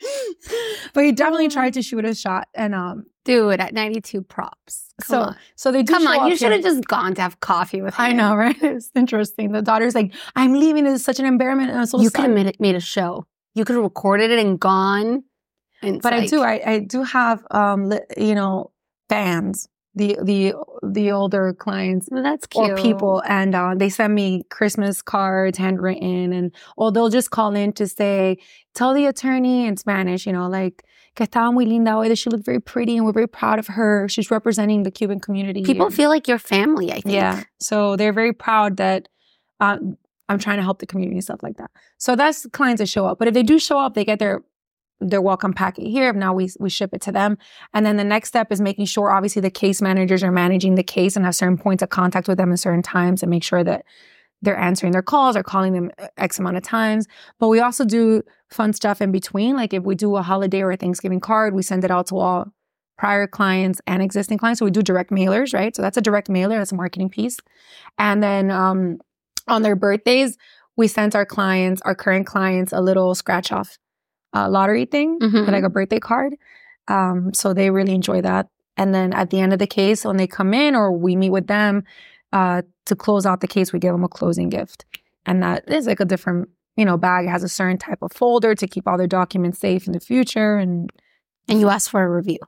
but 0.94 1.04
he 1.04 1.12
definitely 1.12 1.48
tried 1.48 1.74
to 1.74 1.82
shoot 1.82 2.04
a 2.04 2.14
shot, 2.14 2.48
and 2.54 2.74
um, 2.74 3.06
Dude, 3.24 3.60
at 3.60 3.74
92 3.74 4.22
props. 4.22 4.94
Come 5.02 5.14
so 5.14 5.20
on. 5.20 5.36
so 5.54 5.70
they 5.70 5.82
do 5.82 5.92
Come 5.92 6.06
on, 6.06 6.28
you 6.28 6.36
should 6.36 6.52
have 6.52 6.62
just 6.62 6.86
gone 6.86 7.14
to 7.14 7.22
have 7.22 7.38
coffee 7.40 7.82
with 7.82 7.94
him. 7.94 8.04
I 8.04 8.12
know, 8.12 8.34
right? 8.34 8.56
It's 8.62 8.90
interesting. 8.94 9.52
The 9.52 9.62
daughter's 9.62 9.94
like, 9.94 10.14
I'm 10.36 10.54
leaving. 10.54 10.86
It's 10.86 11.04
such 11.04 11.20
an 11.20 11.26
embarrassment. 11.26 11.70
And 11.70 11.80
I'm 11.80 11.86
so 11.86 12.00
you 12.00 12.10
could 12.10 12.24
have 12.24 12.30
made, 12.30 12.58
made 12.60 12.74
a 12.74 12.80
show. 12.80 13.26
You 13.54 13.64
could 13.64 13.74
have 13.74 13.84
recorded 13.84 14.30
it 14.30 14.38
and 14.38 14.58
gone. 14.58 15.24
And 15.82 16.00
but 16.00 16.12
I 16.12 16.26
do. 16.26 16.42
I, 16.42 16.62
I 16.64 16.78
do 16.80 17.02
have 17.02 17.46
um, 17.50 17.88
li- 17.88 18.00
you 18.16 18.34
know, 18.34 18.70
fans. 19.08 19.68
The 19.96 20.16
the 20.22 20.54
the 20.84 21.10
older 21.10 21.52
clients 21.52 22.08
Well, 22.10 22.22
that's 22.22 22.46
cute. 22.46 22.70
or 22.70 22.76
people 22.76 23.22
and 23.26 23.54
uh, 23.56 23.74
they 23.76 23.88
send 23.88 24.14
me 24.14 24.44
christmas 24.48 25.02
cards 25.02 25.58
handwritten 25.58 26.32
and 26.32 26.54
or 26.76 26.92
they'll 26.92 27.08
just 27.08 27.32
call 27.32 27.56
in 27.56 27.72
to 27.72 27.88
say 27.88 28.38
tell 28.74 28.94
the 28.94 29.06
attorney 29.06 29.66
in 29.66 29.76
spanish 29.76 30.26
you 30.26 30.32
know 30.32 30.48
like 30.48 30.84
que 31.16 31.26
estaba 31.26 31.52
muy 31.52 31.64
linda 31.64 31.90
hoy 31.92 32.08
that 32.08 32.16
she 32.18 32.30
looked 32.30 32.44
very 32.46 32.60
pretty 32.60 32.96
and 32.96 33.04
we're 33.04 33.12
very 33.12 33.26
proud 33.26 33.58
of 33.58 33.66
her 33.66 34.08
she's 34.08 34.30
representing 34.30 34.84
the 34.84 34.92
cuban 34.92 35.18
community 35.18 35.62
People 35.64 35.86
here." 35.88 35.96
feel 35.96 36.08
like 36.08 36.28
your 36.28 36.38
family, 36.38 36.92
I 36.92 37.00
think. 37.00 37.06
yeah 37.12 37.42
so 37.58 37.96
they're 37.96 38.12
very 38.12 38.32
proud 38.32 38.76
that 38.76 39.08
uh, 39.58 39.76
i'm 40.28 40.38
trying 40.38 40.58
to 40.58 40.62
help 40.62 40.78
the 40.78 40.86
community 40.86 41.20
stuff 41.20 41.42
like 41.42 41.56
that 41.56 41.70
so 41.98 42.14
that's 42.14 42.46
clients 42.52 42.78
that 42.80 42.86
show 42.88 43.06
up 43.06 43.18
but 43.18 43.26
if 43.26 43.34
they 43.34 43.42
do 43.42 43.58
show 43.58 43.76
up 43.80 43.94
they 43.94 44.04
get 44.04 44.20
their 44.20 44.44
their 45.00 45.22
welcome 45.22 45.52
packet 45.52 45.86
here. 45.86 46.12
Now 46.12 46.34
we 46.34 46.50
we 46.58 46.68
ship 46.70 46.90
it 46.92 47.00
to 47.02 47.12
them. 47.12 47.38
And 47.72 47.86
then 47.86 47.96
the 47.96 48.04
next 48.04 48.28
step 48.28 48.52
is 48.52 48.60
making 48.60 48.84
sure 48.84 49.10
obviously 49.10 49.40
the 49.40 49.50
case 49.50 49.80
managers 49.80 50.22
are 50.22 50.30
managing 50.30 50.74
the 50.74 50.82
case 50.82 51.16
and 51.16 51.24
have 51.24 51.34
certain 51.34 51.58
points 51.58 51.82
of 51.82 51.88
contact 51.88 52.28
with 52.28 52.38
them 52.38 52.52
at 52.52 52.58
certain 52.58 52.82
times 52.82 53.22
and 53.22 53.30
make 53.30 53.42
sure 53.42 53.64
that 53.64 53.84
they're 54.42 54.58
answering 54.58 54.92
their 54.92 55.02
calls 55.02 55.36
or 55.36 55.42
calling 55.42 55.72
them 55.72 55.90
x 56.16 56.38
amount 56.38 56.56
of 56.56 56.62
times. 56.62 57.06
But 57.38 57.48
we 57.48 57.60
also 57.60 57.84
do 57.84 58.22
fun 58.50 58.72
stuff 58.72 59.00
in 59.00 59.10
between. 59.10 59.56
Like 59.56 59.72
if 59.72 59.84
we 59.84 59.94
do 59.94 60.16
a 60.16 60.22
holiday 60.22 60.62
or 60.62 60.70
a 60.70 60.76
thanksgiving 60.76 61.20
card 61.20 61.54
we 61.54 61.62
send 61.62 61.84
it 61.84 61.90
out 61.90 62.06
to 62.08 62.18
all 62.18 62.52
prior 62.98 63.26
clients 63.26 63.80
and 63.86 64.02
existing 64.02 64.36
clients. 64.36 64.58
So 64.58 64.66
we 64.66 64.70
do 64.70 64.82
direct 64.82 65.10
mailers 65.10 65.54
right? 65.54 65.74
So 65.74 65.80
that's 65.80 65.96
a 65.96 66.02
direct 66.02 66.28
mailer. 66.28 66.58
That's 66.58 66.72
a 66.72 66.76
marketing 66.76 67.08
piece. 67.08 67.38
And 67.98 68.22
then 68.22 68.50
um, 68.50 68.98
on 69.48 69.62
their 69.62 69.76
birthdays 69.76 70.36
we 70.76 70.88
sent 70.88 71.14
our 71.14 71.26
clients 71.26 71.80
our 71.82 71.94
current 71.94 72.26
clients 72.26 72.72
a 72.72 72.80
little 72.80 73.14
scratch 73.14 73.50
off 73.50 73.78
uh, 74.34 74.48
lottery 74.48 74.84
thing 74.84 75.18
Mhm. 75.20 75.48
like 75.50 75.64
a 75.64 75.70
birthday 75.70 75.98
card 76.00 76.34
um, 76.88 77.32
so 77.34 77.52
they 77.52 77.70
really 77.70 77.94
enjoy 77.94 78.20
that 78.20 78.48
and 78.76 78.94
then 78.94 79.12
at 79.12 79.30
the 79.30 79.40
end 79.40 79.52
of 79.52 79.58
the 79.58 79.66
case 79.66 80.04
when 80.04 80.16
they 80.16 80.26
come 80.26 80.54
in 80.54 80.74
or 80.74 80.92
we 80.92 81.16
meet 81.16 81.30
with 81.30 81.46
them 81.46 81.84
uh, 82.32 82.62
to 82.86 82.94
close 82.96 83.26
out 83.26 83.40
the 83.40 83.48
case 83.48 83.72
we 83.72 83.78
give 83.78 83.92
them 83.92 84.04
a 84.04 84.08
closing 84.08 84.48
gift 84.48 84.84
and 85.26 85.42
that 85.42 85.68
is 85.68 85.86
like 85.86 86.00
a 86.00 86.04
different 86.04 86.48
you 86.76 86.84
know 86.84 86.96
bag 86.96 87.26
it 87.26 87.30
has 87.30 87.42
a 87.42 87.48
certain 87.48 87.76
type 87.78 87.98
of 88.02 88.12
folder 88.12 88.54
to 88.54 88.66
keep 88.66 88.86
all 88.88 88.96
their 88.98 89.06
documents 89.06 89.58
safe 89.58 89.86
in 89.86 89.92
the 89.92 90.00
future 90.00 90.56
and 90.56 90.90
And 91.48 91.58
you 91.60 91.68
ask 91.68 91.90
for 91.90 92.02
a 92.02 92.08
review. 92.08 92.38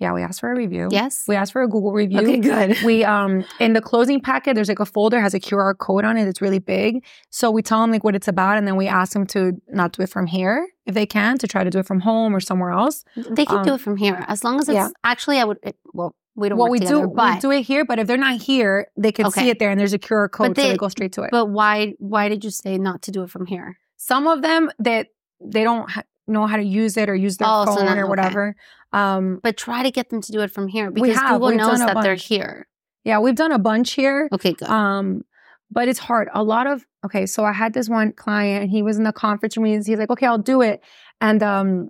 Yeah 0.00 0.12
we 0.12 0.22
asked 0.22 0.40
for 0.40 0.50
a 0.50 0.56
review 0.56 0.88
Yes? 0.90 1.24
we 1.28 1.36
asked 1.36 1.52
for 1.52 1.62
a 1.62 1.68
google 1.68 1.92
review 1.92 2.18
Okay, 2.20 2.38
good. 2.38 2.82
we 2.84 3.04
um 3.04 3.44
in 3.60 3.74
the 3.74 3.80
closing 3.80 4.20
packet 4.20 4.54
there's 4.54 4.68
like 4.68 4.80
a 4.80 4.86
folder 4.86 5.20
has 5.20 5.34
a 5.34 5.40
qr 5.40 5.76
code 5.78 6.04
on 6.04 6.16
it 6.16 6.26
it's 6.26 6.40
really 6.40 6.58
big 6.58 7.04
so 7.30 7.50
we 7.50 7.62
tell 7.62 7.80
them 7.82 7.92
like 7.92 8.02
what 8.02 8.16
it's 8.16 8.28
about 8.28 8.56
and 8.58 8.66
then 8.66 8.76
we 8.76 8.88
ask 8.88 9.12
them 9.12 9.26
to 9.28 9.52
not 9.68 9.92
do 9.92 10.02
it 10.02 10.08
from 10.08 10.26
here 10.26 10.66
if 10.86 10.94
they 10.94 11.06
can 11.06 11.38
to 11.38 11.46
try 11.46 11.62
to 11.62 11.70
do 11.70 11.78
it 11.78 11.86
from 11.86 12.00
home 12.00 12.34
or 12.34 12.40
somewhere 12.40 12.70
else 12.70 13.04
They 13.16 13.44
can 13.46 13.62
do 13.62 13.70
um, 13.70 13.76
it 13.76 13.80
from 13.80 13.96
here 13.96 14.24
as 14.26 14.42
long 14.42 14.58
as 14.58 14.68
it's 14.68 14.74
yeah. 14.74 14.88
actually. 15.04 15.38
I 15.38 15.44
would. 15.44 15.58
It, 15.62 15.76
well, 15.92 16.16
we 16.34 16.48
don't 16.48 16.58
well 16.58 16.70
we 16.70 16.78
together, 16.80 17.06
do 17.06 17.12
but 17.14 17.34
we 17.34 17.40
do 17.40 17.50
it 17.52 17.62
here 17.62 17.84
but 17.84 17.98
if 17.98 18.06
they're 18.06 18.16
not 18.16 18.40
here 18.40 18.86
they 18.96 19.12
can 19.12 19.26
Okay. 19.26 19.42
see 19.42 19.48
it 19.50 19.58
there 19.58 19.70
and 19.70 19.78
there's 19.78 19.92
a 19.92 19.98
qr 19.98 20.30
code 20.30 20.48
so 20.48 20.52
they- 20.62 20.70
they 20.70 20.76
go 20.76 20.88
straight 20.88 21.12
to 21.12 21.22
it 21.22 21.30
but 21.30 21.46
why? 21.46 21.94
Why 21.98 22.28
did 22.28 22.44
you 22.44 22.50
say 22.50 22.78
not 22.78 23.02
to 23.02 23.10
do 23.10 23.22
it 23.22 23.30
from 23.30 23.46
here? 23.46 23.78
some 23.96 24.26
of 24.26 24.40
them 24.42 24.70
that 24.78 25.08
they 25.40 25.62
don't 25.62 25.88
ha- 25.90 26.02
know 26.26 26.46
how 26.46 26.56
to 26.56 26.62
use 26.62 26.96
it 26.96 27.08
or 27.08 27.14
use 27.14 27.36
their 27.36 27.48
Oh, 27.50 27.64
so 27.66 27.74
phone 27.76 27.86
not- 27.86 27.98
or 27.98 28.02
okay. 28.04 28.08
whatever 28.08 28.56
um 28.92 29.40
But 29.42 29.56
try 29.56 29.82
to 29.82 29.90
get 29.90 30.10
them 30.10 30.20
to 30.20 30.32
do 30.32 30.40
it 30.40 30.50
from 30.50 30.68
here 30.68 30.90
because 30.90 31.16
have. 31.16 31.40
Google 31.40 31.56
knows 31.56 31.78
that 31.80 32.02
they're 32.02 32.14
here. 32.14 32.66
yeah 33.04 33.18
we've 33.18 33.34
done 33.36 33.52
a 33.52 33.58
bunch 33.58 33.92
here 33.92 34.28
Okay, 34.32 34.52
good. 34.52 34.68
Um, 34.68 35.22
but 35.70 35.88
it's 35.88 36.00
hard. 36.00 36.28
A 36.34 36.42
lot 36.42 36.66
of 36.66 36.84
okay, 37.04 37.26
so 37.26 37.44
I 37.44 37.52
had 37.52 37.72
this 37.72 37.88
one 37.88 38.12
client, 38.12 38.70
he 38.70 38.82
was 38.82 38.98
in 38.98 39.04
the 39.04 39.12
conference 39.12 39.56
room. 39.56 39.66
He's, 39.66 39.86
he's 39.86 39.98
like, 39.98 40.10
okay, 40.10 40.26
I'll 40.26 40.38
do 40.38 40.62
it. 40.62 40.82
And 41.20 41.42
um 41.42 41.88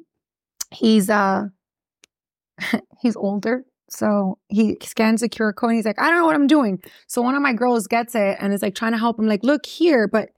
he's 0.70 1.08
uh 1.10 1.44
he's 3.00 3.16
older. 3.16 3.64
So 3.88 4.38
he 4.48 4.76
scans 4.82 5.20
the 5.20 5.28
QR 5.28 5.54
code 5.54 5.70
and 5.70 5.76
he's 5.78 5.84
like, 5.84 6.00
I 6.00 6.06
don't 6.08 6.18
know 6.18 6.26
what 6.26 6.36
I'm 6.36 6.46
doing. 6.46 6.80
So 7.08 7.22
one 7.22 7.34
of 7.34 7.42
my 7.42 7.52
girls 7.52 7.86
gets 7.88 8.14
it 8.14 8.36
and 8.40 8.52
is 8.52 8.62
like 8.62 8.76
trying 8.76 8.92
to 8.92 8.98
help 8.98 9.18
him, 9.18 9.26
like, 9.26 9.42
look 9.42 9.66
here. 9.66 10.06
But 10.06 10.28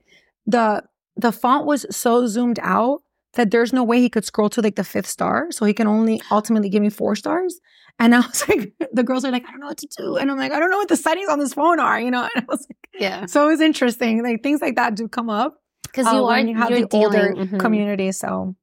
the 0.47 0.83
the 1.15 1.31
font 1.31 1.67
was 1.67 1.85
so 1.91 2.25
zoomed 2.25 2.59
out 2.63 3.01
that 3.35 3.51
there's 3.51 3.73
no 3.73 3.83
way 3.83 3.99
he 3.99 4.09
could 4.09 4.25
scroll 4.25 4.49
to 4.49 4.61
like 4.61 4.75
the 4.75 4.83
fifth 4.83 5.07
star. 5.07 5.47
So 5.51 5.65
he 5.65 5.73
can 5.73 5.87
only 5.87 6.21
ultimately 6.31 6.69
give 6.69 6.81
me 6.81 6.89
four 6.89 7.15
stars. 7.15 7.59
And 7.99 8.13
I 8.15 8.19
was 8.19 8.47
like, 8.49 8.73
the 8.91 9.03
girls 9.03 9.23
are 9.25 9.31
like, 9.31 9.43
I 9.47 9.51
don't 9.51 9.59
know 9.59 9.67
what 9.67 9.77
to 9.79 9.87
do. 9.97 10.17
And 10.17 10.29
I'm 10.31 10.37
like, 10.37 10.51
I 10.51 10.59
don't 10.59 10.69
know 10.71 10.77
what 10.77 10.87
the 10.87 10.97
settings 10.97 11.29
on 11.29 11.39
this 11.39 11.53
phone 11.53 11.79
are, 11.79 11.99
you 11.99 12.11
know? 12.11 12.27
And 12.35 12.43
I 12.43 12.45
was 12.47 12.65
like, 12.69 12.87
yeah, 12.99 13.25
so 13.25 13.47
it 13.47 13.51
was 13.51 13.61
interesting. 13.61 14.23
Like 14.23 14.43
things 14.43 14.61
like 14.61 14.75
that 14.75 14.95
do 14.95 15.07
come 15.07 15.29
up 15.29 15.55
because 15.83 16.07
uh, 16.07 16.11
you 16.11 16.17
are 16.25 16.27
when 16.27 16.47
you 16.47 16.55
have 16.55 16.69
the 16.69 16.87
older 16.93 17.33
dealing- 17.33 17.47
mhm. 17.49 17.59
community. 17.59 18.11
So 18.11 18.55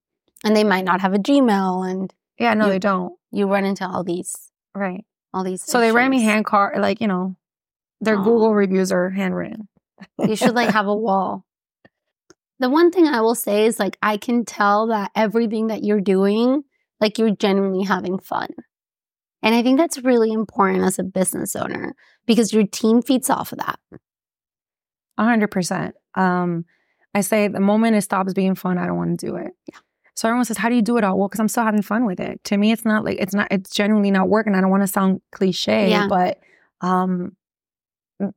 and 0.45 0.57
they 0.57 0.65
might 0.65 0.85
not 0.85 1.01
have 1.01 1.13
a 1.15 1.19
Gmail, 1.19 1.91
and 1.91 2.15
yeah, 2.39 2.55
no, 2.55 2.67
You- 2.67 2.71
they 2.73 2.79
don't. 2.79 3.13
you 3.33 3.47
run 3.49 3.65
into 3.65 3.87
all 3.87 4.05
these 4.05 4.35
Right. 4.75 5.05
all 5.35 5.43
these. 5.45 5.63
So 5.63 5.81
they 5.81 5.91
ran 5.93 6.11
me 6.11 6.23
hand 6.23 6.45
card, 6.47 6.81
like 6.81 7.01
you 7.01 7.09
know, 7.09 7.35
their. 8.01 8.17
Google 8.17 8.55
reviews 8.55 8.91
are 8.93 9.11
handwritten. 9.11 9.69
You 10.19 10.37
should 10.37 10.55
like 10.55 10.71
have 10.71 10.87
a 10.87 10.95
wall. 10.95 11.45
The 12.61 12.71
one 12.71 12.91
thing 12.91 13.07
I 13.07 13.21
will 13.23 13.35
say 13.35 13.67
is 13.67 13.79
like 13.79 13.97
I 14.03 14.17
can 14.17 14.45
tell 14.45 14.87
that 14.89 15.11
everything 15.17 15.67
that 15.69 15.83
you're 15.83 16.01
doing, 16.01 16.63
like 17.01 17.19
you're 17.19 17.35
genuinely 17.35 17.85
having 17.85 18.19
fun. 18.19 18.49
And 19.43 19.55
I 19.55 19.63
think 19.63 19.79
that's 19.79 19.99
really 20.05 20.31
important 20.31 20.85
as 20.85 20.99
a 20.99 21.03
business 21.03 21.57
owner 21.57 21.95
because 22.27 22.53
your 22.53 22.67
team 22.67 23.01
feeds 23.03 23.31
off 23.31 23.53
of 23.53 23.59
that. 23.59 23.79
A 25.17 25.25
hundred 25.25 25.51
percent. 25.51 25.95
Um, 26.15 26.67
I 27.15 27.23
say 27.23 27.49
the 27.49 27.61
moment 27.61 27.97
it 27.97 28.03
stops 28.03 28.35
being 28.35 28.55
fun, 28.55 28.79
I 28.79 28.87
don't 28.87 28.97
want 28.97 29.19
to 29.19 29.27
do 29.27 29.37
it. 29.37 29.53
Yeah. 29.67 29.79
So 30.15 30.29
everyone 30.29 30.45
says, 30.45 30.59
How 30.59 30.69
do 30.69 30.75
you 30.75 30.83
do 30.83 30.99
it 30.99 31.05
all? 31.05 31.19
Well, 31.19 31.29
because 31.29 31.41
I'm 31.41 31.49
still 31.49 31.65
having 31.65 31.81
fun 31.83 32.05
with 32.05 32.21
it. 32.21 32.45
To 32.45 32.59
me, 32.59 32.73
it's 32.73 32.85
not 32.85 33.05
like 33.05 33.19
it's 33.19 33.35
not 33.35 33.49
it's 33.51 33.71
genuinely 33.75 34.11
not 34.11 34.29
working. 34.29 34.55
I 34.55 34.61
don't 34.61 34.71
want 34.71 34.83
to 34.83 34.87
sound 34.87 35.23
cliche, 35.33 35.89
Yeah. 35.91 36.07
but 36.09 36.39
um 36.83 37.37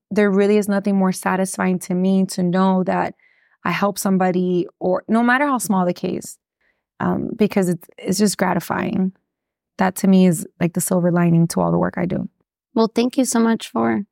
there 0.09 0.31
really 0.31 0.55
is 0.55 0.69
nothing 0.69 0.95
more 0.95 1.11
satisfying 1.11 1.77
to 1.77 1.93
me 1.93 2.25
to 2.27 2.41
know 2.41 2.85
that 2.85 3.15
I 3.63 3.71
help 3.71 3.97
somebody 3.97 4.67
or 4.79 5.03
no 5.07 5.23
matter 5.23 5.45
how 5.45 5.57
small 5.57 5.85
the 5.85 5.93
case. 5.93 6.37
Um, 6.99 7.31
because 7.35 7.69
it's 7.69 7.87
it's 7.97 8.17
just 8.19 8.37
gratifying. 8.37 9.13
That 9.77 9.95
to 9.97 10.07
me 10.07 10.27
is 10.27 10.45
like 10.59 10.73
the 10.73 10.81
silver 10.81 11.11
lining 11.11 11.47
to 11.49 11.59
all 11.59 11.71
the 11.71 11.79
work 11.79 11.95
I 11.97 12.05
do. 12.05 12.29
Well, 12.75 12.91
thank 12.93 13.17
you 13.17 13.25
so 13.25 13.39
much 13.39 13.69
for 13.69 14.03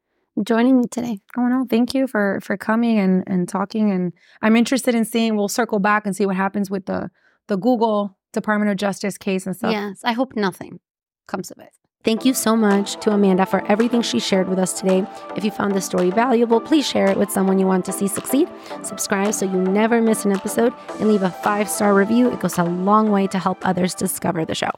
joining 0.43 0.79
me 0.79 0.85
today. 0.89 1.19
Oh 1.37 1.47
no, 1.47 1.65
thank 1.69 1.93
you 1.93 2.07
for 2.07 2.39
for 2.41 2.57
coming 2.57 2.97
and 2.97 3.23
and 3.27 3.47
talking. 3.47 3.91
And 3.91 4.13
I'm 4.41 4.55
interested 4.55 4.95
in 4.95 5.05
seeing. 5.05 5.35
We'll 5.35 5.47
circle 5.47 5.79
back 5.79 6.05
and 6.05 6.15
see 6.15 6.25
what 6.25 6.35
happens 6.35 6.69
with 6.69 6.85
the 6.85 7.09
the 7.47 7.57
Google 7.57 8.17
Department 8.33 8.71
of 8.71 8.77
Justice 8.77 9.17
case 9.17 9.45
and 9.45 9.55
stuff. 9.55 9.71
Yes, 9.71 10.01
I 10.03 10.13
hope 10.13 10.35
nothing 10.35 10.79
comes 11.27 11.51
of 11.51 11.59
it. 11.59 11.71
Thank 12.03 12.25
you 12.25 12.33
so 12.33 12.55
much 12.55 12.99
to 13.01 13.11
Amanda 13.11 13.45
for 13.45 13.63
everything 13.67 14.01
she 14.01 14.19
shared 14.19 14.49
with 14.49 14.57
us 14.57 14.73
today. 14.73 15.05
If 15.35 15.43
you 15.43 15.51
found 15.51 15.75
this 15.75 15.85
story 15.85 16.09
valuable, 16.09 16.59
please 16.59 16.87
share 16.87 17.05
it 17.05 17.17
with 17.17 17.29
someone 17.29 17.59
you 17.59 17.67
want 17.67 17.85
to 17.85 17.91
see 17.91 18.07
succeed. 18.07 18.49
Subscribe 18.81 19.35
so 19.35 19.45
you 19.45 19.61
never 19.61 20.01
miss 20.01 20.25
an 20.25 20.31
episode 20.31 20.73
and 20.99 21.07
leave 21.07 21.21
a 21.21 21.29
five 21.29 21.69
star 21.69 21.93
review. 21.93 22.31
It 22.31 22.39
goes 22.39 22.57
a 22.57 22.63
long 22.63 23.11
way 23.11 23.27
to 23.27 23.37
help 23.37 23.59
others 23.67 23.93
discover 23.93 24.45
the 24.45 24.55
show. 24.55 24.71